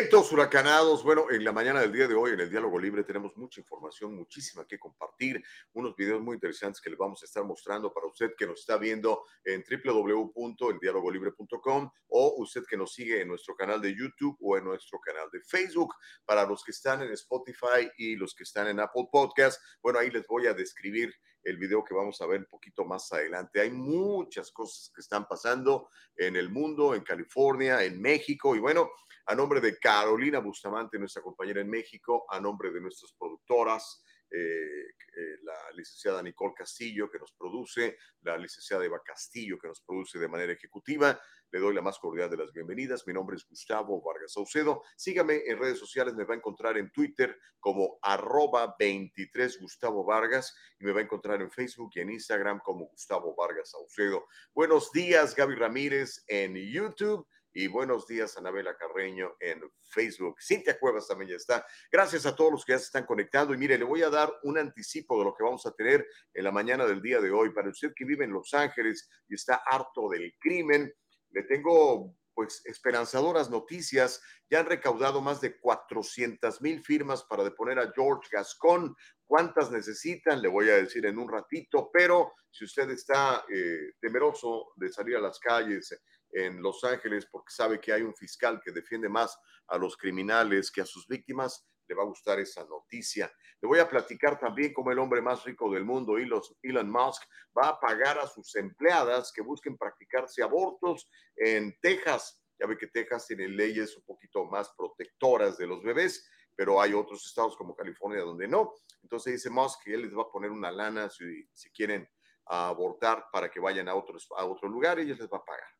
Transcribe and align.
Vientos 0.00 0.30
huracanados. 0.30 1.02
Bueno, 1.02 1.28
en 1.28 1.42
la 1.42 1.50
mañana 1.50 1.80
del 1.80 1.90
día 1.90 2.06
de 2.06 2.14
hoy, 2.14 2.30
en 2.30 2.38
el 2.38 2.48
Diálogo 2.48 2.78
Libre, 2.78 3.02
tenemos 3.02 3.36
mucha 3.36 3.60
información, 3.60 4.14
muchísima 4.14 4.64
que 4.64 4.78
compartir, 4.78 5.42
unos 5.72 5.96
videos 5.96 6.20
muy 6.20 6.34
interesantes 6.34 6.80
que 6.80 6.88
les 6.88 6.96
vamos 6.96 7.20
a 7.20 7.26
estar 7.26 7.42
mostrando 7.42 7.92
para 7.92 8.06
usted 8.06 8.30
que 8.38 8.46
nos 8.46 8.60
está 8.60 8.76
viendo 8.76 9.24
en 9.44 9.64
www.eldialogolibre.com 9.68 11.90
o 12.10 12.34
usted 12.36 12.62
que 12.70 12.76
nos 12.76 12.94
sigue 12.94 13.22
en 13.22 13.26
nuestro 13.26 13.56
canal 13.56 13.82
de 13.82 13.92
YouTube 13.92 14.36
o 14.40 14.56
en 14.56 14.66
nuestro 14.66 15.00
canal 15.00 15.28
de 15.32 15.40
Facebook. 15.40 15.92
Para 16.24 16.46
los 16.46 16.62
que 16.62 16.70
están 16.70 17.02
en 17.02 17.10
Spotify 17.14 17.90
y 17.96 18.14
los 18.14 18.36
que 18.36 18.44
están 18.44 18.68
en 18.68 18.78
Apple 18.78 19.08
Podcast, 19.10 19.60
bueno, 19.82 19.98
ahí 19.98 20.12
les 20.12 20.28
voy 20.28 20.46
a 20.46 20.54
describir 20.54 21.12
el 21.42 21.56
video 21.56 21.82
que 21.82 21.94
vamos 21.94 22.20
a 22.20 22.26
ver 22.26 22.38
un 22.40 22.46
poquito 22.46 22.84
más 22.84 23.12
adelante. 23.12 23.60
Hay 23.60 23.70
muchas 23.70 24.52
cosas 24.52 24.92
que 24.94 25.00
están 25.00 25.26
pasando 25.26 25.88
en 26.16 26.36
el 26.36 26.50
mundo, 26.50 26.94
en 26.94 27.02
California, 27.02 27.82
en 27.82 28.00
México 28.00 28.54
y 28.54 28.60
bueno, 28.60 28.92
a 29.28 29.34
nombre 29.34 29.60
de 29.60 29.78
Carolina 29.78 30.38
Bustamante, 30.38 30.98
nuestra 30.98 31.22
compañera 31.22 31.60
en 31.60 31.68
México, 31.68 32.24
a 32.30 32.40
nombre 32.40 32.72
de 32.72 32.80
nuestras 32.80 33.12
productoras, 33.12 34.02
eh, 34.30 34.38
eh, 34.38 35.36
la 35.42 35.70
licenciada 35.74 36.22
Nicole 36.22 36.54
Castillo, 36.56 37.10
que 37.10 37.18
nos 37.18 37.32
produce, 37.32 37.98
la 38.22 38.38
licenciada 38.38 38.86
Eva 38.86 39.02
Castillo, 39.04 39.58
que 39.58 39.68
nos 39.68 39.82
produce 39.82 40.18
de 40.18 40.28
manera 40.28 40.52
ejecutiva. 40.54 41.20
Le 41.50 41.60
doy 41.60 41.74
la 41.74 41.82
más 41.82 41.98
cordial 41.98 42.30
de 42.30 42.38
las 42.38 42.52
bienvenidas. 42.54 43.06
Mi 43.06 43.12
nombre 43.12 43.36
es 43.36 43.46
Gustavo 43.46 44.02
Vargas 44.02 44.32
Saucedo. 44.32 44.82
Sígame 44.96 45.42
en 45.46 45.58
redes 45.58 45.78
sociales, 45.78 46.14
me 46.14 46.24
va 46.24 46.32
a 46.32 46.38
encontrar 46.38 46.78
en 46.78 46.90
Twitter 46.90 47.38
como 47.60 47.98
arroba 48.00 48.76
23 48.78 49.60
Gustavo 49.60 50.04
Vargas 50.04 50.56
y 50.78 50.86
me 50.86 50.92
va 50.92 51.00
a 51.00 51.04
encontrar 51.04 51.42
en 51.42 51.50
Facebook 51.50 51.90
y 51.94 52.00
en 52.00 52.10
Instagram 52.10 52.60
como 52.60 52.86
Gustavo 52.86 53.34
Vargas 53.36 53.72
Saucedo. 53.72 54.26
Buenos 54.54 54.90
días, 54.90 55.34
Gaby 55.34 55.54
Ramírez 55.54 56.24
en 56.28 56.54
YouTube 56.54 57.26
y 57.58 57.66
buenos 57.66 58.06
días, 58.06 58.36
Anabela 58.36 58.76
Carreño 58.76 59.34
en 59.40 59.60
Facebook. 59.90 60.36
Cintia 60.40 60.78
Cuevas 60.78 61.08
también 61.08 61.32
ya 61.32 61.36
está. 61.36 61.66
Gracias 61.90 62.24
a 62.24 62.36
todos 62.36 62.52
los 62.52 62.64
que 62.64 62.70
ya 62.70 62.78
se 62.78 62.84
están 62.84 63.04
conectando. 63.04 63.52
Y 63.52 63.58
mire, 63.58 63.76
le 63.76 63.82
voy 63.82 64.00
a 64.02 64.10
dar 64.10 64.32
un 64.44 64.58
anticipo 64.58 65.18
de 65.18 65.24
lo 65.24 65.34
que 65.34 65.42
vamos 65.42 65.66
a 65.66 65.72
tener 65.72 66.06
en 66.34 66.44
la 66.44 66.52
mañana 66.52 66.86
del 66.86 67.02
día 67.02 67.20
de 67.20 67.32
hoy. 67.32 67.50
Para 67.50 67.70
usted 67.70 67.90
que 67.96 68.04
vive 68.04 68.24
en 68.24 68.30
Los 68.30 68.54
Ángeles 68.54 69.10
y 69.28 69.34
está 69.34 69.60
harto 69.68 70.08
del 70.08 70.32
crimen, 70.38 70.94
le 71.30 71.42
tengo 71.42 72.14
pues 72.32 72.62
esperanzadoras 72.64 73.50
noticias. 73.50 74.22
Ya 74.48 74.60
han 74.60 74.66
recaudado 74.66 75.20
más 75.20 75.40
de 75.40 75.58
400 75.58 76.62
mil 76.62 76.80
firmas 76.84 77.24
para 77.24 77.42
deponer 77.42 77.80
a 77.80 77.90
George 77.92 78.28
Gascon. 78.30 78.94
¿Cuántas 79.26 79.72
necesitan? 79.72 80.40
Le 80.40 80.46
voy 80.46 80.70
a 80.70 80.76
decir 80.76 81.04
en 81.06 81.18
un 81.18 81.28
ratito, 81.28 81.90
pero 81.92 82.34
si 82.52 82.66
usted 82.66 82.88
está 82.90 83.44
eh, 83.52 83.94
temeroso 84.00 84.68
de 84.76 84.92
salir 84.92 85.16
a 85.16 85.20
las 85.20 85.40
calles, 85.40 85.92
en 86.32 86.62
Los 86.62 86.84
Ángeles 86.84 87.26
porque 87.30 87.50
sabe 87.50 87.80
que 87.80 87.92
hay 87.92 88.02
un 88.02 88.14
fiscal 88.14 88.60
que 88.64 88.72
defiende 88.72 89.08
más 89.08 89.38
a 89.68 89.78
los 89.78 89.96
criminales 89.96 90.70
que 90.70 90.80
a 90.80 90.86
sus 90.86 91.06
víctimas, 91.06 91.68
le 91.88 91.94
va 91.94 92.02
a 92.02 92.06
gustar 92.06 92.38
esa 92.38 92.64
noticia. 92.64 93.32
Le 93.60 93.66
voy 93.66 93.78
a 93.78 93.88
platicar 93.88 94.38
también 94.38 94.72
cómo 94.72 94.92
el 94.92 94.98
hombre 94.98 95.22
más 95.22 95.44
rico 95.44 95.70
del 95.72 95.84
mundo, 95.84 96.16
Elon 96.18 96.90
Musk, 96.90 97.22
va 97.56 97.68
a 97.68 97.80
pagar 97.80 98.18
a 98.18 98.26
sus 98.26 98.54
empleadas 98.56 99.32
que 99.32 99.42
busquen 99.42 99.76
practicarse 99.76 100.42
abortos 100.42 101.08
en 101.36 101.76
Texas. 101.80 102.42
Ya 102.58 102.66
ve 102.66 102.76
que 102.76 102.88
Texas 102.88 103.26
tiene 103.26 103.48
leyes 103.48 103.96
un 103.96 104.04
poquito 104.04 104.44
más 104.44 104.70
protectoras 104.76 105.56
de 105.56 105.66
los 105.66 105.82
bebés, 105.82 106.28
pero 106.54 106.80
hay 106.80 106.92
otros 106.92 107.24
estados 107.24 107.56
como 107.56 107.74
California 107.74 108.20
donde 108.20 108.48
no. 108.48 108.74
Entonces 109.02 109.34
dice 109.34 109.50
Musk 109.50 109.82
que 109.84 109.94
él 109.94 110.02
les 110.02 110.16
va 110.16 110.22
a 110.22 110.30
poner 110.30 110.50
una 110.50 110.70
lana 110.70 111.08
si, 111.08 111.48
si 111.52 111.70
quieren 111.70 112.08
abortar 112.46 113.26
para 113.32 113.50
que 113.50 113.60
vayan 113.60 113.88
a, 113.88 113.94
otros, 113.94 114.26
a 114.36 114.44
otro 114.44 114.68
lugar 114.68 114.98
y 114.98 115.02
ellos 115.02 115.18
les 115.18 115.28
va 115.28 115.38
a 115.38 115.44
pagar. 115.44 115.77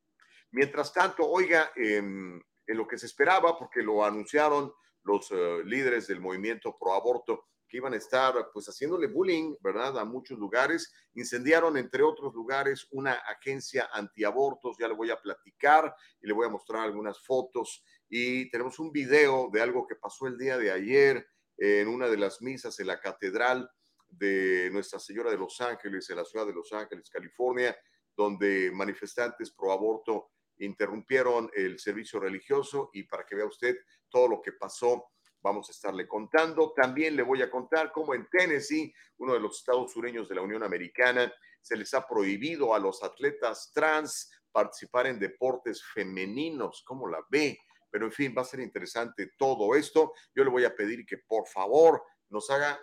Mientras 0.51 0.93
tanto, 0.93 1.29
oiga, 1.29 1.73
em, 1.77 2.41
en 2.67 2.77
lo 2.77 2.87
que 2.87 2.99
se 2.99 3.07
esperaba, 3.07 3.59
porque 3.59 3.83
lo 3.83 4.05
anunciaron 4.05 4.73
los 5.03 5.31
eh, 5.31 5.63
líderes 5.65 6.07
del 6.07 6.21
movimiento 6.21 6.77
pro 6.79 6.93
aborto, 6.93 7.47
que 7.69 7.77
iban 7.77 7.93
a 7.93 7.97
estar 7.97 8.51
pues 8.53 8.67
haciéndole 8.67 9.09
bullying, 9.09 9.55
¿verdad? 9.61 9.99
A 9.99 10.05
muchos 10.05 10.39
lugares. 10.39 10.93
Incendiaron, 11.15 11.77
entre 11.77 12.03
otros 12.03 12.35
lugares, 12.35 12.87
una 12.91 13.13
agencia 13.13 13.89
antiabortos. 13.93 14.77
Ya 14.79 14.89
le 14.89 14.95
voy 14.95 15.11
a 15.11 15.21
platicar 15.21 15.95
y 16.21 16.27
le 16.27 16.33
voy 16.33 16.47
a 16.47 16.51
mostrar 16.51 16.85
algunas 16.85 17.21
fotos. 17.21 17.85
Y 18.09 18.51
tenemos 18.51 18.79
un 18.79 18.91
video 18.91 19.51
de 19.53 19.61
algo 19.61 19.87
que 19.87 19.97
pasó 19.97 20.27
el 20.27 20.39
día 20.39 20.57
de 20.57 20.71
ayer 20.71 21.27
en 21.59 21.89
una 21.89 22.09
de 22.09 22.17
las 22.17 22.41
misas 22.41 22.79
en 22.81 22.87
la 22.87 23.01
catedral 23.01 23.71
de 24.09 24.71
Nuestra 24.73 24.99
Señora 24.99 25.31
de 25.31 25.37
Los 25.37 25.61
Ángeles, 25.61 26.09
en 26.09 26.17
la 26.17 26.25
ciudad 26.25 26.47
de 26.47 26.55
Los 26.55 26.73
Ángeles, 26.73 27.11
California, 27.11 27.77
donde 28.17 28.71
manifestantes 28.73 29.51
pro 29.51 29.73
aborto 29.73 30.31
interrumpieron 30.59 31.51
el 31.55 31.79
servicio 31.79 32.21
religioso 32.21 32.91
y 32.93 33.05
para 33.05 33.25
que 33.25 33.37
vea 33.37 33.47
usted 33.47 33.77
todo 34.09 34.29
lo 34.29 34.43
que 34.43 34.53
pasó, 34.53 35.11
vamos 35.41 35.69
a 35.69 35.73
estarle 35.73 36.07
contando. 36.07 36.73
También 36.75 37.17
le 37.17 37.23
voy 37.23 37.43
a 37.43 37.51
contar 37.51 37.93
cómo 37.93 38.15
en 38.15 38.29
Tennessee, 38.29 38.93
uno 39.19 39.35
de 39.35 39.41
los 39.41 39.59
estados 39.59 39.93
sureños 39.93 40.29
de 40.29 40.35
la 40.35 40.43
Unión 40.43 40.63
Americana, 40.63 41.33
se 41.61 41.77
les 41.77 41.93
ha 41.95 42.07
prohibido 42.07 42.75
a 42.75 42.79
los 42.79 43.03
atletas 43.03 43.71
trans 43.75 44.31
participar 44.51 45.07
en 45.07 45.19
deportes 45.19 45.83
femeninos. 45.85 46.83
¿Cómo 46.85 47.09
la 47.09 47.25
ve? 47.31 47.59
Pero 47.91 48.07
en 48.07 48.13
fin, 48.13 48.35
va 48.37 48.43
a 48.43 48.47
ser 48.47 48.61
interesante 48.61 49.33
todo 49.37 49.75
esto. 49.75 50.13
Yo 50.35 50.45
le 50.45 50.51
voy 50.51 50.65
a 50.65 50.75
pedir 50.75 51.05
que 51.07 51.19
por 51.19 51.47
favor 51.47 52.03
nos 52.29 52.51
haga 52.51 52.79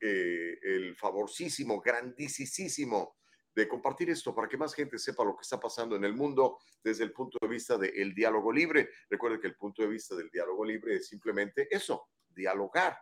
eh, 0.00 0.58
el 0.62 0.96
favorcísimo, 0.96 1.80
grandísimo 1.80 3.16
de 3.54 3.68
compartir 3.68 4.10
esto 4.10 4.34
para 4.34 4.48
que 4.48 4.56
más 4.56 4.74
gente 4.74 4.98
sepa 4.98 5.24
lo 5.24 5.36
que 5.36 5.42
está 5.42 5.60
pasando 5.60 5.96
en 5.96 6.04
el 6.04 6.14
mundo 6.14 6.58
desde 6.82 7.04
el 7.04 7.12
punto 7.12 7.38
de 7.40 7.48
vista 7.48 7.78
del 7.78 8.14
diálogo 8.14 8.52
libre. 8.52 8.90
Recuerden 9.08 9.40
que 9.40 9.46
el 9.46 9.56
punto 9.56 9.82
de 9.82 9.88
vista 9.88 10.14
del 10.14 10.30
diálogo 10.30 10.64
libre 10.64 10.96
es 10.96 11.08
simplemente 11.08 11.68
eso, 11.70 12.08
dialogar, 12.28 12.98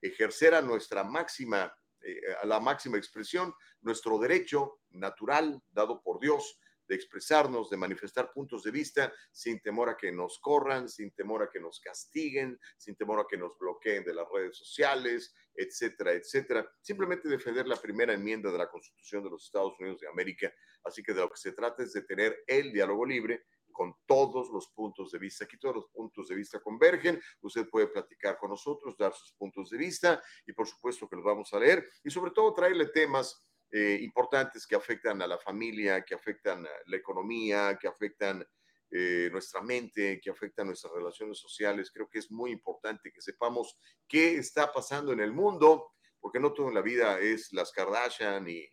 ejercer 0.00 0.54
a 0.54 0.62
nuestra 0.62 1.02
máxima, 1.02 1.74
eh, 2.00 2.20
a 2.40 2.46
la 2.46 2.60
máxima 2.60 2.98
expresión, 2.98 3.52
nuestro 3.80 4.18
derecho 4.18 4.80
natural 4.90 5.60
dado 5.70 6.02
por 6.02 6.20
Dios 6.20 6.58
de 6.88 6.94
expresarnos, 6.94 7.70
de 7.70 7.76
manifestar 7.76 8.32
puntos 8.32 8.62
de 8.62 8.70
vista 8.70 9.12
sin 9.32 9.60
temor 9.60 9.88
a 9.88 9.96
que 9.96 10.12
nos 10.12 10.38
corran, 10.38 10.88
sin 10.88 11.12
temor 11.12 11.42
a 11.42 11.50
que 11.50 11.60
nos 11.60 11.80
castiguen, 11.80 12.58
sin 12.76 12.96
temor 12.96 13.20
a 13.20 13.26
que 13.28 13.36
nos 13.36 13.58
bloqueen 13.58 14.04
de 14.04 14.14
las 14.14 14.26
redes 14.32 14.56
sociales, 14.56 15.34
etcétera, 15.54 16.12
etcétera. 16.12 16.70
Simplemente 16.80 17.28
defender 17.28 17.66
la 17.66 17.76
primera 17.76 18.14
enmienda 18.14 18.50
de 18.50 18.58
la 18.58 18.68
Constitución 18.68 19.24
de 19.24 19.30
los 19.30 19.44
Estados 19.44 19.78
Unidos 19.80 20.00
de 20.00 20.08
América. 20.08 20.52
Así 20.84 21.02
que 21.02 21.14
de 21.14 21.20
lo 21.20 21.30
que 21.30 21.38
se 21.38 21.52
trata 21.52 21.82
es 21.82 21.92
de 21.92 22.02
tener 22.02 22.44
el 22.46 22.72
diálogo 22.72 23.04
libre 23.04 23.46
con 23.76 23.94
todos 24.06 24.48
los 24.50 24.68
puntos 24.68 25.10
de 25.12 25.18
vista. 25.18 25.44
Aquí 25.44 25.58
todos 25.58 25.76
los 25.76 25.86
puntos 25.88 26.28
de 26.28 26.34
vista 26.34 26.60
convergen. 26.60 27.20
Usted 27.42 27.68
puede 27.68 27.88
platicar 27.88 28.38
con 28.38 28.50
nosotros, 28.50 28.96
dar 28.96 29.12
sus 29.12 29.32
puntos 29.34 29.68
de 29.68 29.76
vista 29.76 30.22
y 30.46 30.52
por 30.54 30.66
supuesto 30.66 31.06
que 31.08 31.16
los 31.16 31.24
vamos 31.24 31.52
a 31.52 31.58
leer 31.58 31.86
y 32.02 32.10
sobre 32.10 32.30
todo 32.30 32.54
traerle 32.54 32.86
temas 32.86 33.46
eh, 33.70 33.98
importantes 34.02 34.66
que 34.66 34.76
afectan 34.76 35.20
a 35.22 35.26
la 35.26 35.38
familia, 35.38 36.04
que 36.04 36.14
afectan 36.14 36.66
la 36.86 36.96
economía, 36.96 37.76
que 37.80 37.88
afectan 37.88 38.46
eh, 38.90 39.28
nuestra 39.32 39.60
mente, 39.60 40.20
que 40.22 40.30
afectan 40.30 40.68
nuestras 40.68 40.92
relaciones 40.92 41.38
sociales. 41.38 41.90
Creo 41.92 42.08
que 42.08 42.20
es 42.20 42.30
muy 42.30 42.52
importante 42.52 43.10
que 43.12 43.20
sepamos 43.20 43.78
qué 44.06 44.36
está 44.36 44.72
pasando 44.72 45.12
en 45.12 45.20
el 45.20 45.32
mundo, 45.32 45.92
porque 46.20 46.38
no 46.38 46.52
todo 46.52 46.68
en 46.68 46.74
la 46.74 46.82
vida 46.82 47.18
es 47.18 47.52
las 47.52 47.72
Kardashian 47.72 48.48
y 48.48 48.64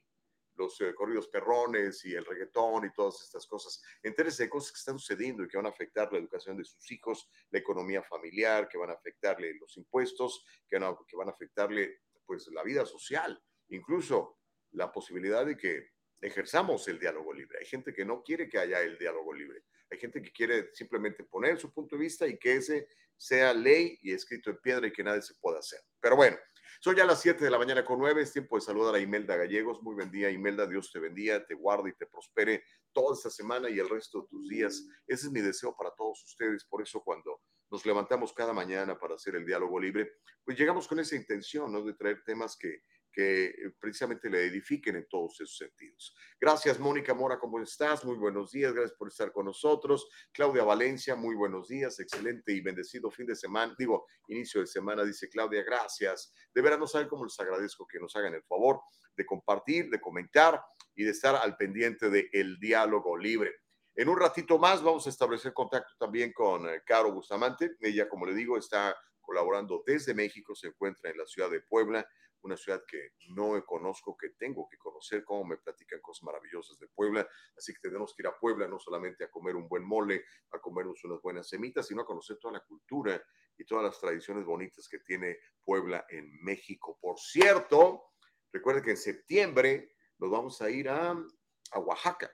los 0.56 0.80
eh, 0.82 0.94
corridos 0.94 1.28
perrones 1.30 2.06
y 2.06 2.14
el 2.14 2.26
reggaetón 2.26 2.86
y 2.86 2.94
todas 2.94 3.22
estas 3.22 3.48
cosas. 3.48 3.82
Entérese 4.04 4.44
de 4.44 4.50
cosas 4.50 4.72
que 4.72 4.80
están 4.80 5.00
sucediendo 5.00 5.44
y 5.44 5.48
que 5.48 5.58
van 5.58 5.66
a 5.66 5.70
afectar 5.70 6.14
la 6.14 6.20
educación 6.20 6.58
de 6.58 6.64
sus 6.64 6.92
hijos, 6.92 7.28
la 7.50 7.60
economía 7.60 8.04
familiar, 8.04 8.68
que 8.68 8.78
van 8.78 8.92
a 8.92 8.94
afectarle 8.94 9.56
los 9.56 9.76
impuestos, 9.78 10.46
que 10.70 10.78
a, 10.78 10.96
que 11.08 11.16
van 11.16 11.30
a 11.30 11.32
afectarle 11.32 12.02
pues 12.26 12.48
la 12.50 12.64
vida 12.64 12.86
social, 12.86 13.44
incluso 13.70 14.38
la 14.74 14.92
posibilidad 14.92 15.46
de 15.46 15.58
que 15.58 15.92
ejerzamos 16.22 16.88
el 16.88 17.00
diálogo 17.00 17.34
libre. 17.34 17.60
Hay 17.60 17.66
gente 17.66 17.94
que 17.94 18.06
no 18.06 18.24
quiere 18.24 18.48
que 18.48 18.58
haya 18.58 18.82
el 18.82 18.98
diálogo 18.98 19.34
libre. 19.34 19.64
Hay 19.90 19.98
gente 19.98 20.22
que 20.22 20.32
quiere 20.32 20.74
simplemente 20.74 21.24
poner 21.24 21.60
su 21.60 21.72
punto 21.72 21.96
de 21.96 22.02
vista 22.02 22.28
y 22.28 22.38
que 22.38 22.56
ese 22.56 22.88
sea 23.18 23.54
ley 23.54 23.98
y 24.02 24.14
escrito 24.14 24.50
en 24.50 24.58
piedra 24.58 24.88
y 24.88 24.92
que 24.92 25.04
nadie 25.04 25.22
se 25.22 25.36
pueda 25.36 25.60
hacer. 25.60 25.80
Pero 26.00 26.16
bueno, 26.16 26.38
son 26.80 26.96
ya 26.96 27.06
las 27.06 27.22
7 27.22 27.44
de 27.44 27.52
la 27.52 27.58
mañana 27.58 27.86
con 27.86 28.00
9. 28.00 28.22
Es 28.22 28.34
tiempo 28.34 28.56
de 28.56 28.62
saludar 28.62 28.96
a 28.96 29.00
Imelda 29.00 29.36
Gallegos. 29.36 29.82
Muy 29.82 29.96
buen 29.96 30.12
día, 30.12 30.30
Imelda. 30.30 30.68
Dios 30.68 30.92
te 30.92 31.00
bendiga, 31.00 31.46
te 31.46 31.54
guarde 31.54 31.92
y 31.92 31.94
te 31.94 32.06
prospere 32.08 32.64
toda 32.92 33.16
esta 33.16 33.30
semana 33.30 33.70
y 33.70 33.80
el 33.80 33.90
resto 33.90 34.22
de 34.22 34.28
tus 34.28 34.50
días. 34.50 34.86
Ese 35.08 35.28
es 35.28 35.32
mi 35.32 35.42
deseo 35.42 35.76
para 35.78 35.92
todos 35.92 36.24
ustedes. 36.24 36.66
Por 36.66 36.82
eso 36.82 37.02
cuando 37.02 37.42
nos 37.70 37.86
levantamos 37.86 38.34
cada 38.34 38.54
mañana 38.54 39.00
para 39.00 39.16
hacer 39.16 39.36
el 39.36 39.46
diálogo 39.46 39.80
libre, 39.80 40.12
pues 40.44 40.58
llegamos 40.58 40.88
con 40.88 41.00
esa 41.00 41.16
intención, 41.16 41.72
¿no? 41.72 41.84
De 41.84 41.94
traer 41.94 42.22
temas 42.24 42.58
que 42.58 42.84
que 43.14 43.46
eh, 43.46 43.56
precisamente 43.80 44.30
le 44.30 44.46
edifiquen 44.48 44.96
en 44.96 45.08
todos 45.08 45.40
esos 45.40 45.58
sentidos. 45.58 46.16
Gracias, 46.42 46.80
Mónica 46.80 47.14
Mora, 47.14 47.40
¿cómo 47.40 47.62
estás? 47.62 48.04
Muy 48.04 48.18
buenos 48.18 48.52
días, 48.52 48.74
gracias 48.74 48.98
por 48.98 49.08
estar 49.08 49.32
con 49.32 49.46
nosotros. 49.46 50.10
Claudia 50.34 50.64
Valencia, 50.64 51.16
muy 51.16 51.36
buenos 51.36 51.68
días, 51.68 52.00
excelente 52.00 52.52
y 52.52 52.62
bendecido 52.62 53.12
fin 53.12 53.28
de 53.28 53.36
semana, 53.36 53.76
digo, 53.78 54.08
inicio 54.28 54.62
de 54.62 54.68
semana, 54.68 55.04
dice 55.04 55.30
Claudia, 55.30 55.64
gracias. 55.64 56.34
De 56.54 56.62
veras, 56.62 56.80
no 56.80 56.88
saben 56.88 57.08
cómo 57.08 57.24
les 57.24 57.40
agradezco 57.40 57.88
que 57.88 58.00
nos 58.00 58.16
hagan 58.16 58.34
el 58.34 58.44
favor 58.44 58.82
de 59.16 59.26
compartir, 59.26 59.90
de 59.90 60.02
comentar 60.02 60.60
y 60.96 61.04
de 61.04 61.12
estar 61.12 61.36
al 61.36 61.56
pendiente 61.56 62.10
del 62.10 62.28
el 62.34 62.60
diálogo 62.60 63.16
libre. 63.16 63.52
En 63.96 64.10
un 64.10 64.20
ratito 64.20 64.58
más 64.58 64.82
vamos 64.82 65.06
a 65.06 65.12
establecer 65.12 65.54
contacto 65.54 65.94
también 66.00 66.34
con 66.34 66.68
eh, 66.68 66.82
Caro 66.84 67.12
Bustamante. 67.12 67.76
Ella, 67.80 68.10
como 68.10 68.26
le 68.26 68.34
digo, 68.34 68.58
está 68.58 68.96
colaborando 69.22 69.84
desde 69.86 70.16
México, 70.16 70.56
se 70.56 70.68
encuentra 70.68 71.12
en 71.12 71.18
la 71.20 71.26
ciudad 71.28 71.50
de 71.52 71.62
Puebla 71.62 72.06
una 72.44 72.58
ciudad 72.58 72.84
que 72.88 73.14
no 73.30 73.64
conozco, 73.66 74.18
que 74.18 74.30
tengo 74.32 74.68
que 74.70 74.78
conocer, 74.78 75.24
cómo 75.24 75.46
me 75.46 75.58
platican 75.58 76.02
cosas 76.02 76.24
maravillosas 76.24 76.78
de 76.78 76.88
Puebla. 76.90 77.28
Así 77.58 77.74
que 77.74 77.80
tenemos 77.82 78.14
que 78.14 78.24
ir 78.24 78.28
a 78.28 78.38
Puebla 78.38 78.68
no 78.68 78.80
solamente 78.80 79.24
a 79.24 79.32
comer 79.32 79.56
un 79.56 79.68
buen 79.68 79.84
mole, 79.84 80.26
a 80.52 80.60
comernos 80.60 81.04
unas 81.06 81.22
buenas 81.22 81.48
semitas, 81.48 81.88
sino 81.88 82.02
a 82.02 82.06
conocer 82.06 82.38
toda 82.38 82.54
la 82.54 82.60
cultura 82.62 83.22
y 83.58 83.66
todas 83.66 83.84
las 83.84 84.00
tradiciones 84.00 84.46
bonitas 84.46 84.88
que 84.88 85.00
tiene 85.00 85.38
Puebla 85.64 86.06
en 86.10 86.44
México. 86.44 86.98
Por 87.02 87.18
cierto, 87.20 88.12
recuerden 88.52 88.84
que 88.84 88.92
en 88.92 88.98
septiembre 88.98 89.96
nos 90.18 90.30
vamos 90.30 90.62
a 90.62 90.70
ir 90.70 90.90
a, 90.90 91.12
a 91.12 91.80
Oaxaca. 91.80 92.32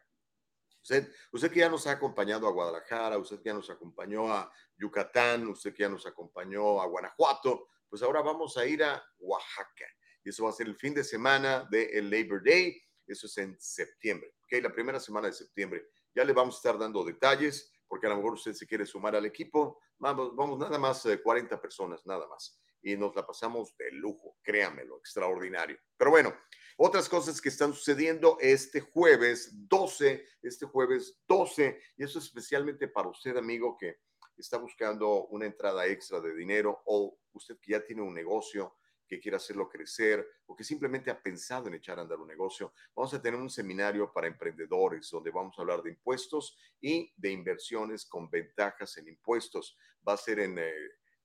Usted, 0.81 1.11
usted 1.33 1.51
que 1.51 1.59
ya 1.59 1.69
nos 1.69 1.85
ha 1.88 1.91
acompañado 1.91 2.47
a 2.47 2.51
Guadalajara, 2.51 3.17
usted 3.17 3.38
que 3.38 3.50
ya 3.50 3.53
nos 3.53 3.69
acompañó 3.69 4.31
a 4.31 4.51
Yucatán, 4.77 5.47
usted 5.47 5.73
que 5.73 5.83
ya 5.83 5.89
nos 5.89 6.06
acompañó 6.06 6.81
a 6.81 6.88
Guanajuato, 6.88 7.67
pues 7.89 8.01
ahora 8.01 8.21
vamos 8.21 8.57
a 8.57 8.65
ir 8.65 8.83
a 8.83 9.03
Oaxaca 9.19 9.85
y 10.24 10.30
eso 10.30 10.44
va 10.44 10.50
a 10.50 10.54
ser 10.54 10.68
el 10.68 10.75
fin 10.75 10.94
de 10.94 11.04
semana 11.04 11.68
del 11.69 12.10
Labor 12.10 12.44
Day. 12.44 12.81
Eso 13.06 13.27
es 13.27 13.38
en 13.38 13.60
septiembre, 13.60 14.36
¿ok? 14.44 14.62
La 14.62 14.71
primera 14.71 15.00
semana 15.00 15.27
de 15.27 15.33
septiembre. 15.33 15.88
Ya 16.13 16.24
le 16.24 16.33
vamos 16.33 16.56
a 16.56 16.57
estar 16.57 16.77
dando 16.77 17.04
detalles, 17.04 17.71
porque 17.88 18.07
a 18.07 18.10
lo 18.10 18.18
mejor 18.18 18.33
usted 18.33 18.54
se 18.54 18.68
quiere 18.68 18.86
sumar 18.86 19.16
al 19.16 19.25
equipo. 19.25 19.80
Vamos, 19.98 20.36
vamos 20.36 20.60
nada 20.60 20.77
más 20.77 21.07
40 21.24 21.56
eh, 21.56 21.57
personas, 21.57 22.06
nada 22.06 22.27
más. 22.27 22.62
Y 22.81 22.95
nos 22.95 23.16
la 23.16 23.25
pasamos 23.25 23.75
de 23.77 23.92
lujo, 23.92 24.38
créamelo, 24.42 24.98
extraordinario. 24.98 25.77
Pero 25.98 26.12
bueno, 26.12 26.33
otras 26.77 27.10
cosas 27.10 27.42
que 27.42 27.50
están 27.50 27.74
sucediendo 27.74 28.38
este 28.39 28.80
jueves 28.80 29.51
12, 29.68 30.25
este 30.44 30.66
jueves 30.66 31.19
12, 31.27 31.80
y 31.98 32.04
eso 32.04 32.19
especialmente 32.19 32.88
para 32.88 33.10
usted, 33.10 33.36
amigo, 33.36 33.75
que 33.77 33.98
está 34.38 34.57
buscando 34.57 35.27
una 35.27 35.45
entrada 35.45 35.86
extra 35.88 36.21
de 36.21 36.33
dinero 36.33 36.81
o 36.86 37.19
usted 37.33 37.57
que 37.62 37.74
ya 37.74 37.83
tiene 37.83 38.01
un 38.01 38.13
negocio 38.13 38.79
que 39.09 39.19
quiere 39.19 39.38
hacerlo 39.38 39.67
crecer 39.67 40.25
o 40.45 40.56
que 40.56 40.63
simplemente 40.63 41.09
ha 41.09 41.19
pensado 41.19 41.67
en 41.67 41.73
echar 41.73 41.97
a 41.97 42.03
andar 42.03 42.19
un 42.19 42.27
negocio, 42.27 42.71
vamos 42.95 43.11
a 43.13 43.21
tener 43.21 43.39
un 43.39 43.50
seminario 43.50 44.13
para 44.13 44.27
emprendedores 44.27 45.09
donde 45.09 45.31
vamos 45.31 45.57
a 45.57 45.63
hablar 45.63 45.81
de 45.81 45.89
impuestos 45.89 46.56
y 46.79 47.11
de 47.17 47.31
inversiones 47.31 48.06
con 48.06 48.29
ventajas 48.29 48.95
en 48.97 49.07
impuestos. 49.07 49.75
Va 50.07 50.13
a 50.13 50.17
ser 50.17 50.39
en 50.39 50.59
eh, 50.59 50.71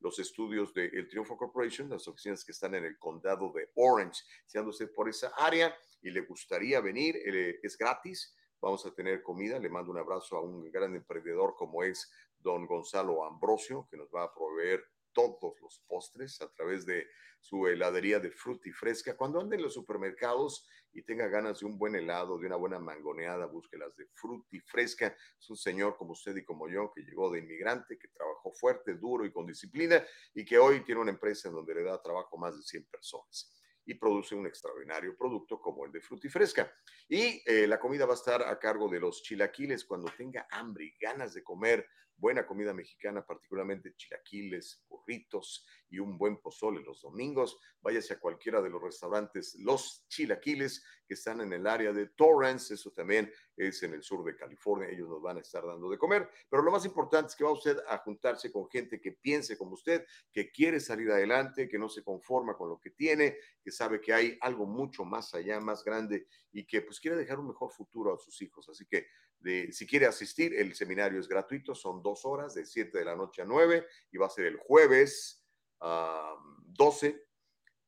los 0.01 0.19
estudios 0.19 0.73
de 0.73 0.87
El 0.87 1.09
Triunfo 1.09 1.37
Corporation, 1.37 1.91
las 1.91 2.09
oficinas 2.09 2.43
que 2.43 2.53
están 2.53 2.75
en 2.75 2.87
el 2.87 2.99
condado 2.99 3.53
de 3.53 3.71
Orange. 3.75 4.23
Si 4.47 4.57
anda 4.57 4.71
usted 4.71 4.91
por 4.91 5.09
esa 5.09 5.33
área 5.37 5.77
y 6.01 6.11
le 6.11 6.23
gustaría 6.23 6.81
venir, 6.81 7.17
eh, 7.17 7.61
es 7.63 7.77
gratis. 7.77 8.35
Vamos 8.61 8.87
a 8.87 8.95
tener 8.95 9.23
comida. 9.23 9.59
Le 9.59 9.69
mando 9.69 9.91
un 9.91 9.99
abrazo 9.99 10.39
a 10.39 10.41
un 10.41 10.71
gran 10.71 10.95
emprendedor 10.97 11.55
como 11.55 11.83
es 11.83 12.11
don 12.39 12.67
Gonzalo 12.67 13.25
Ambrosio, 13.27 13.87
que 13.91 13.99
nos 13.99 14.09
va 14.09 14.25
a 14.25 14.33
proveer 14.35 14.83
todos 15.15 15.55
los 15.63 15.83
postres 15.87 16.41
a 16.43 16.51
través 16.53 16.85
de 16.85 17.07
su 17.41 17.67
heladería 17.67 18.21
de 18.21 18.31
fruta 18.31 18.69
y 18.69 18.73
fresca. 18.73 19.17
Cuando 19.17 19.41
ande 19.41 19.57
en 19.57 19.63
los 19.63 19.75
supermercados 19.75 20.67
y 20.93 21.03
tenga 21.03 21.29
ganas 21.29 21.61
de 21.61 21.67
un 21.67 21.79
buen 21.79 21.95
helado, 21.95 22.39
de 22.39 22.47
una 22.47 22.57
buena 22.57 22.79
mangoneada, 22.79 23.47
búsquelas 23.47 23.95
de 23.97 24.07
fruta 24.15 24.49
y 24.53 24.61
fresca. 24.61 25.15
Es 25.39 25.51
un 25.51 25.57
señor 25.57 25.97
como 25.97 26.13
usted 26.13 26.37
y 26.37 26.45
como 26.45 26.69
yo 26.69 26.93
que 26.95 27.03
llegó 27.03 27.31
de 27.31 27.41
inmigrante, 27.41 27.99
que 27.99 28.09
trabajó 28.09 28.53
fuerte, 28.53 28.95
duro 28.95 29.25
y 29.25 29.33
con 29.33 29.47
disciplina 29.47 30.03
y 30.35 30.45
que 30.45 30.59
hoy 30.59 30.85
tiene 30.85 31.01
una 31.01 31.11
empresa 31.11 31.49
en 31.49 31.55
donde 31.55 31.75
le 31.75 31.83
da 31.83 32.01
trabajo 32.01 32.37
a 32.37 32.41
más 32.41 32.57
de 32.57 32.63
100 32.63 32.87
personas 32.87 33.51
y 33.87 33.95
produce 33.95 34.35
un 34.35 34.47
extraordinario 34.47 35.17
producto 35.17 35.61
como 35.61 35.85
el 35.85 35.93
de 35.93 36.01
fruta 36.01 36.27
y 36.27 36.31
fresca. 36.31 36.73
Y 37.09 37.43
eh, 37.45 37.67
la 37.67 37.79
comida 37.79 38.07
va 38.07 38.13
a 38.13 38.17
estar 38.17 38.43
a 38.43 38.59
cargo 38.59 38.89
de 38.89 39.01
los 39.01 39.23
chilaquiles 39.23 39.85
cuando 39.85 40.11
tenga 40.17 40.47
hambre 40.51 40.87
y 40.87 40.97
ganas 40.99 41.35
de 41.35 41.43
comer 41.43 41.87
buena 42.17 42.47
comida 42.47 42.73
mexicana, 42.73 43.25
particularmente 43.25 43.95
chilaquiles, 43.97 44.83
burritos 44.89 45.67
y 45.91 45.99
un 45.99 46.17
buen 46.17 46.39
pozole 46.39 46.83
los 46.83 47.03
domingos. 47.03 47.59
Váyase 47.81 48.15
a 48.15 48.21
cualquiera 48.21 48.61
de 48.61 48.71
los 48.71 48.83
restaurantes 48.83 49.55
Los 49.57 50.07
Chilaquiles 50.09 50.85
que 51.07 51.15
están 51.15 51.41
en 51.41 51.53
el 51.53 51.67
área 51.67 51.93
de 51.93 52.07
Torrance, 52.09 52.75
eso 52.75 52.91
también 52.91 53.31
es 53.57 53.83
en 53.83 53.93
el 53.95 54.03
sur 54.03 54.25
de 54.25 54.35
California, 54.35 54.89
ellos 54.89 55.09
nos 55.09 55.21
van 55.21 55.37
a 55.37 55.41
estar 55.41 55.65
dando 55.65 55.91
de 55.91 55.99
comer, 55.99 56.29
pero 56.49 56.63
lo 56.63 56.71
más 56.71 56.85
importante 56.87 57.29
es 57.29 57.37
que 57.37 57.45
va 57.45 57.53
usted 57.53 57.77
a 57.89 57.99
juntarse 57.99 58.51
con 58.51 58.69
gente 58.69 59.01
que 59.01 59.13
piense 59.13 59.59
como 59.59 59.75
usted, 59.75 60.05
que 60.33 60.51
quiere 60.51 60.81
salir 60.81 61.11
adelante, 61.11 61.69
que 61.69 61.79
no 61.79 61.89
se 61.89 62.03
conforma 62.03 62.57
con 62.57 62.71
lo 62.71 62.81
que 62.81 62.91
tiene, 62.91 63.37
que 63.63 63.71
sabe 63.71 64.01
que 64.01 64.13
hay 64.13 64.39
algo 64.41 64.67
mucho 64.67 65.05
más 65.05 65.35
allá, 65.35 65.61
más 65.61 65.85
grande 65.85 66.27
y 66.53 66.67
que 66.67 66.83
pues 66.83 67.01
quiere 67.01 67.17
dejar 67.17 67.39
un 67.39 67.49
mejor 67.49 67.71
futuro 67.71 68.15
a 68.15 68.19
sus 68.19 68.41
hijos. 68.43 68.69
Así 68.69 68.87
que 68.87 69.07
de, 69.45 69.71
si 69.73 69.87
quiere 69.87 70.07
asistir, 70.07 70.55
el 70.55 70.75
seminario 70.75 71.21
es 71.21 71.29
gratuito, 71.29 71.75
son 71.75 72.03
dos 72.03 72.25
horas, 72.25 72.55
de 72.55 72.65
7 72.65 72.99
de 72.99 73.05
la 73.05 73.15
noche 73.15 73.43
a 73.43 73.45
9 73.45 73.87
y 74.11 74.17
va 74.17 74.25
a 74.27 74.31
ser 74.31 74.47
el 74.47 74.57
jueves 74.57 75.45
12 75.81 77.27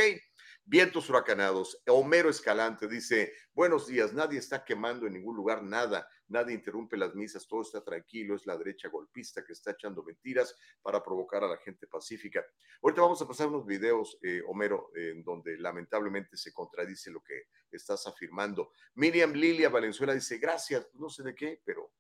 Vientos 0.64 1.10
huracanados. 1.10 1.82
Homero 1.88 2.30
Escalante 2.30 2.88
dice, 2.88 3.34
buenos 3.54 3.88
días, 3.88 4.14
nadie 4.14 4.40
está 4.40 4.64
quemando 4.64 5.08
en 5.08 5.14
ningún 5.14 5.36
lugar 5.36 5.64
nada, 5.64 6.08
nadie 6.28 6.54
interrumpe 6.54 6.98
las 6.98 7.16
misas, 7.16 7.48
todo 7.48 7.62
está 7.62 7.84
tranquilo, 7.84 8.36
es 8.36 8.46
la 8.46 8.58
derecha 8.58 8.90
golpista 8.90 9.44
que 9.44 9.54
está 9.54 9.72
echando 9.72 10.04
mentiras 10.04 10.56
para 10.82 11.04
provocar 11.04 11.44
a 11.44 11.48
la 11.48 11.58
gente 11.58 11.88
pacífica. 11.88 12.46
Ahorita 12.82 13.02
vamos 13.02 13.22
a 13.22 13.28
pasar 13.28 13.48
unos 13.48 13.66
videos, 13.66 14.18
eh, 14.22 14.42
Homero, 14.48 14.92
en 14.96 15.24
donde 15.24 15.58
lamentablemente 15.58 16.38
se 16.38 16.54
contradice 16.54 17.12
lo 17.12 17.22
que 17.22 17.44
estás 17.72 18.08
afirmando. 18.08 18.72
Miriam 18.96 19.34
Lilia 19.34 19.70
Valenzuela 19.70 20.14
dice, 20.14 20.38
gracias, 20.38 20.88
no 20.96 21.10
sé 21.10 21.24
de 21.24 21.36
qué, 21.36 21.62
pero 21.66 21.92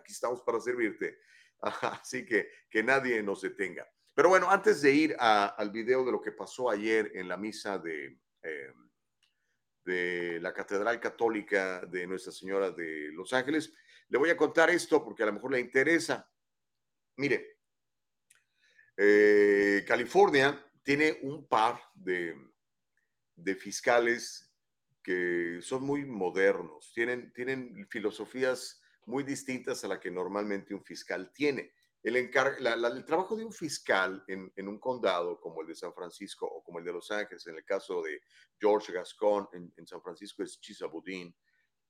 aquí 0.00 0.12
estamos 0.12 0.42
para 0.42 0.60
servirte. 0.60 1.18
Así 1.60 2.24
que 2.24 2.50
que 2.68 2.82
nadie 2.82 3.22
nos 3.22 3.42
detenga. 3.42 3.88
Pero 4.14 4.28
bueno, 4.28 4.50
antes 4.50 4.82
de 4.82 4.92
ir 4.92 5.16
al 5.18 5.70
video 5.70 6.04
de 6.04 6.12
lo 6.12 6.20
que 6.20 6.32
pasó 6.32 6.68
ayer 6.68 7.12
en 7.14 7.28
la 7.28 7.36
misa 7.36 7.78
de, 7.78 8.18
em, 8.42 8.90
de 9.84 10.38
la 10.40 10.52
Catedral 10.52 11.00
Católica 11.00 11.80
de 11.86 12.06
Nuestra 12.06 12.32
Señora 12.32 12.70
de 12.70 13.10
Los 13.12 13.32
Ángeles, 13.32 13.72
le 14.08 14.18
voy 14.18 14.30
a 14.30 14.36
contar 14.36 14.70
esto 14.70 15.02
porque 15.02 15.22
a 15.22 15.26
lo 15.26 15.32
mejor 15.32 15.52
le 15.52 15.60
interesa. 15.60 16.28
Mire, 17.16 17.60
eh, 18.96 19.84
California 19.86 20.66
tiene 20.82 21.18
un 21.22 21.46
par 21.46 21.80
de, 21.94 22.36
de 23.36 23.54
fiscales 23.54 24.52
que 25.02 25.60
son 25.62 25.84
muy 25.84 26.04
modernos, 26.04 26.92
tienen, 26.92 27.32
tienen 27.32 27.86
filosofías 27.88 28.82
muy 29.06 29.24
distintas 29.24 29.84
a 29.84 29.88
la 29.88 30.00
que 30.00 30.10
normalmente 30.10 30.74
un 30.74 30.84
fiscal 30.84 31.32
tiene. 31.32 31.72
El, 32.02 32.16
el 32.16 33.04
trabajo 33.04 33.36
de 33.36 33.44
un 33.44 33.52
fiscal 33.52 34.24
en, 34.26 34.68
un 34.68 34.78
condado 34.78 35.38
como 35.38 35.60
el 35.60 35.68
de 35.68 35.74
San 35.74 35.92
Francisco 35.92 36.46
o 36.46 36.62
como 36.62 36.78
el 36.78 36.84
de 36.84 36.92
Los 36.92 37.10
Ángeles, 37.10 37.46
en 37.46 37.56
el 37.56 37.64
caso 37.64 38.02
de 38.02 38.22
George 38.58 38.92
Gascon 38.92 39.48
en, 39.52 39.86
San 39.86 40.00
Francisco 40.00 40.42
es 40.42 40.58
Chisabudín, 40.60 41.34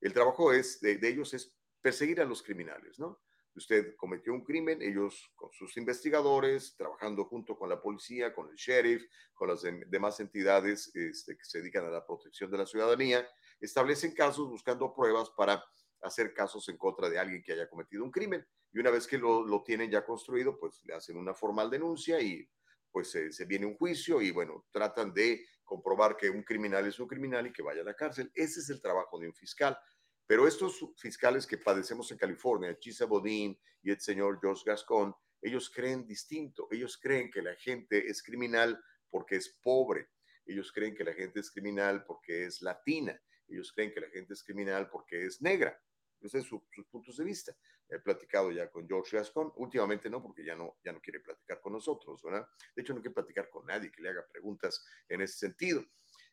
el 0.00 0.12
trabajo 0.12 0.52
es, 0.52 0.81
de, 0.81 0.99
ellos 1.02 1.33
es 1.35 1.57
perseguir 1.81 2.21
a 2.21 2.25
los 2.25 2.43
criminales, 2.43 2.99
¿no? 2.99 3.21
Usted 3.55 3.97
cometió 3.97 4.33
un 4.33 4.45
crimen, 4.45 4.81
ellos 4.81 5.33
con 5.35 5.52
sus 5.52 5.76
investigadores, 5.76 6.76
trabajando 6.76 7.25
junto 7.25 7.59
con 7.59 7.69
la 7.69 7.81
policía, 7.81 8.33
con 8.33 8.49
el 8.49 8.55
sheriff, 8.55 9.02
con 9.35 9.49
las 9.49 9.62
demás 9.62 10.21
entidades 10.21 10.95
este, 10.95 11.37
que 11.37 11.45
se 11.45 11.59
dedican 11.59 11.85
a 11.85 11.90
la 11.90 12.07
protección 12.07 12.50
de 12.50 12.59
la 12.59 12.67
ciudadanía, 12.67 13.29
establecen 13.61 14.14
casos 14.14 14.49
buscando 14.49 14.95
pruebas 14.95 15.31
para 15.31 15.64
hacer 16.02 16.33
casos 16.33 16.69
en 16.69 16.76
contra 16.76 17.09
de 17.09 17.19
alguien 17.19 17.42
que 17.42 17.52
haya 17.52 17.69
cometido 17.69 18.04
un 18.04 18.11
crimen. 18.11 18.47
Y 18.73 18.78
una 18.78 18.90
vez 18.90 19.07
que 19.07 19.19
lo, 19.19 19.47
lo 19.47 19.62
tienen 19.62 19.90
ya 19.90 20.04
construido, 20.04 20.59
pues 20.59 20.80
le 20.85 20.95
hacen 20.95 21.16
una 21.16 21.35
formal 21.35 21.71
denuncia 21.71 22.21
y 22.21 22.49
pues 22.90 23.11
se 23.11 23.45
viene 23.45 23.66
un 23.66 23.76
juicio 23.76 24.21
y 24.21 24.33
bueno, 24.33 24.66
tratan 24.73 25.12
de 25.14 25.47
comprobar 25.64 26.16
que 26.16 26.28
un 26.28 26.42
criminal 26.42 26.87
es 26.87 26.99
un 26.99 27.07
criminal 27.07 27.47
y 27.47 27.52
que 27.52 27.62
vaya 27.62 27.83
a 27.83 27.85
la 27.85 27.95
cárcel. 27.95 28.30
Ese 28.35 28.61
es 28.61 28.71
el 28.71 28.80
trabajo 28.80 29.19
de 29.19 29.28
un 29.28 29.35
fiscal. 29.35 29.78
Pero 30.26 30.47
estos 30.47 30.85
fiscales 30.97 31.47
que 31.47 31.59
padecemos 31.59 32.11
en 32.11 32.19
California, 32.19 32.76
Chisa 32.78 33.04
Bodin 33.04 33.59
y 33.83 33.90
el 33.90 34.00
señor 34.00 34.38
George 34.40 34.62
Gascon, 34.66 35.14
ellos 35.42 35.71
creen 35.71 36.07
distinto. 36.07 36.69
Ellos 36.71 36.99
creen 36.99 37.30
que 37.30 37.42
la 37.42 37.54
gente 37.54 38.07
es 38.09 38.23
criminal 38.23 38.83
porque 39.09 39.37
es 39.37 39.49
pobre. 39.62 40.09
Ellos 40.47 40.73
creen 40.73 40.95
que 40.95 41.04
la 41.04 41.14
gente 41.14 41.40
es 41.40 41.50
criminal 41.50 42.04
porque 42.04 42.47
es 42.47 42.62
latina. 42.62 43.21
Ellos 43.49 43.73
creen 43.73 43.92
que 43.92 44.00
la 44.00 44.11
gente 44.11 44.35
es 44.35 44.42
criminal 44.45 44.88
porque 44.90 45.26
es 45.26 45.40
negra. 45.40 45.80
Esos 46.22 46.46
son 46.46 46.62
sus 46.70 46.86
puntos 46.86 47.16
de 47.16 47.24
vista. 47.24 47.56
He 47.88 47.98
platicado 47.98 48.50
ya 48.50 48.70
con 48.70 48.86
George 48.86 49.16
Gascon, 49.16 49.52
últimamente 49.56 50.10
no, 50.10 50.22
porque 50.22 50.44
ya 50.44 50.54
no, 50.54 50.76
ya 50.84 50.92
no 50.92 51.00
quiere 51.00 51.20
platicar 51.20 51.60
con 51.60 51.72
nosotros, 51.72 52.22
¿verdad? 52.22 52.46
De 52.74 52.82
hecho, 52.82 52.94
no 52.94 53.00
quiere 53.00 53.14
platicar 53.14 53.48
con 53.48 53.66
nadie 53.66 53.90
que 53.90 54.02
le 54.02 54.10
haga 54.10 54.26
preguntas 54.30 54.84
en 55.08 55.22
ese 55.22 55.38
sentido. 55.38 55.84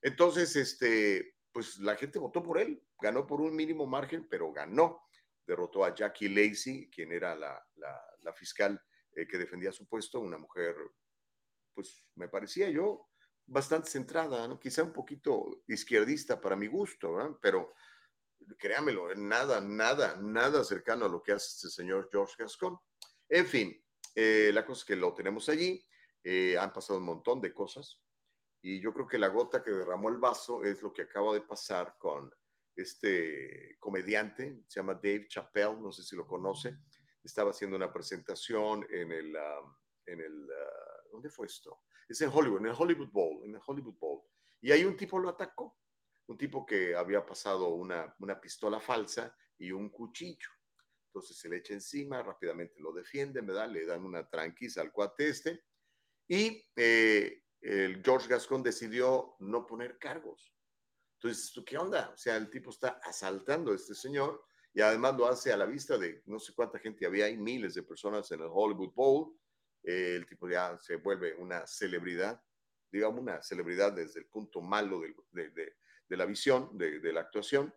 Entonces, 0.01 0.55
este, 0.55 1.35
pues 1.51 1.79
la 1.79 1.95
gente 1.95 2.19
votó 2.19 2.43
por 2.43 2.59
él, 2.59 2.83
ganó 2.99 3.25
por 3.25 3.41
un 3.41 3.55
mínimo 3.55 3.87
margen, 3.87 4.27
pero 4.29 4.51
ganó. 4.51 5.01
Derrotó 5.45 5.85
a 5.85 5.95
Jackie 5.95 6.29
Lacey, 6.29 6.89
quien 6.89 7.11
era 7.11 7.35
la, 7.35 7.65
la, 7.75 8.33
fiscal 8.33 8.79
eh, 9.15 9.25
que 9.25 9.37
defendía 9.37 9.71
su 9.71 9.87
puesto, 9.87 10.19
una 10.19 10.37
mujer, 10.37 10.75
pues 11.73 12.03
me 12.15 12.27
parecía 12.27 12.69
yo, 12.69 13.09
bastante 13.45 13.89
centrada, 13.89 14.47
¿no? 14.47 14.59
quizá 14.59 14.83
un 14.83 14.91
poquito 14.91 15.63
izquierdista 15.67 16.39
para 16.39 16.57
mi 16.57 16.67
gusto, 16.67 17.13
¿verdad? 17.13 17.37
pero 17.41 17.73
créamelo, 18.57 19.13
nada, 19.15 19.61
nada, 19.61 20.15
nada 20.17 20.63
cercano 20.63 21.05
a 21.05 21.09
lo 21.09 21.21
que 21.21 21.33
hace 21.33 21.47
este 21.47 21.69
señor 21.69 22.09
George 22.11 22.35
Gascon. 22.37 22.77
En 23.29 23.45
fin, 23.45 23.83
eh, 24.15 24.51
la 24.53 24.65
cosa 24.65 24.81
es 24.81 24.85
que 24.85 24.95
lo 24.95 25.13
tenemos 25.13 25.49
allí, 25.49 25.83
eh, 26.23 26.57
han 26.57 26.73
pasado 26.73 26.99
un 26.99 27.05
montón 27.05 27.41
de 27.41 27.53
cosas 27.53 28.01
y 28.61 28.81
yo 28.81 28.93
creo 28.93 29.07
que 29.07 29.17
la 29.17 29.27
gota 29.27 29.63
que 29.63 29.71
derramó 29.71 30.09
el 30.09 30.17
vaso 30.17 30.63
es 30.63 30.81
lo 30.81 30.91
que 30.91 31.03
acaba 31.03 31.33
de 31.33 31.41
pasar 31.41 31.95
con 31.97 32.31
este 32.75 33.77
comediante, 33.79 34.63
se 34.67 34.79
llama 34.79 34.93
Dave 34.95 35.27
Chappelle, 35.27 35.79
no 35.79 35.91
sé 35.91 36.03
si 36.03 36.15
lo 36.15 36.27
conoce, 36.27 36.77
estaba 37.23 37.51
haciendo 37.51 37.75
una 37.75 37.91
presentación 37.91 38.85
en 38.89 39.11
el, 39.11 39.35
um, 39.35 39.75
en 40.05 40.19
el, 40.21 40.43
uh, 40.43 41.11
¿dónde 41.11 41.29
fue 41.29 41.47
esto? 41.47 41.81
Es 42.07 42.21
en 42.21 42.29
Hollywood, 42.33 42.59
en 42.59 42.67
el 42.67 42.75
Hollywood 42.77 43.09
Bowl, 43.11 43.43
en 43.43 43.55
el 43.55 43.61
Hollywood 43.65 43.97
Bowl. 43.97 44.21
Y 44.61 44.71
ahí 44.71 44.85
un 44.85 44.95
tipo 44.95 45.19
lo 45.19 45.29
atacó 45.29 45.77
un 46.27 46.37
tipo 46.37 46.65
que 46.65 46.95
había 46.95 47.25
pasado 47.25 47.69
una, 47.69 48.13
una 48.19 48.39
pistola 48.39 48.79
falsa 48.79 49.35
y 49.57 49.71
un 49.71 49.89
cuchillo. 49.89 50.49
Entonces 51.07 51.37
se 51.37 51.49
le 51.49 51.57
echa 51.57 51.73
encima, 51.73 52.21
rápidamente 52.21 52.79
lo 52.79 52.93
defiende, 52.93 53.41
¿verdad? 53.41 53.69
Le 53.69 53.85
dan 53.85 54.03
una 54.03 54.29
tranquisa 54.29 54.81
al 54.81 54.91
cuate 54.91 55.29
este. 55.29 55.63
Y 56.27 56.63
eh, 56.75 57.43
el 57.61 58.03
George 58.03 58.27
Gascon 58.27 58.61
decidió 58.61 59.35
no 59.39 59.65
poner 59.65 59.97
cargos. 59.97 60.53
Entonces, 61.19 61.51
¿qué 61.65 61.77
onda? 61.77 62.11
O 62.13 62.17
sea, 62.17 62.35
el 62.35 62.49
tipo 62.49 62.69
está 62.69 62.99
asaltando 63.03 63.71
a 63.71 63.75
este 63.75 63.95
señor 63.95 64.45
y 64.73 64.81
además 64.81 65.17
lo 65.17 65.27
hace 65.27 65.51
a 65.51 65.57
la 65.57 65.65
vista 65.65 65.97
de 65.97 66.21
no 66.25 66.39
sé 66.39 66.53
cuánta 66.53 66.77
gente 66.77 67.05
había, 67.05 67.25
hay 67.25 67.37
miles 67.37 67.73
de 67.73 67.81
personas 67.81 68.29
en 68.31 68.41
el 68.41 68.49
Hollywood 68.51 68.93
Bowl. 68.93 69.39
Eh, 69.83 70.17
el 70.17 70.27
tipo 70.27 70.47
ya 70.47 70.77
se 70.77 70.97
vuelve 70.97 71.33
una 71.33 71.65
celebridad, 71.65 72.39
digamos 72.91 73.21
una 73.21 73.41
celebridad 73.41 73.93
desde 73.93 74.19
el 74.19 74.27
punto 74.27 74.61
malo 74.61 75.01
de, 75.31 75.49
de, 75.49 75.77
de 76.07 76.17
la 76.17 76.25
visión, 76.25 76.77
de, 76.77 77.13
la 77.13 77.21
actuación. 77.21 77.73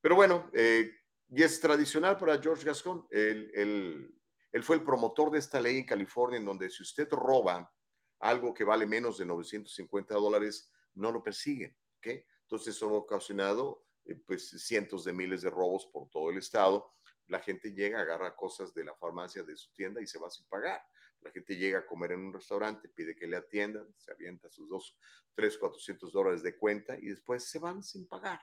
Pero 0.00 0.14
bueno, 0.14 0.50
eh, 0.52 0.90
y 1.28 1.42
es 1.42 1.60
tradicional 1.60 2.18
para 2.18 2.40
George 2.40 2.64
Gascon. 2.64 3.06
Él, 3.10 4.14
fue 4.62 4.76
el 4.76 4.82
promotor 4.82 5.30
de 5.30 5.38
esta 5.38 5.60
ley 5.60 5.78
en 5.78 5.86
California, 5.86 6.38
en 6.38 6.44
donde 6.44 6.68
si 6.68 6.82
usted 6.82 7.08
roba 7.10 7.72
algo 8.20 8.52
que 8.52 8.64
vale 8.64 8.86
menos 8.86 9.18
de 9.18 9.24
950 9.24 10.14
dólares, 10.14 10.70
no 10.94 11.10
lo 11.10 11.22
persiguen. 11.22 11.76
¿okay? 11.98 12.24
Entonces, 12.42 12.76
eso 12.76 12.88
ha 12.90 12.92
ocasionado 12.92 13.86
eh, 14.04 14.14
pues, 14.14 14.50
cientos 14.50 15.04
de 15.04 15.12
miles 15.12 15.42
de 15.42 15.50
robos 15.50 15.86
por 15.86 16.08
todo 16.10 16.30
el 16.30 16.36
estado. 16.36 16.92
La 17.28 17.40
gente 17.40 17.72
llega, 17.72 18.00
agarra 18.00 18.36
cosas 18.36 18.74
de 18.74 18.84
la 18.84 18.94
farmacia 18.94 19.42
de 19.42 19.56
su 19.56 19.72
tienda 19.72 20.02
y 20.02 20.06
se 20.06 20.18
va 20.18 20.28
sin 20.28 20.46
pagar. 20.48 20.82
La 21.22 21.30
gente 21.30 21.56
llega 21.56 21.80
a 21.80 21.86
comer 21.86 22.12
en 22.12 22.20
un 22.20 22.32
restaurante, 22.32 22.88
pide 22.88 23.14
que 23.14 23.26
le 23.26 23.36
atiendan, 23.36 23.86
se 23.96 24.12
avienta 24.12 24.50
sus 24.50 24.68
dos, 24.68 24.96
tres, 25.34 25.56
cuatrocientos 25.56 26.12
dólares 26.12 26.42
de 26.42 26.56
cuenta 26.56 26.98
y 26.98 27.06
después 27.06 27.44
se 27.44 27.58
van 27.58 27.82
sin 27.82 28.06
pagar. 28.06 28.40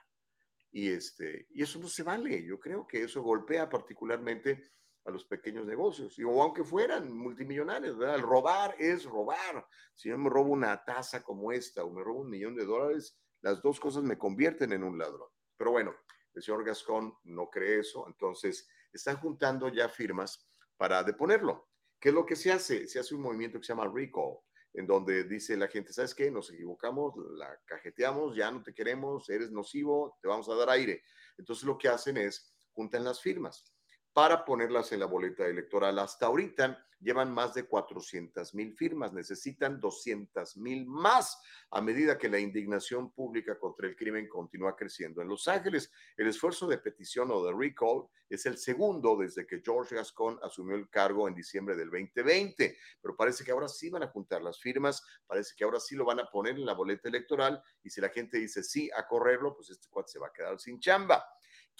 Y, 0.72 0.88
este, 0.88 1.46
y 1.50 1.62
eso 1.62 1.78
no 1.78 1.88
se 1.88 2.02
vale. 2.02 2.44
Yo 2.44 2.58
creo 2.58 2.86
que 2.86 3.02
eso 3.02 3.22
golpea 3.22 3.68
particularmente 3.68 4.72
a 5.04 5.10
los 5.10 5.24
pequeños 5.24 5.66
negocios, 5.66 6.18
y, 6.18 6.24
o 6.24 6.42
aunque 6.42 6.62
fueran 6.62 7.10
multimillonarios, 7.10 7.96
¿verdad? 7.96 8.16
El 8.16 8.22
robar 8.22 8.76
es 8.78 9.04
robar. 9.04 9.66
Si 9.94 10.10
yo 10.10 10.18
me 10.18 10.28
robo 10.28 10.50
una 10.50 10.84
taza 10.84 11.22
como 11.22 11.52
esta 11.52 11.84
o 11.84 11.90
me 11.90 12.02
robo 12.04 12.20
un 12.20 12.30
millón 12.30 12.54
de 12.54 12.66
dólares, 12.66 13.18
las 13.40 13.62
dos 13.62 13.80
cosas 13.80 14.02
me 14.02 14.18
convierten 14.18 14.72
en 14.72 14.84
un 14.84 14.98
ladrón. 14.98 15.28
Pero 15.56 15.72
bueno, 15.72 15.94
el 16.34 16.42
señor 16.42 16.64
Gascón 16.64 17.14
no 17.24 17.48
cree 17.48 17.80
eso, 17.80 18.06
entonces 18.06 18.68
están 18.92 19.16
juntando 19.16 19.68
ya 19.68 19.88
firmas 19.88 20.46
para 20.76 21.02
deponerlo. 21.02 21.69
¿Qué 22.00 22.08
es 22.08 22.14
lo 22.14 22.24
que 22.24 22.36
se 22.36 22.50
hace? 22.50 22.86
Se 22.88 22.98
hace 22.98 23.14
un 23.14 23.22
movimiento 23.22 23.58
que 23.58 23.66
se 23.66 23.72
llama 23.72 23.92
recall, 23.92 24.38
en 24.72 24.86
donde 24.86 25.24
dice 25.24 25.56
la 25.56 25.68
gente, 25.68 25.92
¿sabes 25.92 26.14
qué? 26.14 26.30
Nos 26.30 26.50
equivocamos, 26.50 27.14
la 27.36 27.60
cajeteamos, 27.66 28.34
ya 28.34 28.50
no 28.50 28.62
te 28.62 28.72
queremos, 28.72 29.28
eres 29.28 29.50
nocivo, 29.50 30.16
te 30.22 30.28
vamos 30.28 30.48
a 30.48 30.54
dar 30.54 30.70
aire. 30.70 31.02
Entonces 31.36 31.64
lo 31.64 31.76
que 31.76 31.88
hacen 31.88 32.16
es 32.16 32.54
juntan 32.72 33.04
las 33.04 33.20
firmas 33.20 33.70
para 34.12 34.44
ponerlas 34.44 34.92
en 34.92 35.00
la 35.00 35.06
boleta 35.06 35.46
electoral. 35.46 35.98
Hasta 35.98 36.26
ahorita 36.26 36.84
llevan 37.00 37.32
más 37.32 37.54
de 37.54 37.64
400 37.64 38.54
mil 38.54 38.74
firmas, 38.74 39.12
necesitan 39.12 39.80
200 39.80 40.56
mil 40.58 40.86
más 40.86 41.40
a 41.70 41.80
medida 41.80 42.18
que 42.18 42.28
la 42.28 42.38
indignación 42.38 43.10
pública 43.12 43.58
contra 43.58 43.88
el 43.88 43.96
crimen 43.96 44.28
continúa 44.28 44.76
creciendo. 44.76 45.22
En 45.22 45.28
Los 45.28 45.48
Ángeles, 45.48 45.90
el 46.16 46.28
esfuerzo 46.28 46.66
de 46.66 46.78
petición 46.78 47.30
o 47.30 47.42
de 47.44 47.52
recall 47.52 48.06
es 48.28 48.44
el 48.46 48.58
segundo 48.58 49.16
desde 49.16 49.46
que 49.46 49.62
George 49.64 49.94
Gascon 49.94 50.38
asumió 50.42 50.76
el 50.76 50.90
cargo 50.90 51.26
en 51.26 51.34
diciembre 51.34 51.74
del 51.74 51.90
2020, 51.90 52.76
pero 53.00 53.16
parece 53.16 53.44
que 53.44 53.50
ahora 53.50 53.68
sí 53.68 53.88
van 53.88 54.02
a 54.02 54.08
juntar 54.08 54.42
las 54.42 54.60
firmas, 54.60 55.02
parece 55.26 55.54
que 55.56 55.64
ahora 55.64 55.80
sí 55.80 55.96
lo 55.96 56.04
van 56.04 56.20
a 56.20 56.26
poner 56.26 56.56
en 56.56 56.66
la 56.66 56.74
boleta 56.74 57.08
electoral 57.08 57.62
y 57.82 57.90
si 57.90 58.00
la 58.00 58.10
gente 58.10 58.38
dice 58.38 58.62
sí 58.62 58.90
a 58.94 59.06
correrlo, 59.06 59.54
pues 59.54 59.70
este 59.70 59.88
cuate 59.88 60.12
se 60.12 60.18
va 60.18 60.28
a 60.28 60.32
quedar 60.32 60.60
sin 60.60 60.78
chamba. 60.78 61.24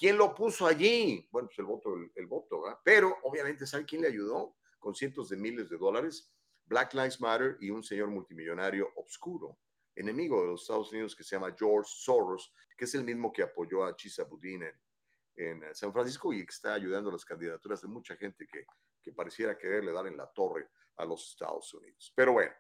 ¿Quién 0.01 0.17
lo 0.17 0.35
puso 0.35 0.67
allí? 0.67 1.29
Bueno, 1.31 1.49
pues 1.49 1.59
el 1.59 1.67
voto, 1.67 1.95
el, 2.15 2.27
voto, 2.27 2.63
¿verdad? 2.63 2.79
Pero 2.83 3.19
obviamente, 3.23 3.67
¿sabe 3.67 3.85
quién 3.85 4.01
le 4.01 4.09
ayudó? 4.09 4.57
Con 4.79 4.95
cientos 4.95 5.29
de 5.29 5.37
miles 5.37 5.69
de 5.69 5.77
dólares. 5.77 6.33
Black 6.65 6.95
Lives 6.95 7.21
Matter 7.21 7.59
y 7.61 7.69
un 7.69 7.83
señor 7.83 8.09
multimillonario 8.09 8.89
obscuro, 8.97 9.59
enemigo 9.95 10.41
de 10.41 10.47
los 10.47 10.63
Estados 10.63 10.91
Unidos 10.91 11.15
que 11.15 11.23
se 11.23 11.37
llama 11.37 11.55
George 11.55 11.91
Soros, 11.93 12.51
que 12.79 12.87
es 12.87 12.95
el 12.95 13.05
mismo 13.05 13.31
que 13.31 13.43
apoyó 13.43 13.85
a 13.85 13.95
Chisa 13.95 14.25
Budin 14.25 14.63
en, 14.63 15.65
en 15.65 15.75
San 15.75 15.93
Francisco 15.93 16.33
y 16.33 16.47
que 16.47 16.51
está 16.51 16.73
ayudando 16.73 17.11
a 17.11 17.13
las 17.13 17.25
candidaturas 17.27 17.83
de 17.83 17.89
mucha 17.89 18.17
gente 18.17 18.47
que, 18.47 18.65
que 19.03 19.13
pareciera 19.13 19.59
quererle 19.59 19.93
dar 19.93 20.07
en 20.07 20.17
la 20.17 20.33
torre 20.33 20.71
a 20.97 21.05
los 21.05 21.29
Estados 21.29 21.75
Unidos. 21.75 22.11
Pero 22.17 22.33
bueno, 22.33 22.53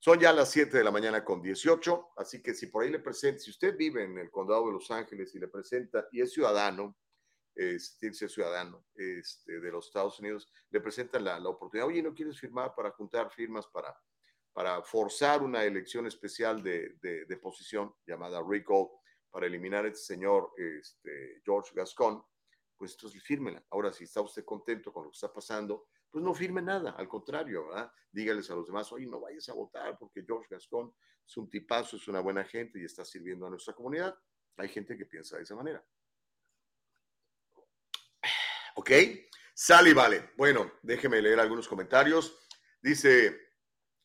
son 0.00 0.18
ya 0.18 0.32
las 0.32 0.50
7 0.50 0.78
de 0.78 0.82
la 0.82 0.90
mañana 0.90 1.22
con 1.22 1.42
18, 1.42 2.12
así 2.16 2.42
que 2.42 2.54
si 2.54 2.68
por 2.68 2.82
ahí 2.82 2.90
le 2.90 3.00
presenta, 3.00 3.38
si 3.38 3.50
usted 3.50 3.76
vive 3.76 4.02
en 4.02 4.16
el 4.16 4.30
condado 4.30 4.66
de 4.66 4.72
Los 4.72 4.90
Ángeles 4.90 5.34
y 5.34 5.38
le 5.38 5.46
presenta 5.46 6.08
y 6.10 6.22
es 6.22 6.32
ciudadano, 6.32 6.96
es 7.54 7.98
ciudadano 7.98 8.86
este, 8.94 9.60
de 9.60 9.70
los 9.70 9.88
Estados 9.88 10.18
Unidos, 10.18 10.50
le 10.70 10.80
presentan 10.80 11.24
la, 11.24 11.38
la, 11.38 11.50
oportunidad, 11.50 11.86
oye, 11.86 12.02
¿no 12.02 12.14
quieres 12.14 12.40
firmar 12.40 12.74
para 12.74 12.92
juntar 12.92 13.30
firmas 13.30 13.66
para, 13.66 13.94
para 14.54 14.82
forzar 14.82 15.42
una 15.42 15.64
elección 15.64 16.06
especial 16.06 16.62
de, 16.62 16.96
de, 17.02 17.26
de 17.26 17.36
posición 17.36 17.94
llamada 18.06 18.42
recall 18.42 18.88
para 19.30 19.46
eliminar 19.46 19.84
a 19.84 19.88
este 19.88 20.14
señor 20.14 20.50
este, 20.56 21.42
George 21.44 21.72
Gascon? 21.74 22.24
Pues 22.74 22.92
entonces 22.92 23.22
fírmela. 23.22 23.62
Ahora, 23.68 23.92
si 23.92 24.04
está 24.04 24.22
usted 24.22 24.46
contento 24.46 24.94
con 24.94 25.04
lo 25.04 25.10
que 25.10 25.16
está 25.16 25.30
pasando, 25.30 25.88
pues 26.10 26.24
no 26.24 26.34
firme 26.34 26.62
nada, 26.62 26.92
al 26.92 27.08
contrario, 27.08 27.68
¿verdad? 27.68 27.92
dígales 28.12 28.50
a 28.50 28.54
los 28.54 28.66
demás, 28.66 28.90
oye, 28.92 29.06
no 29.06 29.20
vayas 29.20 29.48
a 29.48 29.54
votar 29.54 29.96
porque 29.98 30.24
George 30.26 30.48
Gascon 30.50 30.92
es 31.26 31.36
un 31.36 31.48
tipazo, 31.48 31.96
es 31.96 32.08
una 32.08 32.20
buena 32.20 32.44
gente 32.44 32.80
y 32.80 32.84
está 32.84 33.04
sirviendo 33.04 33.46
a 33.46 33.50
nuestra 33.50 33.74
comunidad. 33.74 34.18
Hay 34.56 34.68
gente 34.68 34.96
que 34.96 35.06
piensa 35.06 35.36
de 35.36 35.44
esa 35.44 35.54
manera. 35.54 35.84
¿Ok? 38.74 38.90
Sale 39.54 39.90
y 39.90 39.94
vale. 39.94 40.30
Bueno, 40.36 40.72
déjeme 40.82 41.22
leer 41.22 41.38
algunos 41.38 41.68
comentarios. 41.68 42.36
Dice 42.82 43.52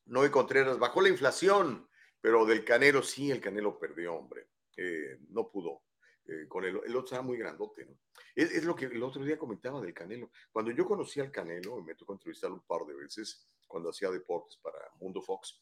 Noé 0.05 0.29
Contreras, 0.29 0.77
bajó 0.77 1.01
la 1.01 1.09
inflación, 1.09 1.89
pero 2.21 2.45
del 2.45 2.63
Canelo 2.63 3.01
sí, 3.01 3.31
el 3.31 3.41
Canelo 3.41 3.79
perdió, 3.79 4.15
hombre. 4.15 4.49
Eh, 4.77 5.19
no 5.29 5.49
pudo. 5.49 5.83
Eh, 6.27 6.47
con 6.47 6.63
el, 6.63 6.79
el, 6.85 6.95
otro 6.95 7.05
estaba 7.05 7.21
muy 7.21 7.37
grandote, 7.37 7.85
¿no? 7.85 7.97
Es, 8.33 8.51
es, 8.51 8.63
lo 8.63 8.75
que 8.75 8.85
el 8.85 9.03
otro 9.03 9.23
día 9.23 9.37
comentaba 9.37 9.79
del 9.79 9.93
Canelo. 9.93 10.31
Cuando 10.51 10.71
yo 10.71 10.85
conocí 10.85 11.19
al 11.19 11.31
Canelo, 11.31 11.81
me 11.83 11.95
tocó 11.95 12.13
entrevistarlo 12.13 12.55
un 12.55 12.65
par 12.65 12.85
de 12.85 12.95
veces 12.95 13.47
cuando 13.67 13.89
hacía 13.89 14.09
deportes 14.09 14.57
para 14.57 14.79
Mundo 14.99 15.21
Fox, 15.21 15.61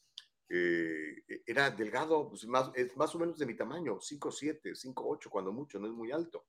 eh, 0.50 1.42
era 1.46 1.72
delgado, 1.72 2.30
pues 2.30 2.46
más, 2.46 2.72
es 2.76 2.96
más 2.96 3.14
o 3.16 3.20
menos 3.20 3.38
de 3.40 3.46
mi 3.46 3.56
tamaño, 3.56 4.00
5'7, 4.00 4.76
5'8 4.76 5.30
cuando 5.30 5.52
mucho, 5.52 5.80
no 5.80 5.88
es 5.88 5.94
muy 5.94 6.12
alto. 6.12 6.46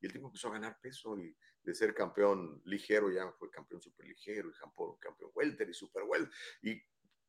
Y 0.00 0.06
el 0.06 0.12
tipo 0.12 0.26
empezó 0.26 0.48
a 0.48 0.52
ganar 0.52 0.80
peso 0.80 1.16
y 1.18 1.34
de 1.62 1.74
ser 1.74 1.94
campeón 1.94 2.60
ligero 2.64 3.10
ya 3.10 3.30
fue 3.32 3.50
campeón 3.50 3.80
super 3.80 4.06
ligero 4.06 4.50
y 4.50 4.52
campeón, 4.52 4.96
campeón 4.98 5.30
welter 5.34 5.68
y 5.68 5.74
super 5.74 6.02
welter. 6.02 6.30
Y 6.62 6.82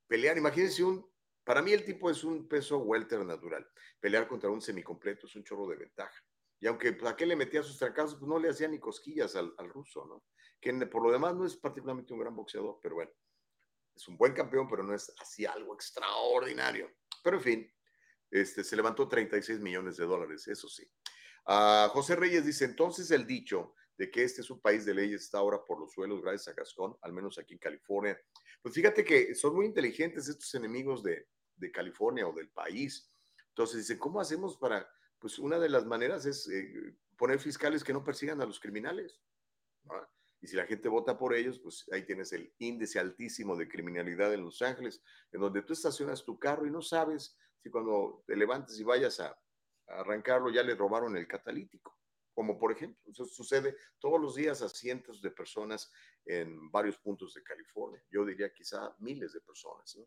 pelear, 0.07 0.37
imagínense 0.37 0.83
un, 0.83 1.05
para 1.45 1.61
mí 1.61 1.71
el 1.71 1.85
tipo 1.85 2.09
es 2.09 2.23
un 2.23 2.47
peso 2.47 2.79
welter 2.79 3.23
natural. 3.23 3.65
Pelear 3.99 4.27
contra 4.27 4.49
un 4.49 4.61
semicompleto 4.61 5.27
es 5.27 5.35
un 5.35 5.43
chorro 5.43 5.67
de 5.67 5.77
ventaja 5.77 6.19
Y 6.59 6.67
aunque 6.67 6.91
pues, 6.93 7.11
a 7.11 7.15
qué 7.15 7.25
le 7.25 7.35
metía 7.35 7.61
sus 7.63 7.77
trancazos, 7.77 8.15
pues 8.15 8.27
no 8.27 8.39
le 8.39 8.49
hacía 8.49 8.67
ni 8.67 8.79
cosquillas 8.79 9.35
al, 9.35 9.53
ruso, 9.69 10.05
¿no? 10.05 10.25
Que 10.59 10.73
por 10.87 11.03
lo 11.03 11.11
demás 11.11 11.35
no 11.35 11.45
es 11.45 11.55
particularmente 11.55 12.13
un 12.13 12.19
gran 12.19 12.35
boxeador, 12.35 12.79
pero 12.81 12.95
bueno, 12.95 13.11
es 13.95 14.07
un 14.07 14.17
buen 14.17 14.33
campeón, 14.33 14.67
pero 14.67 14.83
no 14.83 14.93
es 14.95 15.13
así 15.19 15.45
algo 15.45 15.75
extraordinario. 15.75 16.91
Pero 17.23 17.37
en 17.37 17.43
fin, 17.43 17.73
este, 18.31 18.63
se 18.63 18.75
levantó 18.75 19.07
36 19.07 19.59
millones 19.59 19.97
de 19.97 20.05
dólares, 20.05 20.47
eso 20.47 20.67
sí. 20.67 20.89
Uh, 21.47 21.89
José 21.89 22.15
Reyes 22.15 22.43
dice, 22.43 22.65
entonces 22.65 23.11
el 23.11 23.27
dicho 23.27 23.75
de 23.97 24.09
que 24.09 24.23
este 24.23 24.41
es 24.41 24.49
un 24.49 24.59
país 24.59 24.83
de 24.83 24.95
leyes 24.95 25.21
está 25.21 25.37
ahora 25.37 25.63
por 25.63 25.79
los 25.79 25.93
suelos 25.93 26.21
gracias 26.21 26.47
a 26.47 26.53
Gascón, 26.53 26.97
al 27.01 27.13
menos 27.13 27.37
aquí 27.37 27.53
en 27.53 27.59
California. 27.59 28.19
Pues 28.61 28.73
fíjate 28.73 29.05
que 29.05 29.35
son 29.35 29.55
muy 29.55 29.67
inteligentes 29.67 30.27
estos 30.27 30.53
enemigos 30.55 31.03
de, 31.03 31.27
de 31.55 31.71
California 31.71 32.27
o 32.27 32.33
del 32.33 32.49
país. 32.49 33.11
Entonces 33.49 33.77
dicen, 33.77 33.97
¿cómo 33.97 34.19
hacemos 34.19 34.57
para, 34.57 34.89
pues 35.19 35.39
una 35.39 35.59
de 35.59 35.69
las 35.69 35.85
maneras 35.85 36.25
es 36.25 36.47
eh, 36.49 36.95
poner 37.17 37.39
fiscales 37.39 37.83
que 37.83 37.93
no 37.93 38.03
persigan 38.03 38.41
a 38.41 38.45
los 38.45 38.59
criminales? 38.59 39.21
Y 40.41 40.47
si 40.47 40.55
la 40.55 40.65
gente 40.65 40.89
vota 40.89 41.17
por 41.17 41.33
ellos, 41.33 41.59
pues 41.59 41.85
ahí 41.91 42.05
tienes 42.05 42.31
el 42.33 42.53
índice 42.59 42.99
altísimo 42.99 43.55
de 43.55 43.67
criminalidad 43.67 44.33
en 44.33 44.43
Los 44.43 44.61
Ángeles, 44.61 45.01
en 45.31 45.41
donde 45.41 45.61
tú 45.61 45.73
estacionas 45.73 46.23
tu 46.23 46.37
carro 46.37 46.67
y 46.67 46.71
no 46.71 46.81
sabes 46.81 47.37
si 47.63 47.69
cuando 47.69 48.23
te 48.27 48.35
levantes 48.35 48.79
y 48.79 48.83
vayas 48.83 49.19
a, 49.19 49.35
arrancarlo 49.87 50.49
ya 50.49 50.63
le 50.63 50.75
robaron 50.75 51.15
el 51.15 51.27
catalítico. 51.27 51.97
Como 52.33 52.59
por 52.59 52.71
ejemplo, 52.71 53.11
eso 53.11 53.25
sucede 53.25 53.77
todos 53.97 54.19
los 54.19 54.35
días 54.35 54.61
a 54.61 54.69
cientos 54.69 55.21
de 55.21 55.31
personas 55.31 55.91
en 56.25 56.69
varios 56.69 56.97
puntos 56.97 57.33
de 57.33 57.43
California. 57.43 58.03
Yo 58.09 58.25
diría 58.25 58.51
quizá 58.51 58.95
miles 58.99 59.33
de 59.33 59.41
personas. 59.41 59.97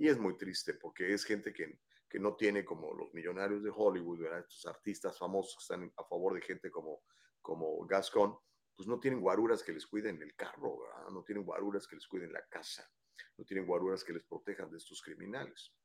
Y 0.00 0.08
es 0.08 0.18
muy 0.18 0.34
triste 0.38 0.72
porque 0.72 1.12
es 1.12 1.24
gente 1.24 1.52
que, 1.52 1.78
que 2.08 2.18
no 2.18 2.34
tiene 2.34 2.64
como 2.64 2.94
los 2.94 3.12
millonarios 3.12 3.62
de 3.62 3.70
Hollywood, 3.70 4.24
estos 4.38 4.64
artistas 4.64 5.18
famosos 5.18 5.56
que 5.56 5.74
están 5.74 5.92
a 5.94 6.04
favor 6.04 6.32
de 6.32 6.40
gente 6.40 6.70
como, 6.70 7.02
como 7.42 7.84
Gascon, 7.86 8.34
pues 8.74 8.88
no 8.88 8.98
tienen 8.98 9.20
guaruras 9.20 9.62
que 9.62 9.74
les 9.74 9.86
cuiden 9.86 10.22
el 10.22 10.34
carro, 10.34 10.78
no 11.12 11.22
tienen 11.22 11.44
guaruras 11.44 11.86
que 11.86 11.96
les 11.96 12.06
cuiden 12.06 12.32
la 12.32 12.42
casa, 12.46 12.90
no 13.36 13.44
tienen 13.44 13.66
guaruras 13.66 14.02
que 14.02 14.14
les 14.14 14.24
protejan 14.24 14.70
de 14.70 14.78
estos 14.78 15.02
criminales. 15.02 15.76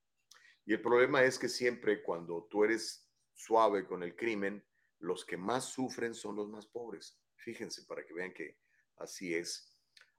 Y 0.63 0.72
el 0.72 0.81
problema 0.81 1.22
es 1.25 1.38
que 1.38 1.50
siempre 1.50 2.01
cuando 2.01 2.48
tú 2.50 2.63
eres 2.63 3.12
suave 3.34 3.86
con 3.86 4.01
el 4.01 4.15
crimen, 4.15 4.65
los 5.00 5.25
que 5.25 5.36
más 5.36 5.65
sufren 5.65 6.13
son 6.13 6.38
los 6.38 6.48
más 6.48 6.67
pobres. 6.67 7.19
Fíjense 7.36 7.84
para 7.86 8.05
que 8.05 8.13
vean 8.13 8.34
que 8.34 8.60
así 8.95 9.36
es. 9.36 9.75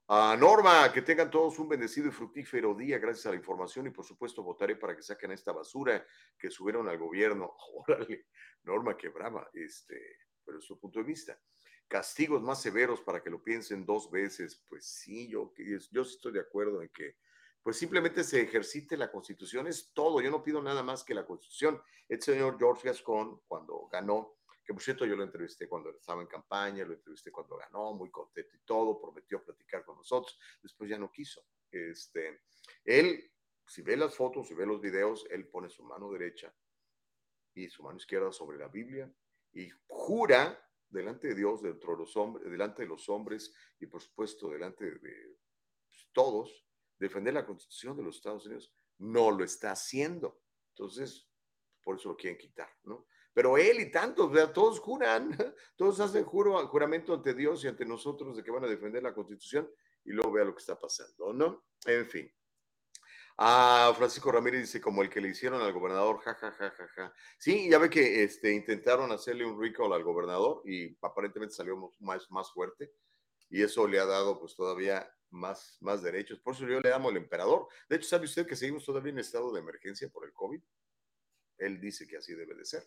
Uh, 0.09 0.37
Norma, 0.39 0.89
que 0.93 1.01
tengan 1.01 1.29
todos 1.29 1.59
un 1.59 1.67
bendecido 1.67 2.07
y 2.07 2.11
fructífero 2.11 2.73
día. 2.73 2.97
Gracias 2.97 3.25
a 3.25 3.31
la 3.31 3.35
información 3.35 3.87
y 3.87 3.89
por 3.89 4.05
supuesto 4.05 4.41
votaré 4.41 4.77
para 4.77 4.95
que 4.95 5.03
saquen 5.03 5.31
esta 5.31 5.51
basura 5.51 6.05
que 6.39 6.49
subieron 6.49 6.87
al 6.87 6.97
gobierno. 6.97 7.57
Órale, 7.73 8.27
Norma, 8.63 8.95
qué 8.95 9.09
brava, 9.09 9.49
este, 9.53 9.99
pero 10.45 10.59
es 10.59 10.63
su 10.63 10.79
punto 10.79 10.99
de 10.99 11.05
vista. 11.05 11.37
Castigos 11.89 12.41
más 12.41 12.61
severos 12.61 13.01
para 13.01 13.21
que 13.21 13.29
lo 13.29 13.43
piensen 13.43 13.85
dos 13.85 14.09
veces, 14.09 14.63
pues 14.69 14.85
sí, 14.85 15.27
yo, 15.27 15.53
yo 15.91 16.01
estoy 16.03 16.31
de 16.31 16.39
acuerdo 16.39 16.81
en 16.81 16.89
que 16.89 17.17
pues 17.61 17.75
simplemente 17.75 18.23
se 18.23 18.39
ejercite 18.39 18.95
la 18.95 19.11
constitución, 19.11 19.67
es 19.67 19.91
todo, 19.93 20.21
yo 20.21 20.31
no 20.31 20.41
pido 20.41 20.61
nada 20.61 20.83
más 20.83 21.03
que 21.03 21.13
la 21.13 21.25
constitución. 21.25 21.81
El 22.07 22.21
señor 22.21 22.57
George 22.57 22.87
Gascon, 22.87 23.41
cuando 23.45 23.89
ganó, 23.91 24.36
que 24.67 24.73
por 24.73 24.83
cierto 24.83 25.05
yo 25.05 25.15
lo 25.15 25.23
entrevisté 25.23 25.65
cuando 25.65 25.91
estaba 25.91 26.21
en 26.21 26.27
campaña, 26.27 26.83
lo 26.83 26.93
entrevisté 26.93 27.31
cuando 27.31 27.55
ganó, 27.55 27.93
muy 27.93 28.11
contento 28.11 28.53
y 28.53 28.59
todo, 28.65 28.99
prometió 28.99 29.41
platicar 29.41 29.85
con 29.85 29.95
nosotros, 29.95 30.37
después 30.61 30.89
ya 30.89 30.97
no 30.97 31.09
quiso. 31.09 31.41
Este, 31.71 32.41
él, 32.83 33.31
si 33.65 33.81
ve 33.81 33.95
las 33.95 34.13
fotos, 34.13 34.49
si 34.49 34.53
ve 34.55 34.65
los 34.65 34.81
videos, 34.81 35.25
él 35.29 35.47
pone 35.47 35.69
su 35.69 35.85
mano 35.85 36.11
derecha 36.11 36.53
y 37.53 37.69
su 37.69 37.81
mano 37.81 37.95
izquierda 37.95 38.29
sobre 38.33 38.57
la 38.57 38.67
Biblia 38.67 39.09
y 39.53 39.69
jura 39.87 40.61
delante 40.89 41.29
de 41.29 41.35
Dios, 41.35 41.61
dentro 41.61 41.93
de 41.93 41.99
los 41.99 42.17
hombres, 42.17 42.51
delante 42.51 42.81
de 42.81 42.89
los 42.89 43.07
hombres 43.07 43.55
y 43.79 43.85
por 43.85 44.01
supuesto 44.01 44.49
delante 44.49 44.83
de 44.83 45.37
pues, 45.87 46.09
todos, 46.11 46.67
defender 46.99 47.33
la 47.33 47.45
constitución 47.45 47.95
de 47.95 48.03
los 48.03 48.17
Estados 48.17 48.45
Unidos, 48.45 48.73
no 48.97 49.31
lo 49.31 49.45
está 49.45 49.71
haciendo. 49.71 50.41
Entonces, 50.75 51.29
por 51.81 51.95
eso 51.95 52.09
lo 52.09 52.17
quieren 52.17 52.37
quitar, 52.37 52.69
¿no? 52.83 53.07
Pero 53.37 53.55
él 53.55 53.79
y 53.79 53.91
tantos, 53.91 54.31
todos 54.51 54.79
juran, 54.79 55.29
todos 55.77 55.99
hacen 55.99 56.23
juro, 56.23 56.57
juramento 56.69 57.13
ante 57.13 57.35
Dios 57.35 57.63
y 57.63 57.67
ante 57.67 57.85
nosotros 57.85 58.35
de 58.35 58.41
que 58.41 58.49
van 58.49 58.63
a 58.63 58.67
defender 58.67 59.03
la 59.03 59.13
constitución 59.13 59.69
y 60.03 60.11
luego 60.11 60.31
vea 60.31 60.43
lo 60.43 60.55
que 60.55 60.61
está 60.61 60.79
pasando, 60.79 61.31
¿no? 61.33 61.67
En 61.85 62.07
fin. 62.07 62.33
Ah, 63.37 63.93
Francisco 63.95 64.31
Ramírez 64.31 64.61
dice, 64.61 64.81
como 64.81 65.03
el 65.03 65.09
que 65.11 65.21
le 65.21 65.27
hicieron 65.27 65.61
al 65.61 65.71
gobernador, 65.71 66.17
ja, 66.21 66.33
ja, 66.33 66.51
ja, 66.51 66.71
ja, 66.71 66.87
ja. 66.87 67.13
Sí, 67.37 67.69
ya 67.69 67.77
ve 67.77 67.91
que 67.91 68.23
este, 68.23 68.51
intentaron 68.51 69.11
hacerle 69.11 69.45
un 69.45 69.61
recall 69.61 69.93
al 69.93 70.03
gobernador 70.03 70.63
y 70.65 70.97
aparentemente 71.03 71.53
salió 71.53 71.77
más, 71.99 72.31
más 72.31 72.51
fuerte 72.51 72.91
y 73.51 73.61
eso 73.61 73.87
le 73.87 73.99
ha 73.99 74.05
dado 74.05 74.39
pues 74.39 74.55
todavía 74.55 75.07
más, 75.29 75.77
más 75.81 76.01
derechos. 76.01 76.39
Por 76.39 76.55
eso 76.55 76.65
yo 76.65 76.79
le 76.79 76.89
llamo 76.89 77.11
el 77.11 77.17
emperador. 77.17 77.67
De 77.87 77.97
hecho, 77.97 78.09
¿sabe 78.09 78.25
usted 78.25 78.47
que 78.47 78.55
seguimos 78.55 78.83
todavía 78.83 79.11
en 79.11 79.19
estado 79.19 79.53
de 79.53 79.59
emergencia 79.59 80.09
por 80.09 80.25
el 80.25 80.33
COVID? 80.33 80.59
Él 81.57 81.79
dice 81.79 82.07
que 82.07 82.17
así 82.17 82.33
debe 82.33 82.55
de 82.55 82.65
ser. 82.65 82.83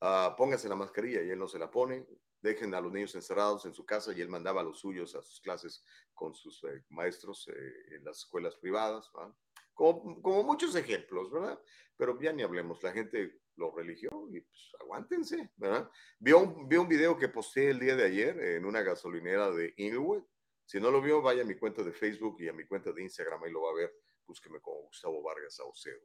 Uh, 0.00 0.36
póngase 0.36 0.68
la 0.68 0.74
mascarilla 0.74 1.22
y 1.22 1.30
él 1.30 1.38
no 1.38 1.48
se 1.48 1.58
la 1.58 1.70
pone. 1.70 2.06
Dejen 2.40 2.74
a 2.74 2.80
los 2.80 2.92
niños 2.92 3.14
encerrados 3.14 3.64
en 3.64 3.72
su 3.72 3.86
casa 3.86 4.12
y 4.12 4.20
él 4.20 4.28
mandaba 4.28 4.60
a 4.60 4.64
los 4.64 4.80
suyos 4.80 5.14
a 5.14 5.22
sus 5.22 5.40
clases 5.40 5.82
con 6.12 6.34
sus 6.34 6.62
eh, 6.64 6.84
maestros 6.90 7.48
eh, 7.48 7.96
en 7.96 8.04
las 8.04 8.18
escuelas 8.18 8.54
privadas. 8.56 9.10
¿verdad? 9.14 9.34
Como, 9.72 10.42
muchos 10.44 10.74
ejemplos, 10.76 11.30
¿verdad? 11.30 11.58
Pero 11.96 12.20
ya 12.20 12.32
ni 12.32 12.42
hablemos, 12.42 12.82
la 12.82 12.92
gente 12.92 13.40
lo 13.56 13.74
religió 13.74 14.28
y 14.30 14.40
pues 14.40 14.72
aguántense, 14.80 15.52
¿verdad? 15.56 15.90
Vio 16.18 16.38
un, 16.40 16.68
vio 16.68 16.82
un 16.82 16.88
video 16.88 17.16
que 17.16 17.28
posté 17.28 17.70
el 17.70 17.80
día 17.80 17.96
de 17.96 18.04
ayer 18.04 18.38
en 18.40 18.64
una 18.64 18.82
gasolinera 18.82 19.50
de 19.50 19.72
Inglewood. 19.78 20.24
Si 20.66 20.80
no 20.80 20.90
lo 20.90 21.00
vio, 21.00 21.22
vaya 21.22 21.42
a 21.42 21.46
mi 21.46 21.56
cuenta 21.56 21.82
de 21.82 21.92
Facebook 21.92 22.36
y 22.40 22.48
a 22.48 22.52
mi 22.52 22.66
cuenta 22.66 22.92
de 22.92 23.02
Instagram, 23.02 23.42
ahí 23.42 23.50
lo 23.50 23.62
va 23.62 23.70
a 23.70 23.74
ver. 23.74 23.94
Búsqueme 24.26 24.60
como 24.60 24.82
Gustavo 24.82 25.22
Vargas 25.22 25.56
Saucedo. 25.56 26.00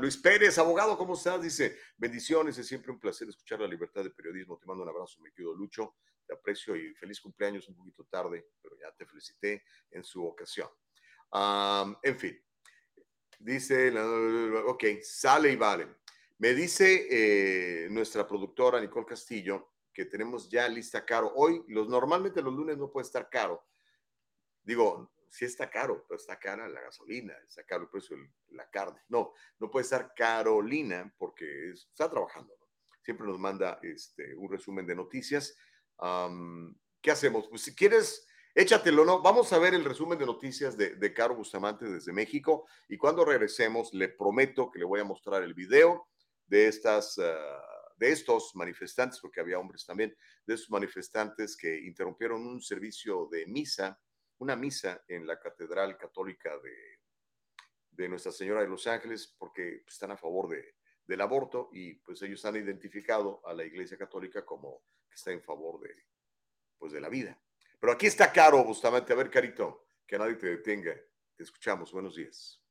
Luis 0.00 0.16
Pérez, 0.16 0.58
abogado, 0.58 0.96
¿cómo 0.96 1.14
estás? 1.14 1.42
Dice, 1.42 1.76
bendiciones, 1.96 2.56
es 2.58 2.66
siempre 2.66 2.92
un 2.92 2.98
placer 2.98 3.28
escuchar 3.28 3.60
la 3.60 3.68
libertad 3.68 4.02
de 4.02 4.10
periodismo. 4.10 4.58
Te 4.58 4.66
mando 4.66 4.82
un 4.82 4.88
abrazo, 4.88 5.20
mi 5.20 5.30
querido 5.30 5.54
Lucho. 5.54 5.96
Te 6.26 6.32
aprecio 6.32 6.74
y 6.74 6.94
feliz 6.94 7.20
cumpleaños 7.20 7.68
un 7.68 7.76
poquito 7.76 8.04
tarde, 8.04 8.46
pero 8.62 8.76
ya 8.78 8.90
te 8.92 9.04
felicité 9.04 9.64
en 9.90 10.02
su 10.02 10.24
ocasión 10.24 10.68
en 12.02 12.18
fin, 12.18 12.40
dice, 13.38 13.92
ok, 14.66 14.84
sale 15.02 15.52
y 15.52 15.56
vale. 15.56 15.96
Me 16.38 16.52
dice 16.54 17.06
eh, 17.10 17.88
nuestra 17.90 18.26
productora 18.26 18.80
Nicole 18.80 19.06
Castillo 19.06 19.72
que 19.92 20.06
tenemos 20.06 20.50
ya 20.50 20.68
lista 20.68 21.04
caro. 21.04 21.32
Hoy, 21.36 21.64
los, 21.68 21.88
normalmente 21.88 22.42
los 22.42 22.52
lunes 22.52 22.76
no 22.76 22.90
puede 22.90 23.06
estar 23.06 23.28
caro. 23.30 23.64
Digo, 24.62 25.12
sí 25.34 25.44
está 25.44 25.68
caro, 25.68 26.04
pero 26.06 26.20
está 26.20 26.38
cara 26.38 26.68
la 26.68 26.80
gasolina, 26.80 27.34
está 27.44 27.64
caro 27.64 27.82
el 27.82 27.88
precio 27.88 28.16
de 28.16 28.30
la 28.50 28.70
carne. 28.70 29.00
No, 29.08 29.32
no 29.58 29.68
puede 29.68 29.82
estar 29.82 30.14
Carolina 30.14 31.12
porque 31.18 31.70
está 31.70 32.08
trabajando. 32.08 32.54
Siempre 33.02 33.26
nos 33.26 33.38
manda 33.38 33.80
este, 33.82 34.36
un 34.36 34.48
resumen 34.48 34.86
de 34.86 34.94
noticias. 34.94 35.56
¿Qué 37.02 37.10
hacemos? 37.10 37.48
Pues 37.48 37.62
si 37.62 37.74
quieres 37.74 38.28
Échatelo, 38.54 39.04
¿no? 39.04 39.20
Vamos 39.20 39.52
a 39.52 39.58
ver 39.58 39.74
el 39.74 39.84
resumen 39.84 40.16
de 40.16 40.26
noticias 40.26 40.76
de, 40.76 40.94
de 40.94 41.12
Caro 41.12 41.34
Bustamante 41.34 41.86
desde 41.86 42.12
México 42.12 42.68
y 42.88 42.96
cuando 42.96 43.24
regresemos 43.24 43.92
le 43.92 44.08
prometo 44.08 44.70
que 44.70 44.78
le 44.78 44.84
voy 44.84 45.00
a 45.00 45.04
mostrar 45.04 45.42
el 45.42 45.54
video 45.54 46.08
de 46.46 46.68
estas... 46.68 47.18
Ah, 47.18 47.74
de 47.96 48.10
estos 48.10 48.54
manifestantes, 48.54 49.20
porque 49.20 49.40
había 49.40 49.58
hombres 49.58 49.86
también, 49.86 50.16
de 50.46 50.54
esos 50.54 50.70
manifestantes 50.70 51.56
que 51.56 51.78
interrumpieron 51.80 52.44
un 52.44 52.60
servicio 52.60 53.28
de 53.30 53.46
misa, 53.46 54.00
una 54.44 54.56
misa 54.56 55.02
en 55.08 55.26
la 55.26 55.40
Catedral 55.40 55.96
Católica 55.96 56.50
de, 56.58 57.00
de 57.90 58.08
Nuestra 58.10 58.30
Señora 58.30 58.60
de 58.60 58.68
los 58.68 58.86
Ángeles, 58.86 59.34
porque 59.38 59.82
están 59.88 60.10
a 60.10 60.18
favor 60.18 60.50
de, 60.50 60.76
del 61.06 61.22
aborto 61.22 61.70
y 61.72 61.94
pues 61.94 62.20
ellos 62.20 62.44
han 62.44 62.56
identificado 62.56 63.40
a 63.46 63.54
la 63.54 63.64
Iglesia 63.64 63.96
Católica 63.96 64.44
como 64.44 64.82
que 65.08 65.14
está 65.14 65.32
en 65.32 65.42
favor 65.42 65.80
de, 65.80 65.94
pues, 66.78 66.92
de 66.92 67.00
la 67.00 67.08
vida. 67.08 67.40
Pero 67.80 67.94
aquí 67.94 68.06
está 68.06 68.30
Caro, 68.32 68.62
Bustamante. 68.64 69.14
A 69.14 69.16
ver, 69.16 69.30
Carito, 69.30 69.86
que 70.06 70.18
nadie 70.18 70.34
te 70.34 70.46
detenga. 70.46 70.94
Te 71.34 71.42
escuchamos. 71.42 71.90
Buenos 71.90 72.14
días. 72.14 72.63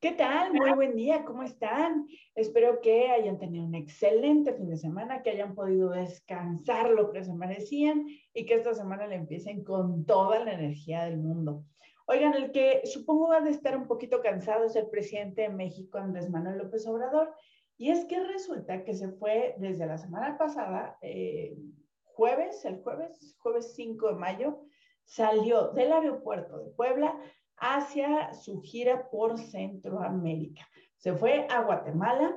¿Qué 0.00 0.12
tal? 0.12 0.54
Muy 0.54 0.72
buen 0.72 0.96
día, 0.96 1.26
¿cómo 1.26 1.42
están? 1.42 2.06
Espero 2.34 2.80
que 2.80 3.10
hayan 3.10 3.38
tenido 3.38 3.66
un 3.66 3.74
excelente 3.74 4.54
fin 4.54 4.70
de 4.70 4.78
semana, 4.78 5.20
que 5.20 5.28
hayan 5.28 5.54
podido 5.54 5.90
descansar 5.90 6.88
lo 6.88 7.12
que 7.12 7.22
se 7.22 7.34
merecían 7.34 8.06
y 8.32 8.46
que 8.46 8.54
esta 8.54 8.72
semana 8.72 9.06
le 9.06 9.16
empiecen 9.16 9.62
con 9.62 10.06
toda 10.06 10.42
la 10.42 10.54
energía 10.54 11.04
del 11.04 11.18
mundo. 11.18 11.66
Oigan, 12.06 12.32
el 12.32 12.50
que 12.50 12.80
supongo 12.86 13.28
va 13.28 13.40
a 13.40 13.48
estar 13.50 13.76
un 13.76 13.86
poquito 13.86 14.22
cansado 14.22 14.64
es 14.64 14.74
el 14.74 14.88
presidente 14.88 15.42
de 15.42 15.50
México, 15.50 15.98
Andrés 15.98 16.30
Manuel 16.30 16.56
López 16.56 16.86
Obrador, 16.86 17.34
y 17.76 17.90
es 17.90 18.06
que 18.06 18.20
resulta 18.20 18.84
que 18.84 18.94
se 18.94 19.10
fue 19.10 19.54
desde 19.58 19.84
la 19.84 19.98
semana 19.98 20.38
pasada, 20.38 20.96
eh, 21.02 21.58
jueves, 22.04 22.64
el 22.64 22.80
jueves, 22.80 23.36
jueves 23.40 23.74
5 23.74 24.08
de 24.08 24.14
mayo, 24.14 24.62
salió 25.04 25.72
del 25.72 25.92
aeropuerto 25.92 26.58
de 26.58 26.70
Puebla 26.70 27.20
hacia 27.60 28.32
su 28.32 28.60
gira 28.62 29.08
por 29.10 29.38
Centroamérica. 29.38 30.66
Se 30.96 31.14
fue 31.14 31.46
a 31.48 31.62
Guatemala, 31.62 32.36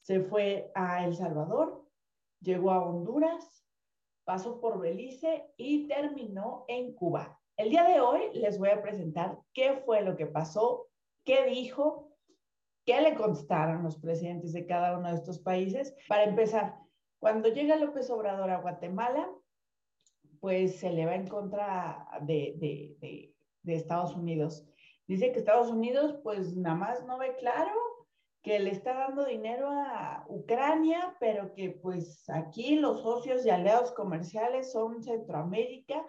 Se 0.00 0.20
fue 0.20 0.70
a 0.74 1.04
El 1.04 1.14
Salvador, 1.14 1.84
llegó 2.40 2.70
a 2.70 2.82
Honduras, 2.82 3.64
pasó 4.24 4.60
por 4.60 4.80
Belice 4.80 5.46
y 5.56 5.86
terminó 5.86 6.64
en 6.68 6.94
Cuba. 6.94 7.38
El 7.56 7.70
día 7.70 7.84
de 7.84 8.00
hoy 8.00 8.30
les 8.34 8.58
voy 8.58 8.70
a 8.70 8.80
presentar 8.80 9.38
qué 9.52 9.82
fue 9.84 10.02
lo 10.02 10.16
que 10.16 10.26
pasó, 10.26 10.86
qué 11.24 11.44
dijo, 11.46 12.16
qué 12.86 13.00
le 13.02 13.16
contestaron 13.16 13.82
los 13.82 13.98
presidentes 13.98 14.52
de 14.52 14.64
cada 14.64 14.96
uno 14.96 15.08
de 15.08 15.16
estos 15.16 15.40
países. 15.40 15.94
Para 16.08 16.24
empezar, 16.24 16.76
cuando 17.18 17.48
llega 17.48 17.76
López 17.76 18.08
Obrador 18.10 18.50
a 18.50 18.60
Guatemala, 18.60 19.28
pues 20.40 20.78
se 20.78 20.90
le 20.90 21.04
va 21.04 21.16
en 21.16 21.26
contra 21.26 22.08
de, 22.22 23.34
de, 23.68 23.74
Estados 23.76 24.14
Unidos. 24.14 24.66
Dice 25.06 25.32
que 25.32 25.38
Estados 25.38 25.68
Unidos 25.68 26.16
pues 26.22 26.56
nada 26.56 26.74
más 26.74 27.04
no 27.06 27.18
ve 27.18 27.36
claro 27.36 27.72
que 28.42 28.58
le 28.58 28.70
está 28.70 28.94
dando 28.94 29.24
dinero 29.24 29.68
a 29.70 30.24
Ucrania, 30.28 31.16
pero 31.20 31.54
que 31.54 31.70
pues 31.70 32.28
aquí 32.30 32.76
los 32.76 33.02
socios 33.02 33.44
y 33.44 33.50
aliados 33.50 33.92
comerciales 33.92 34.72
son 34.72 35.02
Centroamérica 35.02 36.04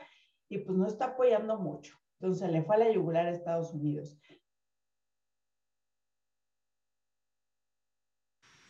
y 0.47 0.59
pues 0.59 0.77
no 0.77 0.87
está 0.87 1.05
apoyando 1.05 1.57
mucho. 1.57 1.97
Entonces 2.19 2.51
le 2.51 2.63
fue 2.63 2.75
a 2.75 2.79
la 2.79 2.91
yugular 2.91 3.25
a 3.25 3.31
Estados 3.31 3.73
Unidos. 3.73 4.17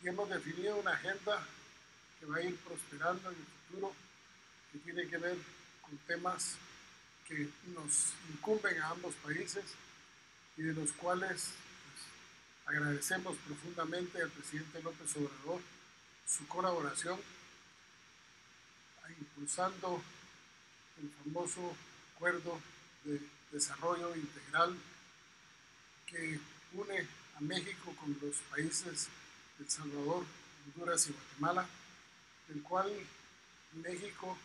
Y 0.02 0.08
hemos 0.08 0.28
definido 0.30 0.80
una 0.80 0.92
agenda 0.92 1.46
que 2.18 2.26
va 2.26 2.36
a 2.36 2.42
ir 2.42 2.58
prosperando 2.64 3.30
en 3.30 3.36
el 3.36 3.44
futuro, 3.44 3.92
que 4.72 4.78
tiene 4.78 5.06
que 5.06 5.18
ver 5.18 5.36
con 5.82 5.98
temas 6.06 6.58
que 7.30 7.48
nos 7.74 8.12
incumben 8.28 8.82
a 8.82 8.90
ambos 8.90 9.14
países 9.14 9.64
y 10.56 10.62
de 10.62 10.74
los 10.74 10.92
cuales 10.92 11.52
pues, 12.66 12.76
agradecemos 12.76 13.36
profundamente 13.46 14.20
al 14.20 14.30
presidente 14.30 14.82
López 14.82 15.16
Obrador 15.16 15.62
su 16.26 16.46
colaboración 16.48 17.18
impulsando 19.18 20.02
el 21.00 21.10
famoso 21.24 21.74
acuerdo 22.14 22.60
de 23.04 23.20
desarrollo 23.50 24.14
integral 24.14 24.76
que 26.06 26.38
une 26.74 27.06
a 27.36 27.40
México 27.40 27.94
con 27.96 28.16
los 28.22 28.36
países 28.50 29.08
de 29.58 29.64
El 29.64 29.70
Salvador, 29.70 30.24
Honduras 30.66 31.08
y 31.08 31.12
Guatemala 31.12 31.66
el 32.50 32.62
cual 32.62 32.90
México, 33.74 34.36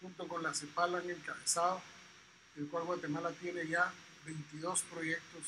junto 0.00 0.28
con 0.28 0.42
la 0.42 0.54
CEPAL, 0.54 0.94
han 0.94 1.10
encabezado, 1.10 1.82
el 2.58 2.66
cual 2.66 2.84
Guatemala 2.84 3.30
tiene 3.32 3.66
ya 3.66 3.92
22 4.26 4.82
proyectos 4.82 5.42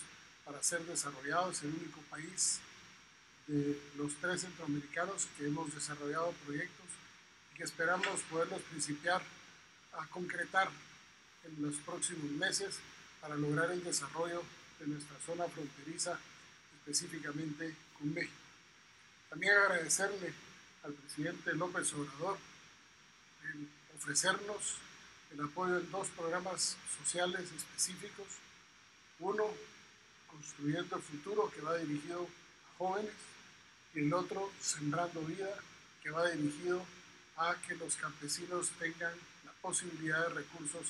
para 0.44 0.62
ser 0.62 0.80
desarrollados, 0.86 1.62
el 1.62 1.74
único 1.74 2.00
país 2.02 2.60
de 3.48 3.80
los 3.96 4.14
tres 4.16 4.42
centroamericanos 4.42 5.26
que 5.36 5.46
hemos 5.46 5.74
desarrollado 5.74 6.32
proyectos 6.46 6.86
y 7.52 7.56
que 7.58 7.64
esperamos 7.64 8.20
poderlos 8.30 8.62
principiar 8.62 9.22
a 9.92 10.06
concretar 10.06 10.70
en 11.44 11.62
los 11.62 11.76
próximos 11.76 12.30
meses 12.30 12.78
para 13.20 13.34
lograr 13.34 13.70
el 13.72 13.82
desarrollo 13.82 14.42
de 14.78 14.86
nuestra 14.86 15.16
zona 15.26 15.46
fronteriza, 15.48 16.18
específicamente 16.78 17.74
con 17.98 18.14
México. 18.14 18.32
También 19.28 19.56
agradecerle 19.56 20.32
al 20.84 20.92
presidente 20.94 21.52
López 21.54 21.92
Obrador 21.92 22.38
en 23.52 23.68
ofrecernos 23.96 24.76
el 25.32 25.40
apoyo 25.40 25.78
en 25.78 25.90
dos 25.90 26.08
programas 26.08 26.76
sociales 26.98 27.50
específicos. 27.52 28.26
Uno, 29.20 29.44
Construyendo 30.28 30.96
el 30.96 31.02
Futuro, 31.02 31.50
que 31.50 31.60
va 31.60 31.76
dirigido 31.76 32.22
a 32.22 32.78
jóvenes, 32.78 33.12
y 33.94 34.00
el 34.00 34.14
otro, 34.14 34.50
Sembrando 34.60 35.20
Vida, 35.22 35.50
que 36.02 36.10
va 36.10 36.30
dirigido 36.30 36.84
a 37.36 37.56
que 37.66 37.74
los 37.74 37.96
campesinos 37.96 38.70
tengan 38.78 39.12
la 39.44 39.52
posibilidad 39.60 40.28
de 40.28 40.34
recursos 40.34 40.86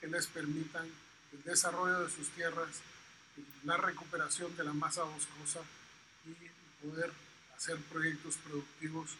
que 0.00 0.06
les 0.06 0.26
permitan 0.28 0.88
el 1.32 1.42
desarrollo 1.42 2.00
de 2.00 2.10
sus 2.10 2.28
tierras, 2.30 2.80
la 3.64 3.76
recuperación 3.76 4.56
de 4.56 4.64
la 4.64 4.72
masa 4.72 5.02
boscosa 5.02 5.60
y 6.24 6.86
poder 6.86 7.10
hacer 7.56 7.76
proyectos 7.90 8.36
productivos 8.36 9.10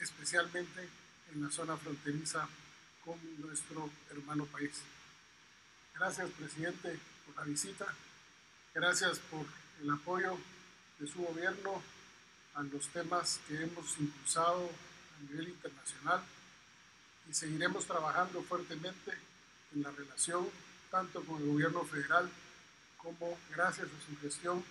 especialmente 0.00 0.88
en 1.32 1.42
la 1.42 1.50
zona 1.50 1.76
fronteriza 1.76 2.48
con 3.10 3.40
nuestro 3.40 3.90
hermano 4.12 4.46
país. 4.46 4.82
Gracias, 5.96 6.30
presidente, 6.30 6.96
por 7.26 7.36
la 7.36 7.42
visita. 7.42 7.86
Gracias 8.72 9.18
por 9.18 9.44
el 9.82 9.90
apoyo 9.90 10.38
de 11.00 11.08
su 11.08 11.20
gobierno 11.22 11.82
a 12.54 12.62
los 12.62 12.86
temas 12.88 13.40
que 13.48 13.64
hemos 13.64 13.98
impulsado 13.98 14.70
a 15.18 15.22
nivel 15.28 15.48
internacional 15.48 16.22
y 17.28 17.34
seguiremos 17.34 17.84
trabajando 17.84 18.42
fuertemente 18.42 19.12
en 19.74 19.82
la 19.82 19.90
relación 19.90 20.48
tanto 20.90 21.24
con 21.24 21.42
el 21.42 21.48
gobierno 21.48 21.84
federal 21.84 22.30
como 22.96 23.36
gracias 23.50 23.88
a 23.88 24.06
su 24.06 24.20
gestión 24.20 24.62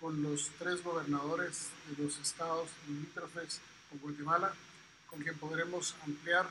con 0.00 0.22
los 0.22 0.50
tres 0.58 0.82
gobernadores 0.84 1.70
de 1.88 2.04
los 2.04 2.18
estados 2.18 2.68
limítrofes 2.86 3.60
Guatemala, 4.00 4.52
con 5.06 5.20
quien 5.22 5.38
podremos 5.38 5.94
ampliar 6.04 6.48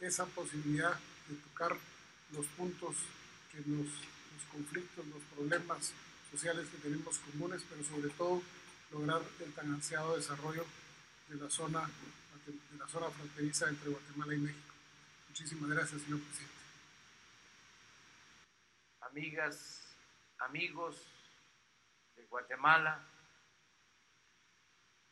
esa 0.00 0.26
posibilidad 0.26 0.98
de 1.28 1.36
tocar 1.36 1.76
los 2.32 2.46
puntos 2.48 2.96
que 3.50 3.58
nos, 3.58 3.86
los 3.86 4.44
conflictos, 4.52 5.06
los 5.06 5.22
problemas 5.34 5.92
sociales 6.30 6.68
que 6.68 6.78
tenemos 6.78 7.18
comunes, 7.18 7.64
pero 7.68 7.82
sobre 7.84 8.10
todo 8.10 8.42
lograr 8.90 9.22
el 9.40 9.52
tan 9.52 9.72
ansiado 9.72 10.16
desarrollo 10.16 10.64
de 11.28 11.36
la 11.36 11.50
zona, 11.50 11.90
de 12.46 12.78
la 12.78 12.88
zona 12.88 13.10
fronteriza 13.10 13.68
entre 13.68 13.90
Guatemala 13.90 14.34
y 14.34 14.38
México. 14.38 14.74
Muchísimas 15.28 15.70
gracias, 15.70 16.02
señor 16.02 16.20
presidente. 16.20 16.54
Amigas, 19.00 19.96
amigos 20.38 21.02
de 22.16 22.24
Guatemala, 22.24 23.04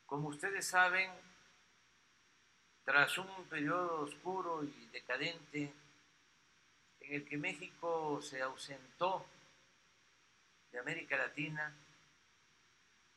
como 0.05 0.29
ustedes 0.29 0.65
saben, 0.65 1.11
tras 2.87 3.17
un 3.17 3.43
periodo 3.49 4.03
oscuro 4.03 4.63
y 4.63 4.87
decadente 4.93 5.73
en 7.01 7.13
el 7.15 7.27
que 7.27 7.35
México 7.37 8.21
se 8.21 8.41
ausentó 8.41 9.25
de 10.71 10.79
América 10.79 11.17
Latina, 11.17 11.75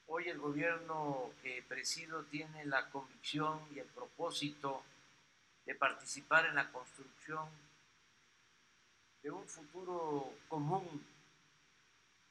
hoy 0.08 0.28
el 0.28 0.40
gobierno 0.40 1.30
que 1.40 1.62
presido 1.62 2.24
tiene 2.24 2.64
la 2.64 2.90
convicción 2.90 3.64
y 3.72 3.78
el 3.78 3.86
propósito 3.86 4.82
de 5.64 5.76
participar 5.76 6.46
en 6.46 6.56
la 6.56 6.72
construcción 6.72 7.48
de 9.22 9.30
un 9.30 9.46
futuro 9.46 10.34
común 10.48 11.06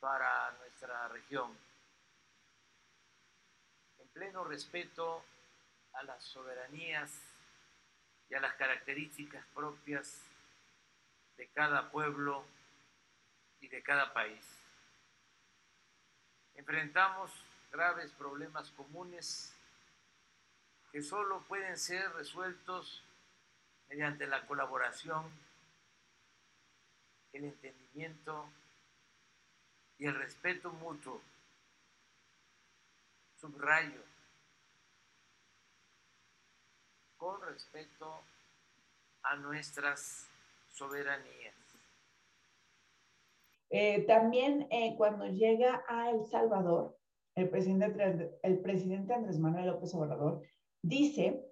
para 0.02 0.52
nuestra 0.60 1.08
región. 1.08 1.58
Pleno 4.12 4.44
respeto 4.44 5.24
a 5.94 6.04
las 6.04 6.22
soberanías 6.22 7.29
y 8.30 8.36
a 8.36 8.40
las 8.40 8.54
características 8.56 9.44
propias 9.54 10.22
de 11.38 11.48
cada 11.48 11.90
pueblo 11.90 12.46
y 13.62 13.68
de 13.68 13.82
cada 13.82 14.14
país. 14.14 14.46
Enfrentamos 16.56 17.32
graves 17.72 18.12
problemas 18.12 18.70
comunes 18.72 19.54
que 20.92 21.02
solo 21.02 21.42
pueden 21.44 21.78
ser 21.78 22.12
resueltos 22.14 23.04
mediante 23.90 24.28
la 24.28 24.46
colaboración, 24.46 25.26
el 27.34 27.46
entendimiento 27.46 28.50
y 29.98 30.06
el 30.06 30.16
respeto 30.16 30.72
mutuo. 30.72 31.22
Subrayo 33.40 34.02
con 37.20 37.40
respecto 37.42 38.08
a 39.22 39.36
nuestras 39.36 40.26
soberanías. 40.70 41.54
Eh, 43.70 44.06
también 44.08 44.68
eh, 44.72 44.96
cuando 44.98 45.28
llega 45.28 45.84
a 45.88 46.10
El 46.10 46.26
Salvador, 46.26 46.98
el 47.36 47.50
presidente, 47.50 48.40
el 48.42 48.60
presidente 48.62 49.14
Andrés 49.14 49.38
Manuel 49.38 49.68
López 49.68 49.94
Obrador 49.94 50.42
dice, 50.82 51.46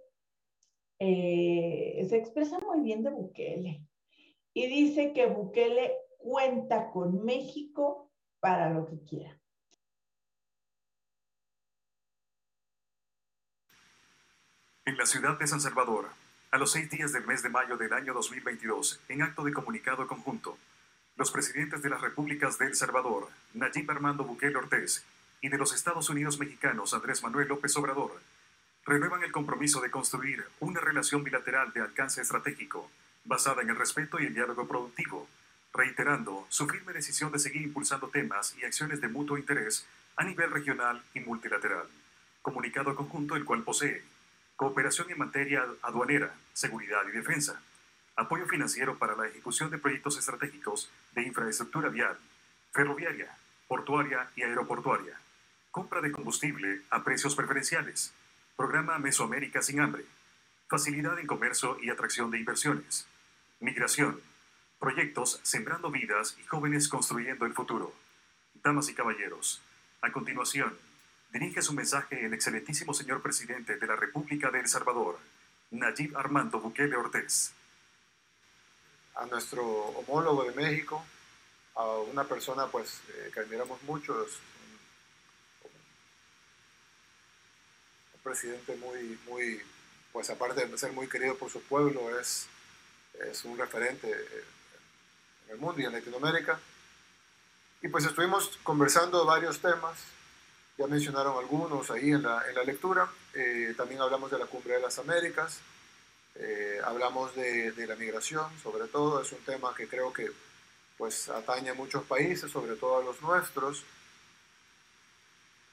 eh, 1.00 2.06
se 2.10 2.18
expresa 2.18 2.60
muy 2.60 2.80
bien 2.80 3.04
de 3.04 3.12
Bukele 3.12 3.86
y 4.54 4.68
dice 4.68 5.14
que 5.14 5.28
Bukele 5.28 5.96
cuenta 6.18 6.90
con 6.92 7.24
México 7.24 8.10
para 8.40 8.72
lo 8.72 8.88
que 8.88 9.04
quiera. 9.04 9.40
En 14.88 14.96
la 14.96 15.06
ciudad 15.06 15.38
de 15.38 15.46
San 15.48 15.60
Salvador, 15.60 16.08
a 16.50 16.58
los 16.58 16.72
seis 16.72 16.90
días 16.90 17.12
del 17.12 17.28
mes 17.28 17.44
de 17.44 17.50
mayo 17.50 17.76
del 17.76 17.92
año 17.92 18.14
2022, 18.14 19.02
en 19.10 19.22
acto 19.22 19.44
de 19.44 19.52
comunicado 19.52 20.08
conjunto, 20.08 20.58
los 21.18 21.30
presidentes 21.30 21.82
de 21.82 21.90
las 21.90 22.00
repúblicas 22.00 22.58
de 22.58 22.68
El 22.68 22.76
Salvador, 22.78 23.28
Nayib 23.54 23.92
Armando 23.92 24.24
Bukele 24.24 24.56
Ortiz 24.56 25.04
y 25.42 25.50
de 25.50 25.58
los 25.58 25.74
Estados 25.74 26.10
Unidos 26.10 26.40
mexicanos 26.40 26.94
Andrés 26.94 27.22
Manuel 27.22 27.50
López 27.50 27.76
Obrador 27.76 28.22
renuevan 28.86 29.24
el 29.24 29.34
compromiso 29.34 29.82
de 29.82 29.92
construir 29.92 30.46
una 30.62 30.80
relación 30.80 31.22
bilateral 31.22 31.74
de 31.74 31.82
alcance 31.82 32.22
estratégico 32.22 32.90
basada 33.26 33.64
en 33.64 33.72
el 33.72 33.76
respeto 33.76 34.22
y 34.22 34.28
el 34.28 34.36
diálogo 34.36 34.70
productivo, 34.70 35.28
reiterando 35.74 36.48
su 36.48 36.66
firme 36.66 36.94
decisión 36.94 37.34
de 37.34 37.40
seguir 37.40 37.64
impulsando 37.64 38.08
temas 38.08 38.56
y 38.58 38.64
acciones 38.64 39.02
de 39.02 39.10
mutuo 39.10 39.38
interés 39.38 39.86
a 40.16 40.24
nivel 40.24 40.50
regional 40.50 41.04
y 41.14 41.20
multilateral. 41.20 41.90
Comunicado 42.42 42.96
conjunto 42.96 43.36
el 43.36 43.44
cual 43.44 43.64
posee 43.64 44.02
cooperación 44.58 45.12
en 45.12 45.20
materia 45.20 45.64
aduanera, 45.84 46.34
seguridad 46.54 47.04
y 47.08 47.12
defensa, 47.12 47.62
apoyo 48.16 48.48
financiero 48.48 48.98
para 48.98 49.16
la 49.16 49.28
ejecución 49.28 49.70
de 49.70 49.78
proyectos 49.78 50.18
estratégicos 50.18 50.90
de 51.14 51.22
infraestructura 51.22 51.90
vial, 51.90 52.18
ferroviaria, 52.74 53.38
portuaria 53.68 54.32
y 54.36 54.42
aeroportuaria, 54.42 55.14
compra 55.70 56.02
de 56.02 56.12
combustible 56.12 56.82
a 56.90 57.04
precios 57.04 57.36
preferenciales, 57.36 58.12
programa 58.56 58.98
Mesoamérica 58.98 59.62
sin 59.62 59.80
hambre, 59.80 60.06
facilidad 60.68 61.20
en 61.20 61.28
comercio 61.28 61.78
y 61.80 61.92
atracción 61.92 62.32
de 62.32 62.40
inversiones, 62.40 63.08
migración, 63.60 64.20
proyectos 64.80 65.40
sembrando 65.44 65.92
vidas 65.92 66.36
y 66.40 66.44
jóvenes 66.48 66.90
construyendo 66.90 67.46
el 67.46 67.54
futuro. 67.54 67.94
Damas 68.64 68.90
y 68.90 68.96
caballeros, 68.96 69.62
a 70.02 70.12
continuación, 70.12 70.76
dirige 71.40 71.62
su 71.62 71.74
mensaje 71.74 72.26
el 72.26 72.34
excelentísimo 72.34 72.96
señor 72.96 73.22
presidente 73.22 73.78
de 73.78 73.86
la 73.86 73.96
República 73.96 74.50
de 74.50 74.60
El 74.60 74.68
Salvador, 74.68 75.20
Nayib 75.70 76.18
Armando 76.18 76.60
Bukele 76.60 76.96
Ortiz. 76.96 77.52
A 79.14 79.28
nuestro 79.28 79.64
homólogo 79.64 80.46
de 80.46 80.56
México, 80.56 81.06
a 81.76 81.86
una 82.00 82.24
persona 82.24 82.66
pues 82.66 83.02
eh, 83.10 83.30
que 83.32 83.40
admiramos 83.42 83.82
mucho, 83.84 84.26
es 84.26 84.32
un, 88.16 88.22
presidente 88.24 88.76
muy, 88.78 89.20
muy, 89.28 89.62
pues 90.12 90.32
aparte 90.32 90.66
de 90.66 90.78
ser 90.78 90.92
muy 90.92 91.08
querido 91.08 91.38
por 91.38 91.52
su 91.52 91.62
pueblo, 91.62 92.20
es, 92.20 92.48
es 93.30 93.46
un 93.46 93.60
referente 93.60 94.10
en 94.10 95.52
el 95.52 95.58
mundo 95.60 95.80
y 95.82 95.86
en 95.86 95.94
Latinoamérica. 95.94 96.60
Y 97.84 97.90
pues 97.90 98.06
estuvimos 98.06 98.58
conversando 98.64 99.24
varios 99.24 99.62
temas, 99.62 100.17
ya 100.78 100.88
mencionaron 100.88 101.38
algunos 101.38 101.90
ahí 101.92 102.12
en 102.12 102.24
la, 102.24 102.48
en 102.48 102.56
la 102.56 102.64
lectura, 102.64 103.10
eh, 103.34 103.74
también 103.76 104.02
hablamos 104.02 104.30
de 104.30 104.38
la 104.38 104.46
Cumbre 104.46 104.76
de 104.76 104.82
las 104.82 105.00
Américas, 105.00 105.60
eh, 106.36 106.80
hablamos 106.84 107.36
de, 107.36 107.72
de, 107.72 107.88
la 107.88 107.96
migración, 107.96 108.46
sobre 108.62 108.88
todo, 108.88 109.22
es 109.22 109.32
un 109.32 109.40
tema 109.40 109.74
que 109.76 109.88
creo 109.88 110.14
que 110.14 110.32
pues 110.98 111.30
atañe 111.30 111.70
a 111.70 111.74
muchos 111.74 112.04
países, 112.04 112.52
sobre 112.52 112.76
todo 112.76 113.00
a 113.00 113.04
los 113.04 113.22
nuestros, 113.22 113.84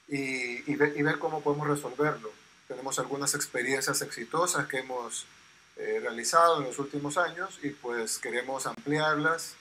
y, 0.07 0.71
y, 0.71 0.75
ver, 0.75 0.93
y 0.95 1.01
ver 1.01 1.19
cómo 1.19 1.41
podemos 1.41 1.67
resolverlo. 1.67 2.31
Tenemos 2.67 2.97
algunas 2.99 3.33
experiencias 3.35 4.01
exitosas 4.01 4.67
que 4.67 4.79
hemos 4.79 5.25
eh, 5.77 5.99
realizado 6.01 6.59
en 6.59 6.65
los 6.65 6.79
últimos 6.79 7.17
años 7.17 7.59
y 7.61 7.69
pues 7.69 8.17
queremos 8.17 8.65
ampliarlas 8.65 9.55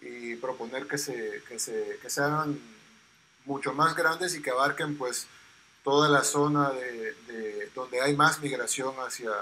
y 0.00 0.36
proponer 0.36 0.86
que 0.86 0.98
se, 0.98 1.42
que 1.48 1.58
se, 1.58 1.98
que 2.02 2.10
se 2.10 2.20
hagan 2.20 2.58
mucho 3.44 3.72
más 3.72 3.94
grandes 3.94 4.34
y 4.34 4.42
que 4.42 4.50
abarquen 4.50 4.96
pues 4.96 5.26
toda 5.82 6.08
la 6.08 6.24
zona 6.24 6.70
de, 6.70 7.14
de, 7.26 7.70
donde 7.74 8.00
hay 8.00 8.16
más 8.16 8.40
migración 8.40 8.94
hacia, 8.98 9.32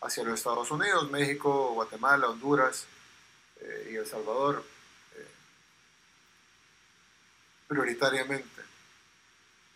hacia 0.00 0.24
los 0.24 0.34
Estados 0.34 0.70
Unidos, 0.70 1.10
México, 1.10 1.72
Guatemala, 1.74 2.28
Honduras 2.28 2.86
eh, 3.60 3.90
y 3.92 3.96
El 3.96 4.06
Salvador 4.06 4.62
prioritariamente. 7.70 8.62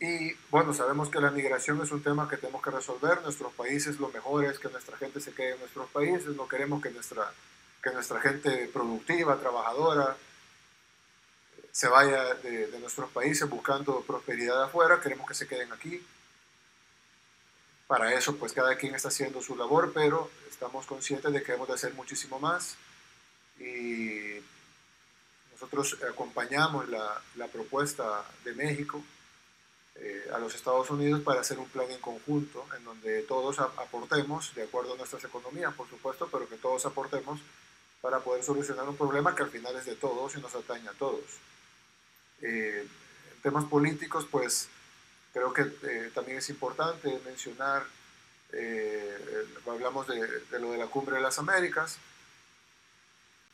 Y 0.00 0.34
bueno, 0.50 0.74
sabemos 0.74 1.08
que 1.08 1.20
la 1.20 1.30
migración 1.30 1.80
es 1.80 1.92
un 1.92 2.02
tema 2.02 2.28
que 2.28 2.36
tenemos 2.36 2.60
que 2.60 2.70
resolver. 2.70 3.22
Nuestros 3.22 3.52
países, 3.52 4.00
lo 4.00 4.08
mejor 4.08 4.44
es 4.44 4.58
que 4.58 4.68
nuestra 4.68 4.96
gente 4.96 5.20
se 5.20 5.32
quede 5.32 5.52
en 5.52 5.60
nuestros 5.60 5.88
países. 5.90 6.34
No 6.34 6.48
queremos 6.48 6.82
que 6.82 6.90
nuestra, 6.90 7.32
que 7.80 7.92
nuestra 7.92 8.20
gente 8.20 8.68
productiva, 8.72 9.38
trabajadora, 9.38 10.16
se 11.74 11.88
vaya 11.88 12.34
de, 12.34 12.68
nuestros 12.78 13.10
países 13.10 13.50
buscando 13.50 14.00
prosperidad 14.02 14.62
afuera. 14.62 15.00
Queremos 15.00 15.26
que 15.26 15.34
se 15.34 15.48
queden 15.48 15.72
aquí. 15.72 16.00
Para 17.88 18.14
eso, 18.14 18.36
pues 18.36 18.52
cada 18.52 18.76
quien 18.76 18.94
está 18.94 19.08
haciendo 19.08 19.42
su 19.42 19.56
labor, 19.56 19.92
pero 19.92 20.30
estamos 20.48 20.86
conscientes 20.86 21.32
de 21.32 21.40
que 21.40 21.46
debemos 21.46 21.66
de 21.66 21.74
hacer 21.74 21.92
muchísimo 21.94 22.38
más. 22.38 22.76
Y 23.58 24.40
nosotros 25.50 25.98
acompañamos 26.08 26.88
la, 26.88 27.20
la 27.34 27.48
propuesta 27.48 28.24
de 28.44 28.52
México 28.54 29.02
eh, 29.96 30.30
a 30.32 30.38
los 30.38 30.54
Estados 30.54 30.88
Unidos 30.90 31.22
para 31.22 31.40
hacer 31.40 31.58
un 31.58 31.68
plan 31.68 31.90
en 31.90 32.00
conjunto 32.00 32.66
en 32.76 32.84
donde 32.84 33.22
todos 33.22 33.58
aportemos, 33.58 34.54
de 34.54 34.62
acuerdo 34.62 34.94
a 34.94 34.96
nuestras 34.96 35.24
economías, 35.24 35.74
por 35.74 35.88
supuesto, 35.90 36.28
pero 36.30 36.48
que 36.48 36.56
todos 36.56 36.86
aportemos 36.86 37.40
para 38.00 38.20
poder 38.20 38.44
solucionar 38.44 38.88
un 38.88 38.96
problema 38.96 39.34
que 39.34 39.42
al 39.42 39.50
final 39.50 39.74
es 39.74 39.86
de 39.86 39.96
todos 39.96 40.36
y 40.36 40.40
nos 40.40 40.54
atañe 40.54 40.88
a 40.88 40.92
todos. 40.92 41.24
Eh, 42.44 42.86
temas 43.42 43.64
políticos, 43.64 44.28
pues 44.30 44.68
creo 45.32 45.52
que 45.52 45.62
eh, 45.62 46.10
también 46.14 46.38
es 46.38 46.48
importante 46.50 47.18
mencionar, 47.24 47.82
eh, 48.52 49.46
hablamos 49.66 50.06
de, 50.06 50.58
lo 50.60 50.72
de 50.72 50.78
la 50.78 50.86
Cumbre 50.86 51.16
de 51.16 51.22
las 51.22 51.38
Américas, 51.38 51.98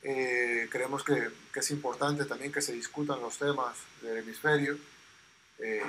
eh, 0.03 0.68
creemos 0.70 1.05
que, 1.05 1.31
es 1.55 1.70
importante 1.70 2.24
también 2.24 2.53
que 2.53 2.62
se 2.62 2.72
discutan 2.72 3.20
los 3.20 3.38
temas 3.38 3.76
del 4.03 4.18
hemisferio 4.18 4.79
eh, 5.59 5.83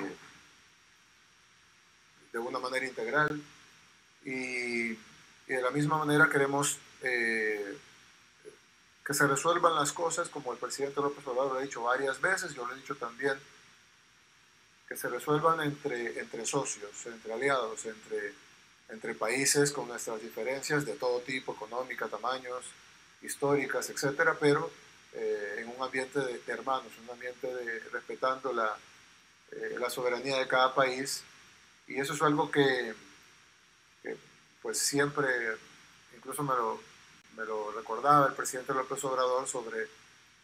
de 2.32 2.38
una 2.38 2.58
manera 2.58 2.86
integral. 2.86 3.42
Y, 4.24 4.98
de 5.46 5.60
la 5.60 5.70
misma 5.70 5.98
manera 5.98 6.30
queremos 6.30 6.78
que 9.04 9.14
se 9.14 9.26
resuelvan 9.26 9.74
las 9.74 9.92
cosas 9.92 10.28
como 10.28 10.52
el 10.52 10.58
presidente 10.58 11.00
López 11.00 11.26
Obrador 11.26 11.54
lo 11.54 11.58
ha 11.58 11.62
dicho 11.62 11.82
varias 11.82 12.20
veces, 12.20 12.54
yo 12.54 12.66
lo 12.66 12.74
he 12.74 12.78
dicho 12.78 12.94
también, 12.94 13.38
que 14.88 14.96
se 14.96 15.08
resuelvan 15.08 15.60
entre, 15.60 16.20
entre 16.20 16.46
socios, 16.46 17.06
entre 17.06 17.32
aliados, 17.32 17.84
entre, 17.86 18.34
entre 18.90 19.14
países 19.14 19.72
con 19.72 19.88
nuestras 19.88 20.20
diferencias 20.20 20.84
de 20.84 20.94
todo 20.94 21.20
tipo, 21.20 21.52
económica, 21.52 22.08
tamaños, 22.08 22.64
históricas, 23.22 23.88
etcétera, 23.90 24.36
pero 24.38 24.70
eh, 25.14 25.56
en 25.58 25.68
un 25.68 25.82
ambiente 25.82 26.20
de, 26.20 26.38
de, 26.38 26.52
hermanos, 26.52 26.92
un 27.02 27.10
ambiente 27.10 27.52
de 27.52 27.80
respetando 27.90 28.52
la, 28.52 28.76
eh, 29.52 29.76
la, 29.78 29.90
soberanía 29.90 30.38
de 30.38 30.48
cada 30.48 30.74
país. 30.74 31.22
Y 31.86 32.00
eso 32.00 32.14
es 32.14 32.22
algo 32.22 32.50
que, 32.50 32.94
que 34.02 34.16
pues 34.62 34.78
siempre, 34.78 35.26
incluso 36.16 36.42
me 36.42 36.54
lo, 36.54 36.80
me 37.36 37.44
lo, 37.44 37.72
recordaba 37.72 38.26
el 38.26 38.34
presidente 38.34 38.74
López 38.74 39.02
Obrador 39.04 39.46
sobre, 39.48 39.88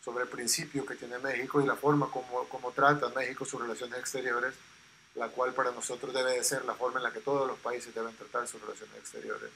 sobre 0.05 0.25
el 0.25 0.31
principio 0.31 0.87
que 0.87 0.97
tiene 0.97 1.19
México 1.19 1.61
y 1.61 1.67
la 1.67 1.77
forma 1.77 2.11
como, 2.11 2.49
como 2.49 2.73
trata 2.73 3.09
México 3.11 3.45
sus 3.45 3.61
relaciones 3.61 3.99
exteriores, 3.99 4.55
la 5.15 5.29
cual 5.29 5.53
para 5.55 5.71
nosotros 5.73 6.15
debe 6.15 6.35
de 6.35 6.45
ser 6.45 6.65
la 6.65 6.75
forma 6.75 6.99
en 6.99 7.05
la 7.05 7.13
que 7.13 7.21
todos 7.21 7.47
los 7.47 7.59
países 7.59 7.95
deben 7.95 8.17
tratar 8.17 8.47
sus 8.47 8.61
relaciones 8.61 8.97
exteriores, 8.97 9.51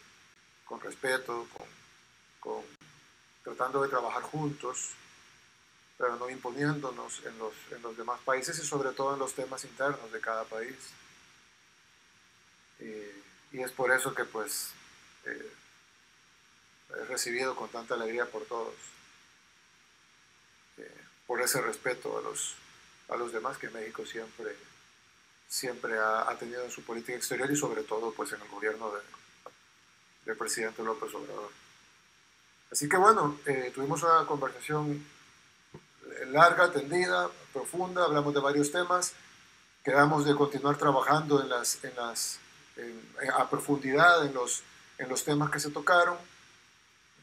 con 0.64 0.80
respeto, 0.80 1.46
con, 1.52 1.66
con 2.40 2.62
tratando 3.42 3.82
de 3.82 3.88
trabajar 3.88 4.22
juntos, 4.22 4.90
pero 5.98 6.16
no 6.16 6.28
imponiéndonos 6.28 7.24
en 7.24 7.38
los, 7.38 7.54
en 7.70 7.82
los 7.82 7.96
demás 7.96 8.20
países 8.24 8.58
y 8.58 8.66
sobre 8.66 8.90
todo 8.90 9.14
en 9.14 9.18
los 9.18 9.34
temas 9.34 9.64
internos 9.64 10.10
de 10.12 10.20
cada 10.20 10.44
país. 10.44 10.76
Y, 12.80 13.60
es 13.60 13.70
por 13.70 13.92
eso 13.92 14.14
que 14.14 14.24
pues 14.24 14.72
eh, 15.24 15.52
he 17.00 17.04
recibido 17.04 17.54
con 17.56 17.68
tanta 17.68 17.94
alegría 17.94 18.26
por 18.26 18.44
todos, 18.44 18.74
eh, 20.78 21.00
por 21.26 21.40
ese 21.40 21.60
respeto 21.60 22.18
a 22.18 22.22
los, 22.22 22.54
a 23.08 23.16
los 23.16 23.32
demás 23.32 23.58
que 23.58 23.70
México 23.70 24.04
siempre, 24.06 24.56
siempre 25.48 25.98
ha, 25.98 26.36
tenido 26.38 26.64
en 26.64 26.70
su 26.70 26.82
política 26.82 27.16
exterior 27.16 27.50
y 27.50 27.56
sobre 27.56 27.82
todo 27.82 28.12
pues 28.12 28.32
en 28.32 28.40
el 28.40 28.48
gobierno 28.48 28.90
de, 28.90 29.00
del 30.26 30.36
presidente 30.36 30.82
López 30.82 31.14
Obrador. 31.14 31.50
Así 32.70 32.88
que 32.88 32.96
bueno, 32.96 33.38
eh, 33.46 33.70
tuvimos 33.74 34.02
una 34.02 34.26
conversación 34.26 35.04
larga, 36.28 36.70
tendida, 36.72 37.28
profunda, 37.52 38.04
hablamos 38.04 38.34
de 38.34 38.40
varios 38.40 38.70
temas, 38.70 39.14
quedamos 39.84 40.24
de 40.24 40.34
continuar 40.34 40.76
trabajando 40.76 41.42
en 41.42 41.48
las, 41.48 41.82
en 41.84 41.94
las, 41.96 42.38
a 43.36 43.48
profundidad 43.50 44.24
en 44.26 44.34
los, 44.34 44.62
en 44.98 45.08
los 45.08 45.24
temas 45.24 45.50
que 45.50 45.60
se 45.60 45.70
tocaron. 45.70 46.16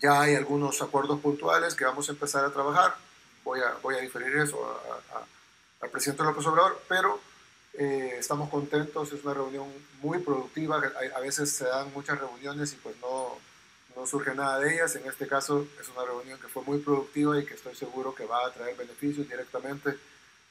Ya 0.02 0.22
hay 0.22 0.36
algunos 0.36 0.82
acuerdos 0.82 1.20
puntuales 1.20 1.76
que 1.76 1.86
vamos 1.86 2.08
a 2.08 2.14
empezar 2.14 2.46
a 2.46 2.54
trabajar. 2.54 2.96
Voy 3.44 3.60
a, 3.60 3.74
voy 3.82 3.96
a 3.96 4.00
diferir 4.00 4.36
eso 4.38 4.58
al 5.82 5.90
presidente 5.90 6.24
López 6.24 6.46
Obrador, 6.46 6.82
pero 6.88 7.20
eh, 7.74 8.16
estamos 8.18 8.50
contentos, 8.50 9.12
es 9.12 9.24
una 9.24 9.34
reunión 9.34 9.68
muy 10.02 10.20
productiva. 10.20 10.78
A, 10.78 11.18
a 11.18 11.20
veces 11.20 11.52
se 11.52 11.66
dan 11.66 11.92
muchas 11.94 12.20
reuniones 12.20 12.74
y 12.74 12.76
pues 12.78 12.96
no, 13.02 13.38
no 13.96 14.08
surge 14.08 14.34
nada 14.36 14.60
de 14.60 14.74
ellas. 14.76 14.96
En 14.96 15.06
este 15.08 15.28
caso 15.28 15.68
es 15.80 15.90
una 15.90 16.06
reunión 16.06 16.40
que 16.40 16.48
fue 16.48 16.64
muy 16.64 16.80
productiva 16.80 17.38
y 17.38 17.46
que 17.46 17.56
estoy 17.56 17.76
seguro 17.76 18.16
que 18.16 18.26
va 18.26 18.46
a 18.46 18.54
traer 18.54 18.78
beneficios 18.78 19.28
directamente 19.28 19.98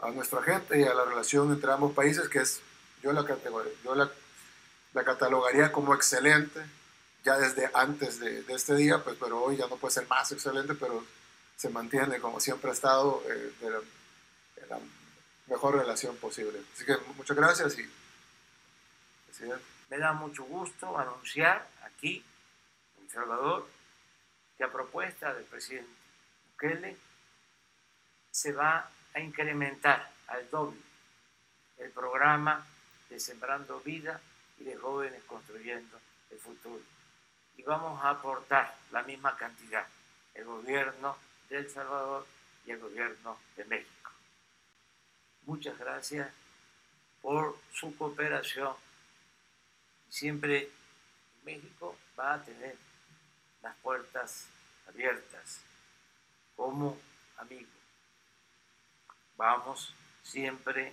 a 0.00 0.11
nuestra 0.11 0.42
gente 0.42 0.78
y 0.78 0.84
a 0.84 0.94
la 0.94 1.04
relación 1.04 1.50
entre 1.52 1.72
ambos 1.72 1.92
países, 1.92 2.28
que 2.28 2.40
es, 2.40 2.61
yo 3.02 3.12
la, 3.12 3.24
yo 3.84 3.94
la, 3.94 4.11
la 4.94 5.04
catalogaría 5.04 5.72
como 5.72 5.94
excelente, 5.94 6.61
ya 7.24 7.37
desde 7.37 7.70
antes 7.74 8.20
de, 8.20 8.44
este 8.48 8.74
día, 8.74 9.02
pues, 9.02 9.16
pero 9.18 9.42
hoy 9.42 9.57
ya 9.57 9.66
no 9.66 9.76
puede 9.76 9.94
ser 9.94 10.09
más 10.09 10.31
excelente, 10.33 10.74
pero 10.74 11.04
se 11.57 11.68
mantiene 11.70 12.20
como 12.20 12.40
siempre 12.40 12.70
ha 12.70 12.72
estado 12.72 13.22
eh, 13.28 13.52
de, 13.61 13.70
la, 13.70 14.78
mejor 15.46 15.76
relación 15.76 16.16
posible. 16.16 16.61
Así 16.74 16.85
que 16.85 16.96
muchas 17.16 17.37
gracias 17.37 17.78
y 17.78 17.90
presidente. 19.26 19.64
Me 19.88 19.98
da 19.98 20.12
mucho 20.12 20.44
gusto 20.44 20.98
anunciar 20.98 21.66
aquí 21.85 22.22
en 23.00 23.09
Salvador 23.09 23.66
que 24.57 24.64
a 24.64 24.70
propuesta 24.70 25.33
del 25.33 25.44
presidente 25.44 25.90
Bukele 26.52 26.96
se 28.31 28.52
va 28.52 28.90
a 29.14 29.20
incrementar 29.20 30.11
al 30.26 30.48
doble 30.50 30.81
el 31.78 31.90
programa 31.90 32.66
de 33.09 33.18
Sembrando 33.18 33.81
Vida 33.81 34.20
y 34.59 34.64
de 34.64 34.76
Jóvenes 34.76 35.22
Construyendo 35.24 35.98
el 36.31 36.38
Futuro. 36.38 36.97
Y 37.59 37.62
vamos 37.64 38.03
a 38.03 38.11
aportar 38.11 38.75
la 38.92 39.03
misma 39.03 39.37
cantidad, 39.37 39.87
el 40.33 40.44
gobierno 40.44 41.18
de 41.51 41.59
El 41.59 41.71
Salvador 41.71 42.27
y 42.64 42.71
el 42.71 42.79
gobierno 42.79 43.38
de 43.57 43.64
México. 43.66 44.11
Muchas 45.42 45.77
gracias 45.79 46.33
por 47.21 47.59
su 47.73 47.97
cooperación. 47.97 48.75
Siempre 50.09 50.71
México 51.44 51.97
va 52.18 52.35
a 52.35 52.42
tener 52.42 52.77
las 53.61 53.75
puertas 53.77 54.47
abiertas 54.88 55.61
como 56.57 56.97
amigo. 57.38 57.68
Vamos 59.37 59.94
siempre 60.23 60.92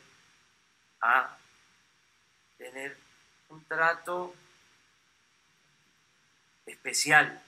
a 1.01 1.37
tener 2.57 2.97
un 3.49 3.63
trato 3.65 4.33
especial 6.65 7.41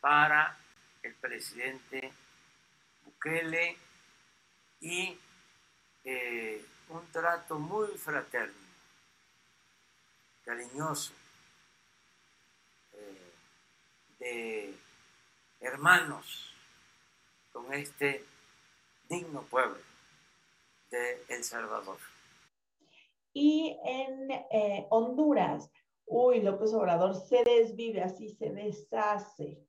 para 0.00 0.56
el 1.02 1.14
presidente 1.14 2.12
Bukele 3.04 3.76
y 4.80 5.18
eh, 6.04 6.64
un 6.88 7.06
trato 7.12 7.58
muy 7.58 7.88
fraterno, 7.96 8.54
cariñoso, 10.44 11.12
eh, 12.92 13.32
de 14.18 14.74
hermanos 15.60 16.54
con 17.52 17.72
este 17.72 18.24
digno 19.08 19.42
pueblo 19.42 19.78
de 20.90 21.24
El 21.28 21.44
Salvador. 21.44 21.98
Y 23.32 23.78
en 23.84 24.30
eh, 24.30 24.86
Honduras, 24.90 25.70
uy, 26.12 26.42
López 26.42 26.74
Obrador 26.74 27.14
se 27.14 27.42
desvive, 27.42 28.02
así 28.02 28.28
se 28.28 28.50
deshace 28.50 29.66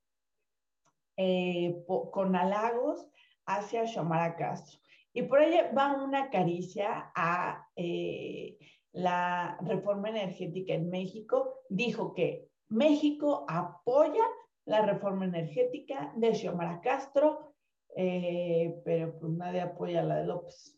eh, 1.16 1.84
con 2.12 2.36
halagos 2.36 3.08
hacia 3.46 3.88
Xiomara 3.88 4.36
Castro. 4.36 4.80
Y 5.14 5.24
por 5.24 5.40
ahí 5.40 5.56
va 5.76 6.04
una 6.04 6.30
caricia 6.30 7.12
a 7.16 7.68
eh, 7.76 8.58
la 8.92 9.58
reforma 9.62 10.10
energética 10.10 10.74
en 10.74 10.90
México. 10.90 11.62
Dijo 11.70 12.14
que 12.14 12.50
México 12.68 13.46
apoya 13.48 14.24
la 14.66 14.82
reforma 14.82 15.26
energética 15.26 16.12
de 16.18 16.34
Xiomara 16.34 16.82
Castro, 16.82 17.54
eh, 17.96 18.82
pero 18.84 19.18
pues 19.18 19.32
nadie 19.32 19.62
apoya 19.62 20.04
la 20.04 20.18
de 20.18 20.26
López. 20.26 20.78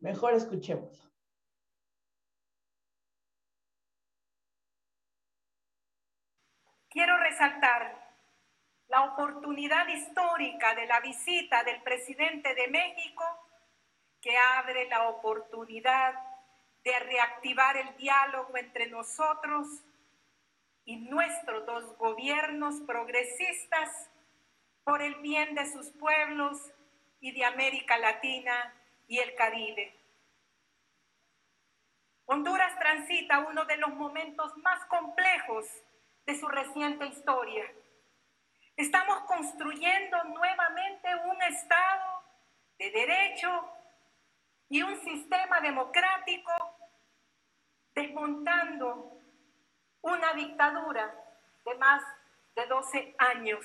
Mejor 0.00 0.34
escuchemos. 0.34 1.05
Quiero 6.96 7.18
resaltar 7.18 7.94
la 8.88 9.02
oportunidad 9.02 9.86
histórica 9.86 10.74
de 10.74 10.86
la 10.86 11.00
visita 11.00 11.62
del 11.62 11.82
presidente 11.82 12.54
de 12.54 12.68
México 12.68 13.22
que 14.22 14.34
abre 14.56 14.88
la 14.88 15.10
oportunidad 15.10 16.14
de 16.82 16.98
reactivar 17.00 17.76
el 17.76 17.94
diálogo 17.98 18.56
entre 18.56 18.86
nosotros 18.86 19.84
y 20.86 20.96
nuestros 20.96 21.66
dos 21.66 21.98
gobiernos 21.98 22.80
progresistas 22.86 24.08
por 24.82 25.02
el 25.02 25.16
bien 25.16 25.54
de 25.54 25.70
sus 25.70 25.90
pueblos 25.90 26.72
y 27.20 27.32
de 27.32 27.44
América 27.44 27.98
Latina 27.98 28.72
y 29.06 29.18
el 29.18 29.34
Caribe. 29.34 29.94
Honduras 32.24 32.74
transita 32.78 33.40
uno 33.40 33.66
de 33.66 33.76
los 33.76 33.90
momentos 33.90 34.56
más 34.56 34.82
complejos 34.86 35.66
de 36.26 36.38
su 36.38 36.48
reciente 36.48 37.06
historia. 37.06 37.64
Estamos 38.76 39.20
construyendo 39.22 40.22
nuevamente 40.24 41.08
un 41.24 41.40
Estado 41.42 42.24
de 42.78 42.90
derecho 42.90 43.48
y 44.68 44.82
un 44.82 45.00
sistema 45.00 45.60
democrático, 45.60 46.52
desmontando 47.94 49.18
una 50.02 50.34
dictadura 50.34 51.14
de 51.64 51.74
más 51.76 52.02
de 52.56 52.66
12 52.66 53.14
años, 53.18 53.64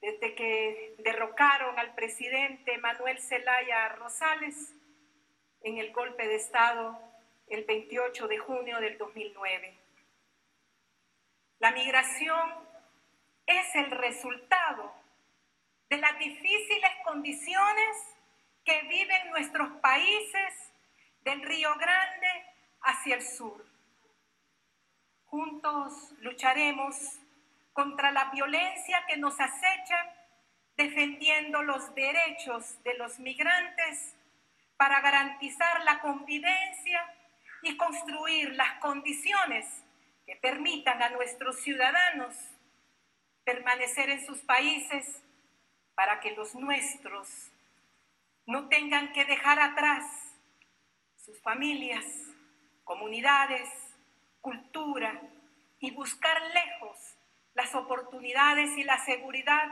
desde 0.00 0.34
que 0.34 0.96
derrocaron 0.98 1.78
al 1.78 1.94
presidente 1.94 2.76
Manuel 2.78 3.20
Zelaya 3.20 3.90
Rosales 3.90 4.74
en 5.62 5.78
el 5.78 5.92
golpe 5.92 6.26
de 6.26 6.34
Estado 6.34 6.98
el 7.46 7.64
28 7.64 8.26
de 8.26 8.38
junio 8.38 8.80
del 8.80 8.98
2009. 8.98 9.81
La 11.62 11.70
migración 11.70 12.54
es 13.46 13.76
el 13.76 13.92
resultado 13.92 14.92
de 15.88 15.96
las 15.96 16.18
difíciles 16.18 16.90
condiciones 17.04 18.16
que 18.64 18.82
viven 18.88 19.30
nuestros 19.30 19.70
países 19.80 20.72
del 21.20 21.40
Río 21.40 21.72
Grande 21.76 22.26
hacia 22.80 23.14
el 23.14 23.22
sur. 23.22 23.64
Juntos 25.26 26.12
lucharemos 26.18 27.20
contra 27.72 28.10
la 28.10 28.24
violencia 28.30 29.04
que 29.06 29.18
nos 29.18 29.38
acecha, 29.38 30.16
defendiendo 30.76 31.62
los 31.62 31.94
derechos 31.94 32.82
de 32.82 32.94
los 32.94 33.20
migrantes 33.20 34.16
para 34.76 35.00
garantizar 35.00 35.84
la 35.84 36.00
convivencia 36.00 37.14
y 37.62 37.76
construir 37.76 38.52
las 38.56 38.80
condiciones 38.80 39.81
que 40.32 40.38
permitan 40.38 41.02
a 41.02 41.10
nuestros 41.10 41.60
ciudadanos 41.60 42.34
permanecer 43.44 44.08
en 44.08 44.24
sus 44.24 44.38
países 44.38 45.22
para 45.94 46.20
que 46.20 46.30
los 46.30 46.54
nuestros 46.54 47.28
no 48.46 48.66
tengan 48.70 49.12
que 49.12 49.26
dejar 49.26 49.60
atrás 49.60 50.06
sus 51.18 51.38
familias, 51.42 52.06
comunidades, 52.82 53.68
cultura 54.40 55.20
y 55.80 55.90
buscar 55.90 56.40
lejos 56.40 56.96
las 57.52 57.74
oportunidades 57.74 58.74
y 58.78 58.84
la 58.84 59.04
seguridad 59.04 59.68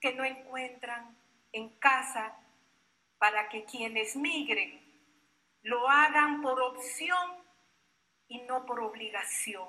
que 0.00 0.12
no 0.12 0.24
encuentran 0.24 1.16
en 1.52 1.68
casa 1.78 2.36
para 3.18 3.48
que 3.48 3.64
quienes 3.64 4.16
migren 4.16 4.80
lo 5.62 5.88
hagan 5.88 6.42
por 6.42 6.60
opción 6.60 7.44
y 8.26 8.40
no 8.40 8.66
por 8.66 8.80
obligación. 8.80 9.68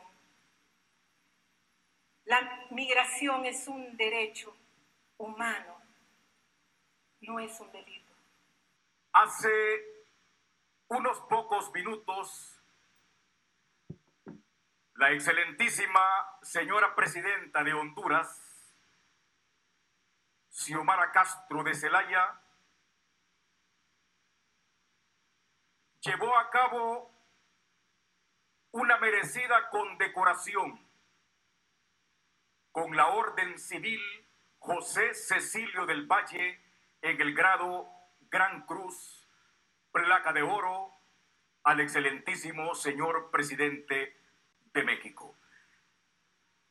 La 2.25 2.67
migración 2.69 3.45
es 3.45 3.67
un 3.67 3.97
derecho 3.97 4.55
humano, 5.17 5.81
no 7.21 7.39
es 7.39 7.59
un 7.59 7.71
delito. 7.71 8.13
Hace 9.13 9.49
unos 10.87 11.19
pocos 11.21 11.71
minutos, 11.73 12.59
la 14.95 15.11
excelentísima 15.11 16.01
señora 16.41 16.95
presidenta 16.95 17.63
de 17.63 17.73
Honduras, 17.73 18.39
Xiomara 20.49 21.11
Castro 21.11 21.63
de 21.63 21.73
Celaya, 21.73 22.39
llevó 26.01 26.37
a 26.37 26.49
cabo 26.49 27.11
una 28.71 28.97
merecida 28.97 29.69
condecoración 29.69 30.80
con 32.71 32.95
la 32.95 33.07
Orden 33.07 33.59
Civil 33.59 34.01
José 34.59 35.13
Cecilio 35.13 35.85
del 35.85 36.05
Valle 36.05 36.61
en 37.01 37.19
el 37.19 37.33
grado 37.33 37.89
Gran 38.29 38.65
Cruz, 38.65 39.27
placa 39.91 40.31
de 40.31 40.43
oro, 40.43 40.93
al 41.63 41.79
excelentísimo 41.79 42.73
señor 42.75 43.29
presidente 43.31 44.19
de 44.73 44.83
México. 44.83 45.37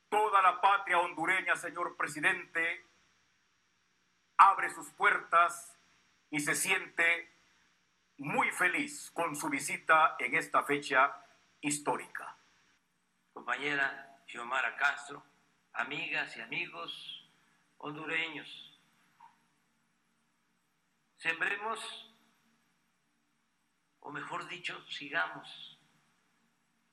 Toda 0.08 0.42
la 0.42 0.60
patria 0.60 0.98
hondureña, 0.98 1.54
señor 1.54 1.96
presidente, 1.96 2.86
abre 4.36 4.70
sus 4.70 4.90
puertas 4.92 5.78
y 6.30 6.40
se 6.40 6.54
siente 6.54 7.36
muy 8.16 8.50
feliz 8.50 9.10
con 9.12 9.36
su 9.36 9.48
visita 9.48 10.16
en 10.18 10.34
esta 10.34 10.62
fecha 10.62 11.24
histórica. 11.60 12.36
Compañera 13.32 14.22
Xiomara 14.26 14.76
Castro, 14.76 15.24
amigas 15.74 16.36
y 16.36 16.40
amigos 16.40 17.28
hondureños, 17.78 18.78
sembremos, 21.16 21.80
o 24.00 24.10
mejor 24.10 24.48
dicho, 24.48 24.84
sigamos 24.88 25.78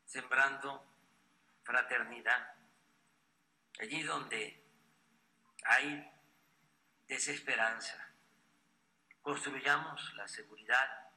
sembrando 0.05 0.85
fraternidad. 1.63 2.55
Allí 3.79 4.01
donde 4.03 4.63
hay 5.65 6.11
desesperanza, 7.07 8.13
construyamos 9.21 10.13
la 10.15 10.27
seguridad 10.27 11.09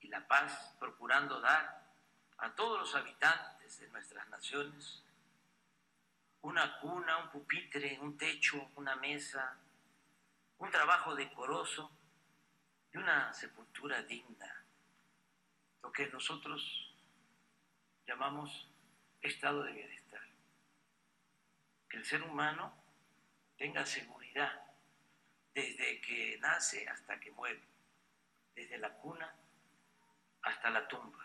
y 0.00 0.08
la 0.08 0.26
paz, 0.26 0.74
procurando 0.78 1.40
dar 1.40 1.84
a 2.38 2.54
todos 2.54 2.80
los 2.80 2.94
habitantes 2.94 3.78
de 3.78 3.88
nuestras 3.88 4.28
naciones 4.28 5.03
una 6.44 6.78
cuna, 6.78 7.16
un 7.16 7.30
pupitre, 7.30 7.98
un 8.00 8.18
techo, 8.18 8.70
una 8.76 8.96
mesa, 8.96 9.58
un 10.58 10.70
trabajo 10.70 11.14
decoroso 11.14 11.90
y 12.92 12.98
una 12.98 13.32
sepultura 13.32 14.02
digna, 14.02 14.64
lo 15.82 15.90
que 15.90 16.06
nosotros 16.08 16.94
llamamos 18.06 18.70
estado 19.22 19.62
de 19.62 19.72
bienestar. 19.72 20.20
Que 21.88 21.96
el 21.96 22.04
ser 22.04 22.22
humano 22.22 22.74
tenga 23.56 23.86
seguridad 23.86 24.52
desde 25.54 26.00
que 26.02 26.38
nace 26.40 26.86
hasta 26.88 27.18
que 27.20 27.30
muere, 27.30 27.66
desde 28.54 28.76
la 28.76 28.92
cuna 28.92 29.34
hasta 30.42 30.68
la 30.68 30.86
tumba. 30.88 31.24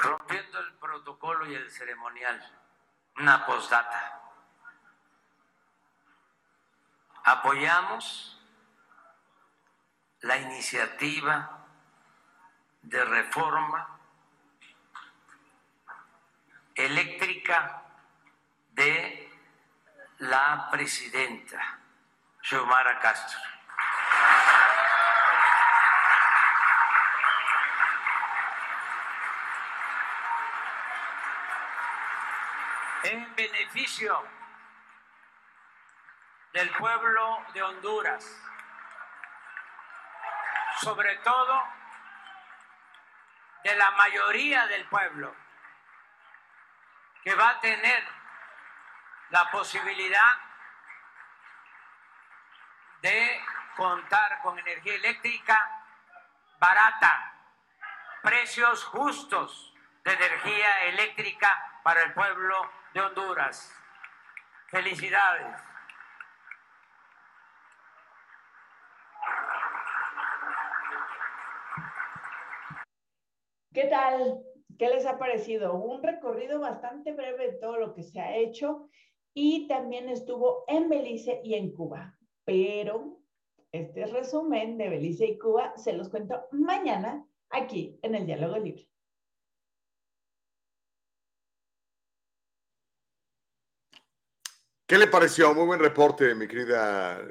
Rompiendo 0.00 0.58
el 0.60 0.72
protocolo 0.74 1.46
y 1.46 1.54
el 1.54 1.70
ceremonial, 1.70 2.58
una 3.16 3.44
postdata. 3.44 4.22
Apoyamos 7.24 8.40
la 10.20 10.38
iniciativa 10.38 11.66
de 12.80 13.04
reforma 13.04 13.98
eléctrica 16.74 17.82
de 18.70 19.30
la 20.20 20.68
presidenta 20.70 21.78
Xiomara 22.40 22.98
Castro. 23.00 23.38
En 33.02 33.34
beneficio 33.34 34.22
del 36.52 36.68
pueblo 36.70 37.46
de 37.54 37.62
Honduras, 37.62 38.42
sobre 40.82 41.16
todo 41.18 41.62
de 43.64 43.74
la 43.74 43.90
mayoría 43.92 44.66
del 44.66 44.86
pueblo 44.86 45.34
que 47.24 47.34
va 47.34 47.50
a 47.50 47.60
tener 47.60 48.06
la 49.30 49.50
posibilidad 49.50 50.32
de 53.00 53.42
contar 53.76 54.42
con 54.42 54.58
energía 54.58 54.94
eléctrica 54.96 55.84
barata, 56.58 57.32
precios 58.22 58.84
justos 58.84 59.72
de 60.04 60.12
energía 60.12 60.84
eléctrica 60.84 61.80
para 61.82 62.02
el 62.02 62.12
pueblo 62.12 62.79
de 62.94 63.00
Honduras. 63.00 63.72
Felicidades. 64.68 65.56
¿Qué 73.72 73.84
tal? 73.84 74.42
¿Qué 74.78 74.88
les 74.88 75.06
ha 75.06 75.18
parecido? 75.18 75.74
Un 75.74 76.02
recorrido 76.02 76.58
bastante 76.58 77.12
breve 77.12 77.52
de 77.52 77.58
todo 77.58 77.76
lo 77.76 77.94
que 77.94 78.02
se 78.02 78.20
ha 78.20 78.36
hecho 78.36 78.88
y 79.32 79.68
también 79.68 80.08
estuvo 80.08 80.64
en 80.66 80.88
Belice 80.88 81.40
y 81.44 81.54
en 81.54 81.72
Cuba. 81.72 82.16
Pero 82.44 83.20
este 83.70 84.06
resumen 84.06 84.76
de 84.78 84.88
Belice 84.88 85.26
y 85.26 85.38
Cuba 85.38 85.72
se 85.76 85.92
los 85.92 86.08
cuento 86.08 86.48
mañana 86.50 87.24
aquí 87.50 87.98
en 88.02 88.16
el 88.16 88.26
Diálogo 88.26 88.58
Libre. 88.58 88.89
¿Qué 94.90 94.98
le 94.98 95.06
pareció? 95.06 95.54
Muy 95.54 95.66
buen 95.66 95.78
reporte, 95.78 96.34
mi 96.34 96.48
querida 96.48 97.22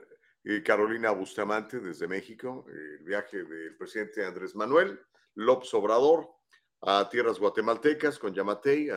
eh, 0.46 0.64
Carolina 0.64 1.12
Bustamante 1.12 1.82
desde 1.82 2.08
México, 2.08 2.66
el 2.70 3.04
viaje 3.04 3.44
del 3.44 3.76
presidente 3.76 4.26
Andrés 4.26 4.56
Manuel 4.56 4.98
López 5.36 5.74
Obrador 5.74 6.30
a 6.84 7.10
tierras 7.10 7.38
guatemaltecas 7.38 8.18
con 8.18 8.34
Yamatei 8.34 8.88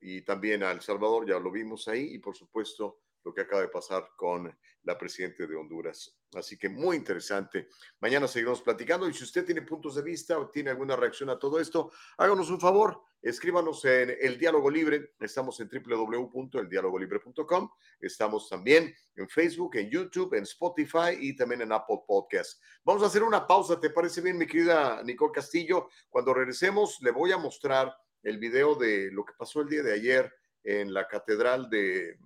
y 0.00 0.22
también 0.22 0.62
a 0.62 0.70
El 0.70 0.80
Salvador, 0.80 1.28
ya 1.28 1.38
lo 1.38 1.50
vimos 1.50 1.88
ahí, 1.88 2.14
y 2.14 2.18
por 2.18 2.34
supuesto 2.34 3.00
lo 3.26 3.34
que 3.34 3.40
acaba 3.40 3.60
de 3.60 3.68
pasar 3.68 4.10
con 4.16 4.56
la 4.84 4.96
presidenta 4.96 5.44
de 5.44 5.56
Honduras. 5.56 6.16
Así 6.34 6.56
que 6.56 6.68
muy 6.68 6.96
interesante. 6.96 7.68
Mañana 7.98 8.28
seguiremos 8.28 8.62
platicando 8.62 9.08
y 9.08 9.14
si 9.14 9.24
usted 9.24 9.44
tiene 9.44 9.62
puntos 9.62 9.96
de 9.96 10.02
vista 10.02 10.38
o 10.38 10.48
tiene 10.48 10.70
alguna 10.70 10.94
reacción 10.94 11.28
a 11.30 11.36
todo 11.36 11.58
esto, 11.58 11.90
háganos 12.18 12.50
un 12.50 12.60
favor, 12.60 13.02
escríbanos 13.20 13.84
en 13.84 14.16
El 14.20 14.38
Diálogo 14.38 14.70
Libre. 14.70 15.14
Estamos 15.18 15.58
en 15.58 15.68
www.eldialogolibre.com. 15.68 17.68
Estamos 17.98 18.48
también 18.48 18.94
en 19.16 19.28
Facebook, 19.28 19.74
en 19.74 19.90
YouTube, 19.90 20.34
en 20.34 20.44
Spotify 20.44 21.18
y 21.18 21.34
también 21.34 21.62
en 21.62 21.72
Apple 21.72 22.02
Podcast. 22.06 22.62
Vamos 22.84 23.02
a 23.02 23.06
hacer 23.06 23.24
una 23.24 23.44
pausa, 23.44 23.80
¿te 23.80 23.90
parece 23.90 24.20
bien, 24.20 24.38
mi 24.38 24.46
querida 24.46 25.02
Nicole 25.02 25.32
Castillo? 25.32 25.88
Cuando 26.08 26.32
regresemos, 26.32 26.98
le 27.00 27.10
voy 27.10 27.32
a 27.32 27.38
mostrar 27.38 27.92
el 28.22 28.38
video 28.38 28.76
de 28.76 29.10
lo 29.10 29.24
que 29.24 29.34
pasó 29.36 29.62
el 29.62 29.68
día 29.68 29.82
de 29.82 29.94
ayer 29.94 30.32
en 30.62 30.94
la 30.94 31.08
Catedral 31.08 31.68
de 31.70 32.20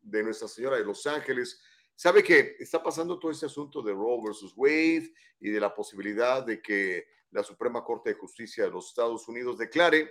de 0.00 0.22
Nuestra 0.22 0.48
Señora 0.48 0.76
de 0.76 0.84
Los 0.84 1.06
Ángeles. 1.06 1.60
Sabe 1.94 2.22
que 2.22 2.56
está 2.58 2.82
pasando 2.82 3.18
todo 3.18 3.30
este 3.30 3.46
asunto 3.46 3.82
de 3.82 3.92
Roe 3.92 4.20
versus 4.24 4.54
Wade 4.56 5.12
y 5.38 5.50
de 5.50 5.60
la 5.60 5.74
posibilidad 5.74 6.44
de 6.44 6.62
que 6.62 7.06
la 7.30 7.42
Suprema 7.42 7.84
Corte 7.84 8.10
de 8.10 8.16
Justicia 8.16 8.64
de 8.64 8.70
los 8.70 8.88
Estados 8.88 9.28
Unidos 9.28 9.58
declare 9.58 10.10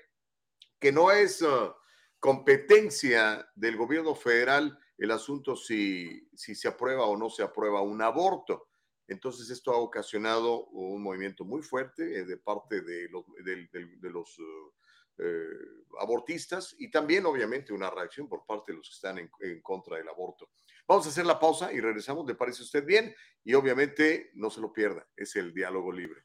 que 0.79 0.91
no 0.91 1.11
es 1.11 1.41
uh, 1.41 1.73
competencia 2.19 3.49
del 3.55 3.75
gobierno 3.75 4.15
federal 4.15 4.77
el 4.97 5.11
asunto 5.11 5.55
si, 5.55 6.29
si 6.35 6.55
se 6.55 6.67
aprueba 6.67 7.05
o 7.05 7.17
no 7.17 7.29
se 7.29 7.43
aprueba 7.43 7.81
un 7.81 8.01
aborto. 8.01 8.67
Entonces 9.07 9.49
esto 9.49 9.71
ha 9.71 9.77
ocasionado 9.77 10.67
un 10.67 11.01
movimiento 11.01 11.43
muy 11.43 11.61
fuerte 11.63 12.19
eh, 12.19 12.25
de 12.25 12.37
parte 12.37 12.81
de 12.81 13.09
los, 13.09 13.25
de, 13.43 14.09
los 14.09 14.37
uh, 14.37 14.73
eh, 15.21 15.79
abortistas 15.99 16.75
y 16.79 16.89
también 16.89 17.25
obviamente 17.25 17.73
una 17.73 17.89
reacción 17.89 18.29
por 18.29 18.45
parte 18.45 18.71
de 18.71 18.77
los 18.77 18.87
que 18.87 18.95
están 18.95 19.17
en, 19.17 19.61
contra 19.61 19.97
del 19.97 20.07
aborto. 20.07 20.49
Vamos 20.87 21.05
a 21.05 21.09
hacer 21.09 21.25
la 21.25 21.37
pausa 21.37 21.73
y 21.73 21.81
regresamos, 21.81 22.25
¿le 22.25 22.35
parece 22.35 22.63
usted 22.63 22.85
bien? 22.85 23.13
Y 23.43 23.53
obviamente 23.53 24.31
no 24.35 24.49
se 24.49 24.61
lo 24.61 24.71
pierda, 24.71 25.05
es 25.17 25.35
el 25.35 25.53
diálogo 25.53 25.91
libre. 25.91 26.23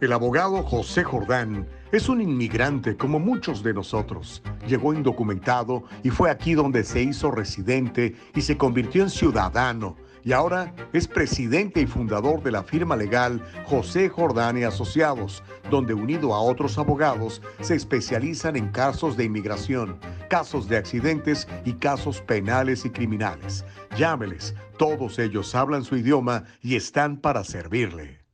El 0.00 0.12
abogado 0.12 0.62
José 0.64 1.04
Jordán 1.04 1.68
es 1.92 2.08
un 2.08 2.20
inmigrante 2.20 2.96
como 2.96 3.20
muchos 3.20 3.62
de 3.62 3.72
nosotros. 3.72 4.42
Llegó 4.66 4.92
indocumentado 4.92 5.84
y 6.02 6.10
fue 6.10 6.28
aquí 6.28 6.54
donde 6.54 6.82
se 6.82 7.00
hizo 7.02 7.30
residente 7.30 8.16
y 8.34 8.42
se 8.42 8.58
convirtió 8.58 9.04
en 9.04 9.10
ciudadano 9.10 9.96
y 10.24 10.32
ahora 10.32 10.74
es 10.92 11.06
presidente 11.06 11.80
y 11.80 11.86
fundador 11.86 12.42
de 12.42 12.50
la 12.50 12.62
firma 12.62 12.96
legal 12.96 13.42
José 13.66 14.08
Jordán 14.08 14.56
y 14.56 14.64
Asociados, 14.64 15.42
donde 15.70 15.92
unido 15.92 16.34
a 16.34 16.40
otros 16.40 16.78
abogados 16.78 17.42
se 17.60 17.74
especializan 17.74 18.56
en 18.56 18.72
casos 18.72 19.16
de 19.16 19.24
inmigración, 19.24 20.00
casos 20.30 20.68
de 20.68 20.78
accidentes 20.78 21.46
y 21.64 21.74
casos 21.74 22.22
penales 22.22 22.84
y 22.86 22.90
criminales. 22.90 23.64
Llámeles, 23.96 24.54
todos 24.78 25.18
ellos 25.18 25.54
hablan 25.54 25.84
su 25.84 25.96
idioma 25.96 26.44
y 26.62 26.76
están 26.76 27.20
para 27.20 27.44
servirle. 27.44 28.24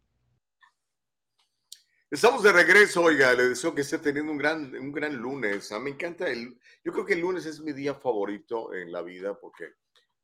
Estamos 2.08 2.42
de 2.42 2.52
regreso, 2.52 3.02
oiga, 3.02 3.32
le 3.34 3.50
deseo 3.50 3.72
que 3.72 3.82
esté 3.82 3.98
teniendo 3.98 4.32
un 4.32 4.38
gran, 4.38 4.74
un 4.74 4.90
gran 4.90 5.16
lunes. 5.16 5.70
A 5.70 5.76
ah, 5.76 5.78
me 5.80 5.90
encanta 5.90 6.28
el, 6.28 6.58
yo 6.84 6.92
creo 6.92 7.06
que 7.06 7.14
el 7.14 7.20
lunes 7.20 7.46
es 7.46 7.60
mi 7.60 7.72
día 7.72 7.94
favorito 7.94 8.74
en 8.74 8.90
la 8.90 9.02
vida 9.02 9.38
porque 9.38 9.74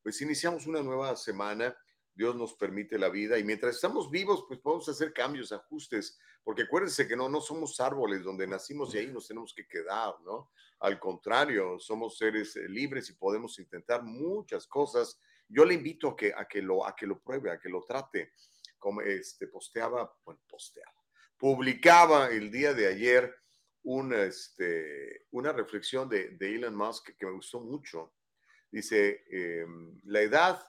pues 0.06 0.22
iniciamos 0.22 0.68
una 0.68 0.84
nueva 0.84 1.16
semana 1.16 1.76
Dios 2.14 2.36
nos 2.36 2.54
permite 2.54 2.96
la 2.96 3.08
vida 3.08 3.40
y 3.40 3.42
mientras 3.42 3.74
estamos 3.74 4.08
vivos, 4.08 4.44
pues 4.46 4.60
podemos 4.60 4.88
hacer 4.88 5.12
cambios, 5.12 5.50
ajustes, 5.50 6.16
porque 6.44 6.62
acuérdense 6.62 7.08
que 7.08 7.16
no, 7.16 7.28
no 7.28 7.40
somos 7.40 7.80
árboles 7.80 8.22
donde 8.22 8.46
nacimos 8.46 8.94
y 8.94 8.98
ahí 8.98 9.08
nos 9.08 9.26
tenemos 9.26 9.52
que 9.52 9.66
quedar, 9.66 10.14
¿no? 10.20 10.52
Al 10.78 11.00
contrario, 11.00 11.80
somos 11.80 12.18
seres 12.18 12.54
eh, 12.54 12.68
libres 12.68 13.10
y 13.10 13.14
podemos 13.14 13.58
intentar 13.58 14.04
muchas 14.04 14.68
cosas. 14.68 15.18
Yo 15.48 15.64
le 15.64 15.74
invito 15.74 16.10
a 16.10 16.16
que, 16.16 16.32
a 16.32 16.46
que, 16.46 16.62
lo, 16.62 16.86
a 16.86 16.94
que 16.94 17.08
lo 17.08 17.18
pruebe, 17.18 17.50
a 17.50 17.58
que 17.58 17.68
lo 17.68 17.82
trate. 17.82 18.30
Como 18.78 19.00
este, 19.00 19.48
posteaba, 19.48 20.16
bueno, 20.24 20.40
posteaba, 20.46 21.02
publicaba 21.36 22.28
el 22.28 22.52
día 22.52 22.74
de 22.74 22.86
ayer 22.86 23.34
una, 23.82 24.22
este, 24.22 25.26
una 25.32 25.52
reflexión 25.52 26.08
de, 26.08 26.28
de 26.28 26.54
Elon 26.54 26.76
Musk 26.76 27.10
que 27.16 27.26
me 27.26 27.32
gustó 27.32 27.58
mucho. 27.58 28.12
Dice, 28.70 29.24
em, 29.30 30.00
la 30.04 30.20
edad 30.20 30.62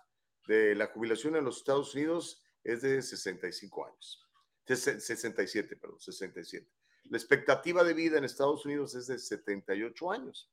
de 0.48 0.76
la 0.76 0.88
jubilación 0.88 1.36
en 1.36 1.46
los 1.46 1.58
Estados 1.58 1.94
Unidos 1.96 2.44
es 2.64 2.82
de 2.82 3.02
65 3.02 3.86
años. 3.86 4.28
67, 4.66 5.76
perdón, 5.78 6.00
67. 6.00 6.68
La 7.06 7.18
expectativa 7.18 7.84
de 7.84 7.94
vida 7.94 8.18
en 8.18 8.26
Estados 8.26 8.66
Unidos 8.66 8.96
es 8.96 9.08
de 9.08 9.18
78 9.18 10.12
años. 10.12 10.52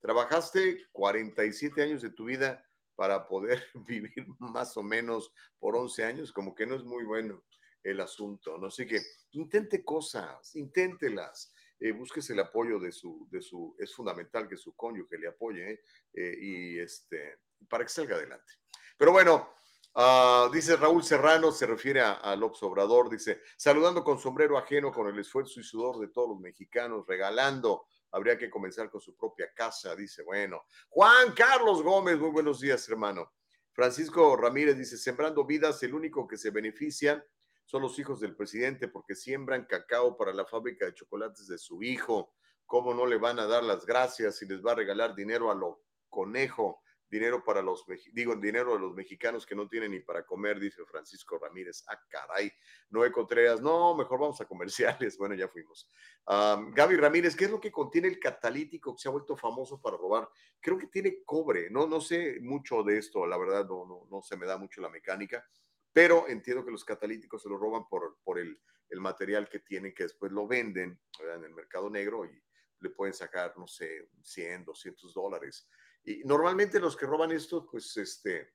Trabajaste 0.00 0.86
47 0.90 1.82
años 1.82 2.02
de 2.02 2.10
tu 2.10 2.24
vida 2.24 2.64
para 2.96 3.28
poder 3.28 3.62
vivir 3.86 4.26
más 4.38 4.76
o 4.76 4.82
menos 4.82 5.32
por 5.58 5.76
11 5.76 6.04
años, 6.04 6.32
como 6.32 6.54
que 6.54 6.66
no 6.66 6.74
es 6.74 6.84
muy 6.84 7.04
bueno 7.04 7.44
el 7.84 8.00
asunto, 8.00 8.58
¿no? 8.58 8.66
Así 8.68 8.86
que 8.86 9.00
intente 9.32 9.84
cosas, 9.84 10.54
inténtelas, 10.54 11.52
eh, 11.82 11.90
búsquese 11.90 12.32
el 12.32 12.38
apoyo 12.38 12.78
de 12.78 12.92
su, 12.92 13.26
de 13.28 13.42
su, 13.42 13.74
es 13.76 13.92
fundamental 13.92 14.48
que 14.48 14.56
su 14.56 14.76
cónyuge 14.76 15.18
le 15.18 15.26
apoye, 15.26 15.72
¿eh? 15.72 15.80
Eh, 16.12 16.36
y 16.40 16.78
este, 16.78 17.40
para 17.68 17.84
que 17.84 17.90
salga 17.90 18.14
adelante. 18.14 18.52
Pero 18.96 19.10
bueno, 19.10 19.54
ah, 19.96 20.48
dice 20.52 20.76
Raúl 20.76 21.02
Serrano, 21.02 21.50
se 21.50 21.66
refiere 21.66 22.00
a, 22.00 22.12
a, 22.12 22.36
López 22.36 22.62
Obrador, 22.62 23.10
dice, 23.10 23.40
saludando 23.56 24.04
con 24.04 24.20
sombrero 24.20 24.56
ajeno 24.56 24.92
con 24.92 25.08
el 25.08 25.18
esfuerzo 25.18 25.58
y 25.58 25.64
sudor 25.64 25.98
de 25.98 26.06
todos 26.06 26.28
los 26.28 26.38
mexicanos, 26.38 27.04
regalando, 27.04 27.86
habría 28.12 28.38
que 28.38 28.48
comenzar 28.48 28.88
con 28.88 29.00
su 29.00 29.16
propia 29.16 29.52
casa, 29.52 29.96
dice, 29.96 30.22
bueno. 30.22 30.62
Juan 30.88 31.32
Carlos 31.34 31.82
Gómez, 31.82 32.16
muy 32.16 32.30
buenos 32.30 32.60
días, 32.60 32.88
hermano. 32.88 33.32
Francisco 33.72 34.36
Ramírez 34.36 34.78
dice, 34.78 34.96
sembrando 34.96 35.44
vidas, 35.44 35.82
el 35.82 35.94
único 35.94 36.28
que 36.28 36.36
se 36.36 36.50
beneficia 36.50 37.26
son 37.64 37.82
los 37.82 37.98
hijos 37.98 38.20
del 38.20 38.36
presidente 38.36 38.88
porque 38.88 39.14
siembran 39.14 39.66
cacao 39.66 40.16
para 40.16 40.32
la 40.32 40.44
fábrica 40.44 40.86
de 40.86 40.94
chocolates 40.94 41.46
de 41.48 41.58
su 41.58 41.82
hijo. 41.82 42.34
¿Cómo 42.66 42.94
no 42.94 43.06
le 43.06 43.18
van 43.18 43.38
a 43.38 43.46
dar 43.46 43.62
las 43.64 43.86
gracias 43.86 44.40
y 44.42 44.46
les 44.46 44.64
va 44.64 44.72
a 44.72 44.76
regalar 44.76 45.14
dinero 45.14 45.50
a 45.50 45.54
lo 45.54 45.82
conejo? 46.08 46.82
dinero 47.12 47.44
para 47.44 47.60
los, 47.60 47.84
digo, 48.14 48.34
dinero 48.36 48.72
de 48.72 48.78
los 48.78 48.94
mexicanos 48.94 49.44
que 49.44 49.54
no 49.54 49.68
tienen 49.68 49.90
ni 49.90 50.00
para 50.00 50.24
comer, 50.24 50.58
dice 50.58 50.82
Francisco 50.86 51.38
Ramírez. 51.38 51.84
Ah, 51.86 52.00
caray. 52.08 52.50
Noé 52.88 53.12
Contreras, 53.12 53.60
no, 53.60 53.94
mejor 53.94 54.18
vamos 54.18 54.40
a 54.40 54.46
comerciales. 54.46 55.18
Bueno, 55.22 55.36
ya 55.36 55.46
fuimos. 55.46 55.88
Gaby 56.26 56.96
Ramírez, 56.96 57.36
¿qué 57.36 57.44
es 57.44 57.50
lo 57.50 57.60
que 57.60 57.70
contiene 57.70 58.08
el 58.08 58.18
catalítico 58.18 58.94
que 58.96 59.02
se 59.02 59.08
ha 59.08 59.12
vuelto 59.12 59.36
famoso 59.36 59.80
para 59.80 59.96
robar? 59.96 60.28
Creo 60.58 60.78
que 60.78 60.86
tiene 60.86 61.22
cobre, 61.24 61.70
no, 61.70 61.86
no 61.86 62.00
sé 62.00 62.40
mucho 62.40 62.82
de 62.82 62.98
esto, 62.98 63.24
la 63.26 63.36
verdad, 63.36 63.66
no, 63.68 63.84
no, 63.86 64.08
no 64.10 64.22
se 64.22 64.36
me 64.36 64.46
da 64.46 64.56
mucho 64.56 64.80
la 64.80 64.88
mecánica, 64.88 65.46
pero 65.92 66.28
entiendo 66.28 66.64
que 66.64 66.70
los 66.70 66.84
catalíticos 66.84 67.42
se 67.42 67.48
lo 67.48 67.58
roban 67.58 67.88
por, 67.88 68.18
por 68.24 68.38
el, 68.38 68.60
el 68.88 69.00
material 69.00 69.48
que 69.48 69.60
tienen, 69.60 69.94
que 69.94 70.04
después 70.04 70.32
lo 70.32 70.46
venden 70.46 71.00
en 71.20 71.44
el 71.44 71.54
mercado 71.54 71.90
negro 71.90 72.24
y 72.24 72.42
le 72.80 72.90
pueden 72.90 73.14
sacar, 73.14 73.56
no 73.56 73.66
sé, 73.66 74.10
100, 74.22 74.64
200 74.64 75.14
dólares. 75.14 75.68
Y 76.04 76.22
normalmente 76.24 76.80
los 76.80 76.96
que 76.96 77.06
roban 77.06 77.32
esto, 77.32 77.66
pues, 77.70 77.96
este, 77.96 78.54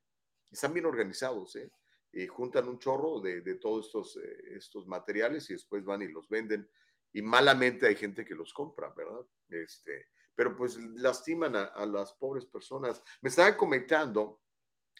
están 0.51 0.73
bien 0.73 0.85
organizados, 0.85 1.55
¿eh? 1.55 1.71
Y 2.11 2.27
juntan 2.27 2.67
un 2.67 2.79
chorro 2.79 3.19
de, 3.19 3.41
de 3.41 3.55
todos 3.55 3.87
estos, 3.87 4.17
eh, 4.17 4.55
estos 4.55 4.87
materiales 4.87 5.49
y 5.49 5.53
después 5.53 5.83
van 5.83 6.01
y 6.01 6.07
los 6.07 6.27
venden. 6.29 6.69
Y 7.13 7.21
malamente 7.21 7.87
hay 7.87 7.95
gente 7.95 8.25
que 8.25 8.35
los 8.35 8.53
compra, 8.53 8.93
¿verdad? 8.95 9.25
Este, 9.49 10.07
pero 10.35 10.55
pues 10.55 10.77
lastiman 10.77 11.55
a, 11.55 11.65
a 11.65 11.85
las 11.85 12.13
pobres 12.13 12.45
personas. 12.45 13.03
Me 13.21 13.29
estaban 13.29 13.55
comentando 13.55 14.41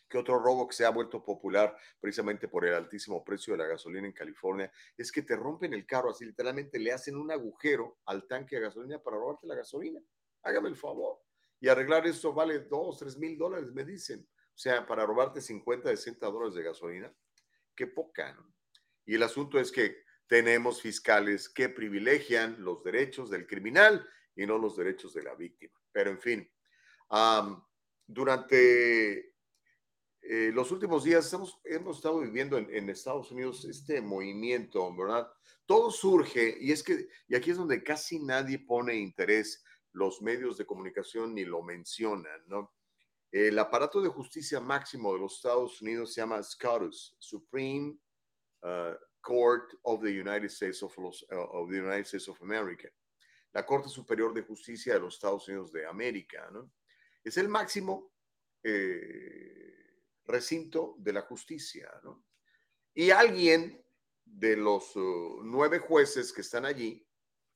que 0.08 0.18
otro 0.18 0.40
robo 0.40 0.68
que 0.68 0.76
se 0.76 0.86
ha 0.86 0.90
vuelto 0.90 1.24
popular 1.24 1.76
precisamente 2.00 2.48
por 2.48 2.66
el 2.66 2.74
altísimo 2.74 3.24
precio 3.24 3.54
de 3.54 3.60
la 3.60 3.66
gasolina 3.66 4.08
en 4.08 4.14
California 4.14 4.72
es 4.98 5.12
que 5.12 5.22
te 5.22 5.36
rompen 5.36 5.74
el 5.74 5.86
carro, 5.86 6.12
así 6.12 6.26
literalmente 6.26 6.80
le 6.80 6.92
hacen 6.92 7.18
un 7.18 7.32
agujero 7.32 8.00
al 8.06 8.28
tanque 8.28 8.56
de 8.56 8.64
gasolina 8.64 9.00
para 9.00 9.18
robarte 9.18 9.48
la 9.48 9.56
gasolina. 9.56 10.02
Hágame 10.44 10.70
el 10.70 10.76
favor 10.76 11.20
y 11.60 11.68
arreglar 11.68 12.06
esto 12.06 12.34
vale 12.34 12.60
2, 12.60 12.98
3 13.00 13.18
mil 13.18 13.38
dólares, 13.38 13.72
me 13.74 13.84
dicen. 13.84 14.28
O 14.30 14.60
sea, 14.60 14.86
para 14.86 15.06
robarte 15.06 15.42
50, 15.42 15.90
60 15.90 16.26
dólares 16.28 16.56
de 16.56 16.64
gasolina, 16.64 17.14
qué 17.76 17.88
poca. 17.88 18.34
¿no? 18.34 18.54
Y 19.06 19.16
el 19.16 19.24
asunto 19.24 19.60
es 19.60 19.72
que 19.72 20.04
tenemos 20.28 20.82
fiscales 20.82 21.48
que 21.48 21.70
privilegian 21.70 22.64
los 22.64 22.84
derechos 22.84 23.30
del 23.30 23.48
criminal 23.48 24.08
y 24.36 24.46
no 24.46 24.58
los 24.58 24.76
derechos 24.76 25.14
de 25.14 25.24
la 25.24 25.36
víctima. 25.36 25.80
Pero 25.92 26.12
en 26.12 26.20
fin, 26.20 26.52
durante 28.06 29.36
eh, 30.30 30.52
los 30.54 30.72
últimos 30.72 31.06
días 31.06 31.32
hemos, 31.32 31.58
hemos 31.64 31.98
estado 31.98 32.20
viviendo 32.20 32.58
en, 32.58 32.68
en, 32.70 32.90
Estados 32.90 33.32
Unidos 33.32 33.64
este 33.64 34.02
movimiento, 34.02 34.94
¿verdad? 34.94 35.32
Todo 35.66 35.90
surge 35.90 36.58
y 36.60 36.74
es 36.74 36.84
que, 36.84 37.08
y 37.30 37.36
aquí 37.36 37.52
es 37.52 37.58
donde 37.58 37.82
casi 37.82 38.20
nadie 38.20 38.60
pone 38.60 38.96
interés 38.96 39.64
los 39.94 40.22
medios 40.22 40.58
de 40.58 40.66
comunicación 40.66 41.34
ni 41.34 41.46
lo 41.46 41.64
mencionan, 41.64 42.42
¿no? 42.48 42.74
El 43.32 43.58
aparato 43.58 44.02
de 44.02 44.10
justicia 44.10 44.60
máximo 44.60 45.14
de 45.14 45.20
los 45.20 45.36
Estados 45.36 45.82
Unidos 45.82 46.14
se 46.14 46.20
llama 46.20 46.44
SCOTUS, 46.44 47.16
Supreme 47.20 47.98
uh, 48.64 48.96
Court 49.22 49.76
of 49.84 50.02
the 50.02 50.10
United 50.10 50.50
States 50.50 50.84
of, 50.84 50.98
los, 50.98 51.24
uh, 51.32 51.36
of, 51.36 51.70
the 51.70 51.80
United 51.80 52.06
States 52.06 52.28
of 52.28 52.42
America, 52.42 52.90
la 53.54 53.66
Corte 53.66 53.88
Superior 53.88 54.34
de 54.34 54.44
Justicia 54.44 54.94
de 54.94 55.00
los 55.00 55.16
Estados 55.16 55.48
Unidos 55.48 55.72
de 55.72 55.86
América, 55.86 56.50
¿no? 56.52 56.70
Es 57.24 57.38
el 57.38 57.48
máximo 57.48 58.12
eh, 58.64 59.87
recinto 60.28 60.96
de 61.00 61.14
la 61.14 61.22
justicia, 61.22 61.90
¿no? 62.04 62.26
Y 62.94 63.12
alguien 63.12 63.84
de 64.26 64.58
los 64.58 64.96
uh, 64.96 65.42
nueve 65.44 65.80
jueces 65.80 66.34
que 66.34 66.42
están 66.42 66.66
allí, 66.66 67.08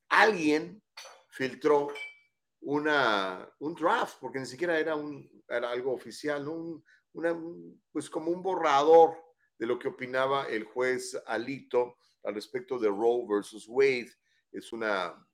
alguien 0.10 0.82
filtró 1.30 1.92
una, 2.62 3.52
un 3.60 3.76
draft, 3.76 4.18
porque 4.20 4.40
ni 4.40 4.46
siquiera 4.46 4.80
era, 4.80 4.96
un, 4.96 5.44
era 5.48 5.72
algo 5.72 5.94
oficial, 5.94 6.46
¿no? 6.46 6.54
Un, 6.54 7.82
pues 7.92 8.10
como 8.10 8.32
un 8.32 8.42
borrador 8.42 9.18
de 9.58 9.66
lo 9.66 9.78
que 9.78 9.90
opinaba 9.90 10.48
el 10.48 10.64
juez 10.64 11.22
Alito 11.26 11.98
al 12.24 12.36
respecto 12.36 12.80
de 12.80 12.88
Roe 12.88 13.26
versus 13.28 13.68
Wade. 13.68 14.12
Es 14.52 14.72
una, 14.72 15.28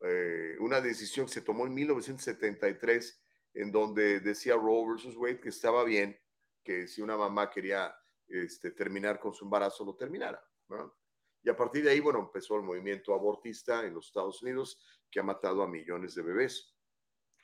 eh, 0.00 0.56
una 0.60 0.80
decisión 0.80 1.26
que 1.26 1.32
se 1.32 1.42
tomó 1.42 1.66
en 1.66 1.74
1973 1.74 3.23
en 3.54 3.70
donde 3.70 4.20
decía 4.20 4.56
Roe 4.56 4.86
versus 4.88 5.16
Wade 5.16 5.40
que 5.40 5.48
estaba 5.48 5.84
bien 5.84 6.18
que 6.62 6.86
si 6.88 7.00
una 7.02 7.16
mamá 7.16 7.50
quería 7.50 7.94
este, 8.26 8.72
terminar 8.72 9.20
con 9.20 9.32
su 9.32 9.44
embarazo, 9.44 9.84
lo 9.84 9.94
terminara. 9.94 10.42
¿no? 10.68 10.96
Y 11.42 11.50
a 11.50 11.56
partir 11.56 11.84
de 11.84 11.90
ahí, 11.90 12.00
bueno, 12.00 12.20
empezó 12.20 12.56
el 12.56 12.62
movimiento 12.62 13.14
abortista 13.14 13.84
en 13.84 13.94
los 13.94 14.06
Estados 14.06 14.42
Unidos 14.42 14.82
que 15.10 15.20
ha 15.20 15.22
matado 15.22 15.62
a 15.62 15.68
millones 15.68 16.14
de 16.14 16.22
bebés. 16.22 16.74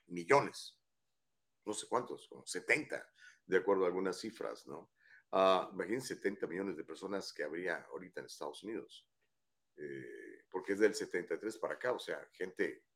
Millones. 0.06 0.78
No 1.66 1.74
sé 1.74 1.86
cuántos, 1.86 2.26
como 2.26 2.46
70, 2.46 3.06
de 3.44 3.56
acuerdo 3.58 3.84
a 3.84 3.88
algunas 3.88 4.18
cifras, 4.18 4.66
¿no? 4.66 4.90
Uh, 5.32 5.72
imagínense 5.74 6.16
70 6.16 6.46
millones 6.48 6.76
de 6.76 6.82
personas 6.82 7.32
que 7.32 7.44
habría 7.44 7.82
ahorita 7.90 8.20
en 8.20 8.26
Estados 8.26 8.64
Unidos. 8.64 9.06
Eh, 9.76 10.44
porque 10.50 10.72
es 10.72 10.80
del 10.80 10.94
73 10.94 11.58
para 11.58 11.74
acá, 11.74 11.92
o 11.92 11.98
sea, 11.98 12.26
gente, 12.32 12.86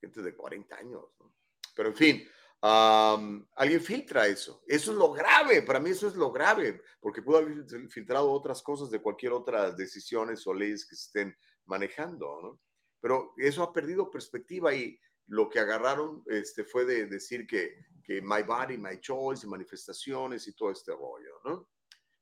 gente 0.00 0.20
de 0.22 0.34
40 0.34 0.76
años, 0.76 1.14
¿no? 1.20 1.34
Pero 1.76 1.90
en 1.90 1.94
fin, 1.94 2.28
Um, 2.60 3.46
alguien 3.54 3.80
filtra 3.80 4.26
eso. 4.26 4.62
Eso 4.66 4.90
es 4.90 4.98
lo 4.98 5.12
grave. 5.12 5.62
Para 5.62 5.78
mí 5.78 5.90
eso 5.90 6.08
es 6.08 6.16
lo 6.16 6.32
grave, 6.32 6.82
porque 7.00 7.22
pudo 7.22 7.38
haber 7.38 7.64
filtrado 7.88 8.30
otras 8.30 8.62
cosas 8.62 8.90
de 8.90 9.00
cualquier 9.00 9.32
otras 9.32 9.76
decisiones 9.76 10.46
o 10.46 10.52
leyes 10.52 10.86
que 10.86 10.96
se 10.96 11.06
estén 11.06 11.36
manejando, 11.66 12.40
¿no? 12.42 12.60
Pero 13.00 13.32
eso 13.36 13.62
ha 13.62 13.72
perdido 13.72 14.10
perspectiva 14.10 14.74
y 14.74 14.98
lo 15.28 15.48
que 15.48 15.60
agarraron 15.60 16.24
este, 16.26 16.64
fue 16.64 16.84
de 16.84 17.06
decir 17.06 17.46
que, 17.46 17.76
que 18.02 18.20
my 18.20 18.42
body, 18.42 18.76
my 18.76 18.98
choice, 19.00 19.46
manifestaciones 19.46 20.48
y 20.48 20.54
todo 20.54 20.72
este 20.72 20.90
rollo, 20.92 21.40
¿no? 21.44 21.68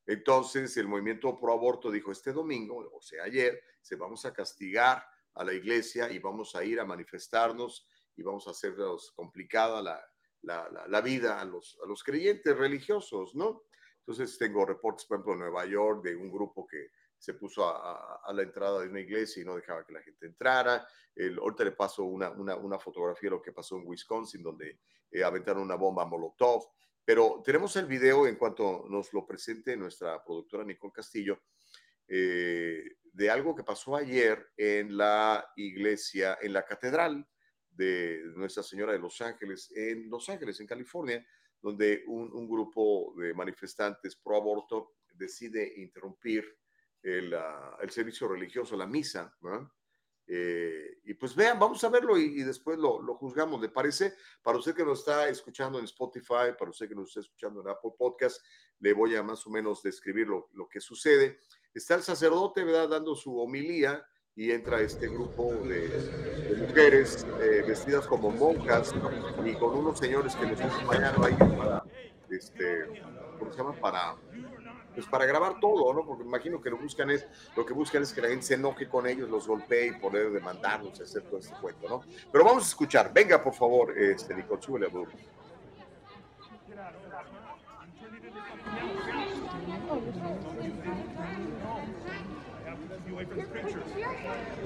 Entonces 0.04 0.76
el 0.76 0.86
movimiento 0.86 1.36
pro 1.38 1.52
aborto 1.52 1.90
dijo 1.90 2.12
este 2.12 2.32
domingo, 2.32 2.76
o 2.92 3.00
sea, 3.00 3.24
ayer, 3.24 3.60
se 3.80 3.96
vamos 3.96 4.24
a 4.24 4.32
castigar 4.32 5.02
a 5.34 5.44
la 5.44 5.54
iglesia 5.54 6.10
y 6.12 6.18
vamos 6.18 6.54
a 6.54 6.64
ir 6.64 6.78
a 6.78 6.84
manifestarnos 6.84 7.88
y 8.14 8.22
vamos 8.22 8.46
a 8.46 8.50
hacernos 8.50 9.12
complicada 9.12 9.82
la, 9.82 10.00
la, 10.46 10.68
la, 10.70 10.86
la, 10.88 11.00
vida 11.00 11.40
a 11.40 11.44
los, 11.44 11.78
a 11.82 11.86
los 11.86 12.02
creyentes 12.02 12.56
religiosos, 12.56 13.34
¿no? 13.34 13.64
Entonces 13.98 14.38
tengo 14.38 14.64
reportes, 14.64 15.04
por 15.04 15.16
ejemplo, 15.16 15.32
en 15.32 15.40
Nueva 15.40 15.66
York 15.66 16.04
de 16.04 16.14
un 16.14 16.30
grupo 16.30 16.66
que 16.66 16.90
se 17.18 17.34
puso 17.34 17.64
a, 17.66 17.72
a, 17.72 18.20
a, 18.24 18.32
la 18.32 18.42
entrada 18.42 18.80
de 18.80 18.88
una 18.88 19.00
iglesia 19.00 19.42
y 19.42 19.44
no 19.44 19.56
dejaba 19.56 19.84
que 19.84 19.92
la 19.92 20.02
gente 20.02 20.26
entrara. 20.26 20.86
El, 21.14 21.38
ahorita 21.38 21.64
le 21.64 21.72
paso 21.72 22.04
una, 22.04 22.30
una, 22.30 22.54
una, 22.56 22.78
fotografía 22.78 23.28
de 23.28 23.36
lo 23.36 23.42
que 23.42 23.52
pasó 23.52 23.76
en 23.76 23.86
Wisconsin, 23.86 24.42
donde 24.42 24.78
eh, 25.10 25.24
aventaron 25.24 25.62
una 25.62 25.74
bomba 25.74 26.04
Molotov 26.04 26.68
Pero 27.04 27.42
tenemos 27.44 27.74
el 27.76 27.86
video 27.86 28.26
en 28.26 28.36
cuanto 28.36 28.84
nos 28.88 29.12
lo 29.12 29.26
presente 29.26 29.76
nuestra 29.76 30.22
productora 30.22 30.64
Nicole 30.64 30.92
Castillo 30.92 31.40
eh, 32.06 32.84
de 33.02 33.30
algo 33.30 33.56
que 33.56 33.64
pasó 33.64 33.96
ayer 33.96 34.52
en 34.56 34.96
la 34.96 35.52
iglesia, 35.56 36.38
en 36.40 36.52
la 36.52 36.64
catedral 36.64 37.26
de 37.76 38.22
Nuestra 38.34 38.62
Señora 38.62 38.92
de 38.92 38.98
Los 38.98 39.20
Ángeles, 39.20 39.70
en 39.74 40.08
Los 40.08 40.28
Ángeles, 40.28 40.58
en 40.60 40.66
California, 40.66 41.24
donde 41.60 42.04
un, 42.06 42.48
grupo 42.48 43.14
de 43.16 43.34
manifestantes 43.34 44.16
pro 44.16 44.36
aborto 44.36 44.94
decide 45.12 45.74
interrumpir 45.76 46.44
el, 47.02 47.34
ah, 47.34 47.76
servicio 47.88 48.28
religioso, 48.28 48.76
la 48.76 48.86
misa. 48.86 49.34
Eh, 50.28 50.98
y 51.04 51.14
pues 51.14 51.34
vean, 51.36 51.58
vamos 51.58 51.82
a 51.84 51.88
verlo 51.88 52.18
y, 52.18 52.42
después 52.42 52.78
lo, 52.78 53.00
lo, 53.00 53.14
juzgamos, 53.14 53.60
¿le 53.60 53.68
parece? 53.68 54.14
Para 54.42 54.58
usted 54.58 54.74
que 54.74 54.84
nos 54.84 55.00
está 55.00 55.28
escuchando 55.28 55.78
en 55.78 55.84
Spotify, 55.84 56.52
para 56.58 56.70
usted 56.70 56.88
que 56.88 56.94
nos 56.94 57.08
está 57.08 57.20
escuchando 57.20 57.60
en 57.60 57.68
Apple 57.68 57.92
Podcast, 57.96 58.40
le 58.80 58.92
voy 58.92 59.14
a 59.14 59.22
más 59.22 59.46
o 59.46 59.50
menos 59.50 59.82
describir 59.82 60.26
lo, 60.26 60.48
lo 60.52 60.68
que 60.68 60.80
sucede. 60.80 61.38
Está 61.72 61.94
el 61.94 62.02
sacerdote, 62.02 62.64
¿verdad? 62.64 62.88
Dando 62.88 63.14
su 63.14 63.38
homilía 63.38 64.04
y 64.36 64.50
entra 64.50 64.80
este 64.82 65.08
grupo 65.08 65.54
de, 65.54 66.56
mujeres 66.58 67.26
eh, 67.40 67.64
vestidas 67.66 68.06
como 68.06 68.30
monjas 68.30 68.94
y 69.44 69.54
con 69.54 69.78
unos 69.78 69.98
señores 69.98 70.36
que 70.36 70.44
les 70.44 70.60
acompañan 70.60 71.14
ahí 71.24 71.32
para, 71.32 71.82
este, 72.28 73.02
¿cómo 73.38 73.50
se 73.50 73.58
llama? 73.58 73.72
Para 73.72 74.14
pues 74.94 75.06
para 75.08 75.26
grabar 75.26 75.60
todo, 75.60 75.92
¿no? 75.92 76.06
Porque 76.06 76.24
imagino 76.24 76.58
que 76.58 76.70
lo 76.70 76.78
buscan 76.78 77.10
es, 77.10 77.26
lo 77.54 77.66
que 77.66 77.74
buscan 77.74 78.02
es 78.02 78.14
que 78.14 78.22
la 78.22 78.28
gente 78.28 78.46
se 78.46 78.54
enoje 78.54 78.88
con 78.88 79.06
ellos, 79.06 79.28
los 79.28 79.46
golpee 79.46 79.88
y 79.88 79.92
poder 79.92 80.30
demandarlos, 80.30 80.98
hacer 80.98 81.22
todo 81.24 81.38
este 81.38 81.54
cuento, 81.60 81.86
¿no? 81.86 82.02
Pero 82.32 82.44
vamos 82.44 82.64
a 82.64 82.66
escuchar. 82.68 83.12
Venga, 83.12 83.42
por 83.42 83.52
favor, 83.52 83.92
este, 83.98 84.34
Nicole, 84.34 84.62
súbele 84.62 84.86
a 84.86 84.90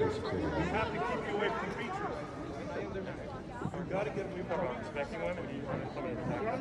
You 0.01 0.07
got 3.91 4.03
to 4.05 4.09
get 4.09 4.25
away 4.25 4.43
from 4.49 4.59
respecting 4.79 5.21
women. 5.23 5.45
You 5.53 5.61
want 5.67 5.81
to 5.81 5.87
come 5.93 6.05
in 6.05 6.17
and 6.17 6.31
attack 6.33 6.59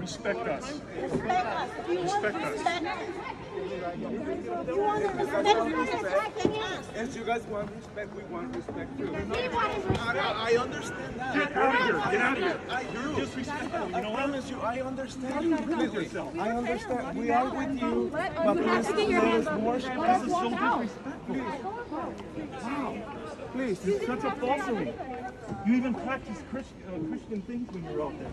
Respect 0.00 0.48
us. 0.48 0.80
Respect 1.00 1.46
us. 1.46 1.70
Respect 1.88 2.36
us. 2.36 2.58
You 3.96 4.78
want 4.78 5.02
to 5.02 5.08
respect 5.08 5.46
us 5.46 5.88
attacking 6.02 6.54
us. 6.62 6.88
As 6.96 7.14
you 7.16 7.22
guys 7.22 7.42
want 7.46 7.70
respect, 7.76 8.16
we 8.16 8.22
want 8.24 8.56
respect 8.56 8.98
too. 8.98 9.04
We 9.06 9.10
want 9.12 9.76
respect. 9.76 10.00
I, 10.00 10.50
I 10.50 10.56
understand 10.56 11.14
that. 11.20 11.34
Get 11.34 11.56
out 11.56 11.74
of 11.74 11.82
here. 11.84 11.94
Get 12.10 12.20
out 12.20 12.38
of 12.38 12.42
here. 12.42 12.60
I 12.70 12.84
do. 12.84 13.14
Disrespectful. 13.14 13.86
You 13.86 14.02
know 14.02 14.10
what? 14.10 14.18
I 14.18 14.24
promise 14.24 14.50
you, 14.50 14.60
I 14.60 14.80
understand 14.80 15.58
completely. 15.58 16.10
I 16.40 16.50
understand. 16.50 17.16
We 17.16 17.30
are 17.30 17.54
with 17.54 17.80
you. 17.80 18.10
But 18.12 18.56
please, 18.56 19.10
let 19.12 19.24
us 19.24 19.60
more. 19.60 19.74
This 19.76 19.84
is 19.84 20.30
so 20.32 20.50
disrespectful. 20.50 21.11
Wow. 21.28 22.96
Please, 23.52 23.78
it's 23.86 24.06
such 24.06 24.24
a 24.24 24.30
falsery. 24.32 24.94
You 25.66 25.74
even 25.74 25.94
practice 25.94 26.42
Christian, 26.50 26.82
uh, 26.88 27.08
Christian 27.08 27.42
things 27.42 27.72
when 27.72 27.84
you're 27.84 28.02
out 28.02 28.18
there. 28.18 28.32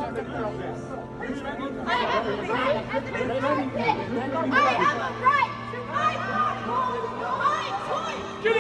Get 0.05 0.27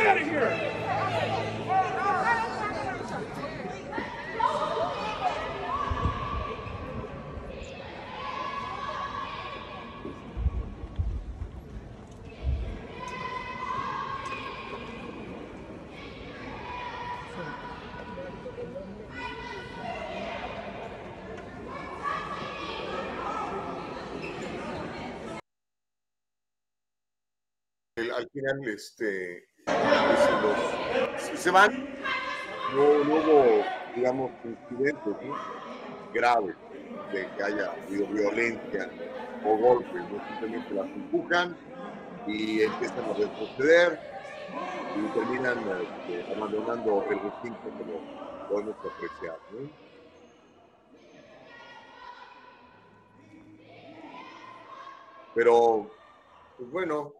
out 0.06 0.18
of 0.18 0.26
here! 0.26 0.73
Final, 28.44 28.68
este, 28.68 29.48
si 31.18 31.36
se 31.36 31.50
van, 31.50 31.70
no, 32.74 32.82
hubo, 32.82 33.64
digamos, 33.94 34.32
incidentes 34.44 35.14
graves 36.12 36.56
de 37.12 37.28
que 37.36 37.42
haya 37.42 37.74
violencia 37.88 38.90
o 39.44 39.56
golpes, 39.56 40.02
no 40.10 40.26
simplemente 40.28 40.74
las 40.74 40.86
empujan 40.94 41.56
y 42.26 42.62
empiezan 42.62 43.04
a 43.10 43.14
retroceder 43.14 44.00
y 44.96 45.08
terminan 45.12 45.58
este, 45.58 46.32
abandonando 46.34 47.04
el 47.10 47.20
recinto 47.20 47.70
como 47.76 48.00
podemos 48.48 48.76
apreciar. 48.84 49.38
Pero, 55.34 55.90
pues 56.56 56.70
bueno, 56.70 57.12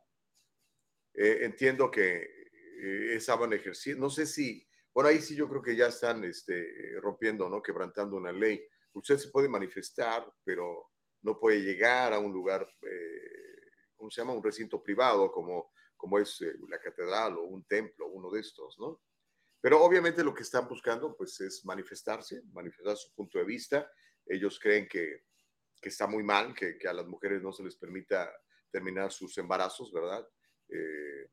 eh, 1.15 1.39
entiendo 1.43 1.91
que 1.91 2.23
eh, 2.23 3.15
estaban 3.15 3.53
ejerciendo, 3.53 4.03
no 4.03 4.11
sé 4.11 4.27
si, 4.27 4.67
por 4.93 5.07
ahí 5.07 5.21
sí 5.21 5.35
yo 5.35 5.49
creo 5.49 5.63
que 5.63 5.77
ya 5.77 5.87
están 5.87 6.25
este, 6.25 6.99
rompiendo, 7.01 7.49
¿no? 7.49 7.63
Quebrantando 7.63 8.17
una 8.17 8.33
ley. 8.33 8.65
Usted 8.93 9.19
se 9.19 9.31
puede 9.31 9.49
manifestar, 9.49 10.31
pero 10.45 10.91
no 11.23 11.39
puede 11.39 11.63
llegar 11.63 12.13
a 12.13 12.19
un 12.19 12.33
lugar, 12.33 12.69
eh, 12.83 13.71
¿cómo 13.97 14.11
se 14.11 14.21
llama? 14.21 14.35
Un 14.35 14.43
recinto 14.43 14.83
privado 14.83 15.33
como, 15.33 15.73
como 15.97 16.19
es 16.19 16.41
eh, 16.43 16.55
la 16.69 16.79
catedral 16.79 17.39
o 17.39 17.45
un 17.45 17.65
templo, 17.65 18.09
uno 18.09 18.31
de 18.31 18.41
estos, 18.41 18.79
¿no? 18.79 19.01
Pero 19.61 19.83
obviamente 19.83 20.23
lo 20.23 20.35
que 20.35 20.43
están 20.43 20.69
buscando, 20.69 21.17
pues, 21.17 21.41
es 21.41 21.65
manifestarse, 21.65 22.43
manifestar 22.53 22.97
su 22.99 23.15
punto 23.15 23.39
de 23.39 23.45
vista. 23.45 23.91
Ellos 24.27 24.61
creen 24.61 24.87
que, 24.87 25.25
que 25.81 25.89
está 25.89 26.07
muy 26.07 26.23
mal 26.23 26.55
que, 26.55 26.77
que 26.77 26.87
a 26.87 26.93
las 26.93 27.07
mujeres 27.07 27.43
no 27.43 27.51
se 27.51 27.63
les 27.65 27.75
permita 27.77 28.31
terminar 28.71 29.11
sus 29.11 29.39
embarazos, 29.39 29.91
¿verdad? 29.91 30.29
Eh, 30.75 31.31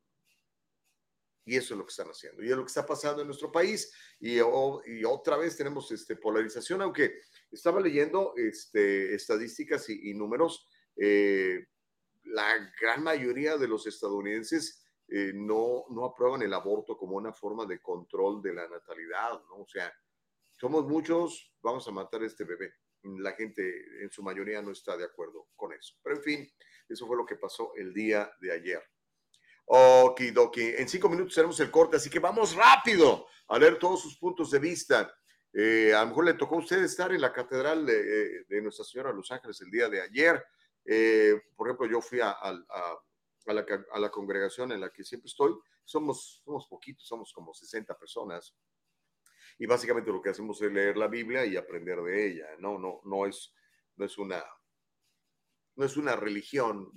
y 1.45 1.57
eso 1.57 1.73
es 1.73 1.77
lo 1.77 1.85
que 1.85 1.91
están 1.91 2.09
haciendo. 2.09 2.43
Y 2.43 2.49
es 2.49 2.55
lo 2.55 2.63
que 2.63 2.69
está 2.69 2.85
pasando 2.85 3.21
en 3.21 3.27
nuestro 3.27 3.51
país. 3.51 3.91
Y, 4.19 4.37
y 4.37 5.03
otra 5.05 5.37
vez 5.37 5.57
tenemos 5.57 5.91
este, 5.91 6.15
polarización, 6.15 6.81
aunque 6.81 7.19
estaba 7.51 7.81
leyendo 7.81 8.33
este, 8.37 9.13
estadísticas 9.15 9.89
y, 9.89 10.13
números. 10.13 10.67
Eh, 10.95 11.67
la 12.23 12.71
gran 12.79 13.03
mayoría 13.03 13.57
de 13.57 13.67
los 13.67 13.87
estadounidenses 13.87 14.85
eh, 15.07 15.31
no, 15.33 15.85
no 15.89 16.05
aprueban 16.05 16.43
el 16.43 16.53
aborto 16.53 16.95
como 16.95 17.17
una 17.17 17.33
forma 17.33 17.65
de 17.65 17.81
control 17.81 18.41
de 18.41 18.53
la 18.53 18.67
natalidad, 18.69 19.41
¿no? 19.49 19.63
O 19.63 19.67
sea, 19.67 19.91
somos 20.53 20.85
muchos, 20.85 21.55
vamos 21.61 21.87
a 21.87 21.91
matar 21.91 22.21
a 22.21 22.27
este 22.27 22.43
bebé. 22.43 22.75
La 23.03 23.33
gente 23.33 24.03
en 24.03 24.11
su 24.11 24.21
mayoría 24.21 24.61
no 24.61 24.71
está 24.71 24.95
de 24.95 25.05
acuerdo 25.05 25.49
con 25.55 25.73
eso. 25.73 25.95
Pero 26.03 26.17
en 26.17 26.21
fin, 26.21 26.51
eso 26.87 27.07
fue 27.07 27.17
lo 27.17 27.25
que 27.25 27.35
pasó 27.35 27.73
el 27.75 27.93
día 27.93 28.31
de 28.39 28.51
ayer. 28.51 28.83
Okidoki. 29.73 30.73
En 30.77 30.89
cinco 30.89 31.07
minutos 31.07 31.33
tenemos 31.33 31.57
el 31.61 31.71
corte, 31.71 31.95
así 31.95 32.09
que 32.09 32.19
vamos 32.19 32.55
rápido 32.55 33.27
a 33.47 33.57
leer 33.57 33.79
todos 33.79 34.01
sus 34.01 34.17
puntos 34.17 34.51
de 34.51 34.59
vista. 34.59 35.15
Eh, 35.53 35.93
a 35.93 36.01
lo 36.01 36.07
mejor 36.07 36.25
le 36.25 36.33
tocó 36.33 36.55
a 36.55 36.59
usted 36.59 36.83
estar 36.83 37.13
en 37.13 37.21
la 37.21 37.31
catedral 37.31 37.85
de, 37.85 38.43
eh, 38.49 38.61
Nuestra 38.61 38.83
Señora 38.83 39.11
de 39.11 39.15
Los 39.15 39.31
Ángeles 39.31 39.61
el 39.61 39.71
día 39.71 39.87
de 39.87 40.01
ayer. 40.01 40.43
Eh, 40.83 41.41
por 41.55 41.67
ejemplo, 41.67 41.87
yo 41.87 42.01
fui 42.01 42.19
a, 42.21 42.35
la, 43.45 44.11
congregación 44.11 44.73
en 44.73 44.81
la 44.81 44.89
que 44.89 45.05
siempre 45.05 45.27
estoy. 45.27 45.53
Somos, 45.85 46.41
somos 46.43 46.67
poquitos, 46.67 47.07
somos 47.07 47.31
como 47.31 47.53
60 47.53 47.97
personas. 47.97 48.53
Y 49.57 49.65
básicamente 49.67 50.11
lo 50.11 50.21
que 50.21 50.31
hacemos 50.31 50.61
es 50.61 50.69
leer 50.69 50.97
la 50.97 51.07
Biblia 51.07 51.45
y 51.45 51.55
aprender 51.55 52.01
de 52.01 52.27
ella. 52.27 52.47
No, 52.59 52.77
no, 52.77 52.99
no 53.05 53.25
es, 53.25 53.53
no 53.95 54.03
es 54.03 54.17
una, 54.17 54.43
no 55.77 55.85
es 55.85 55.95
una 55.95 56.17
religión 56.17 56.91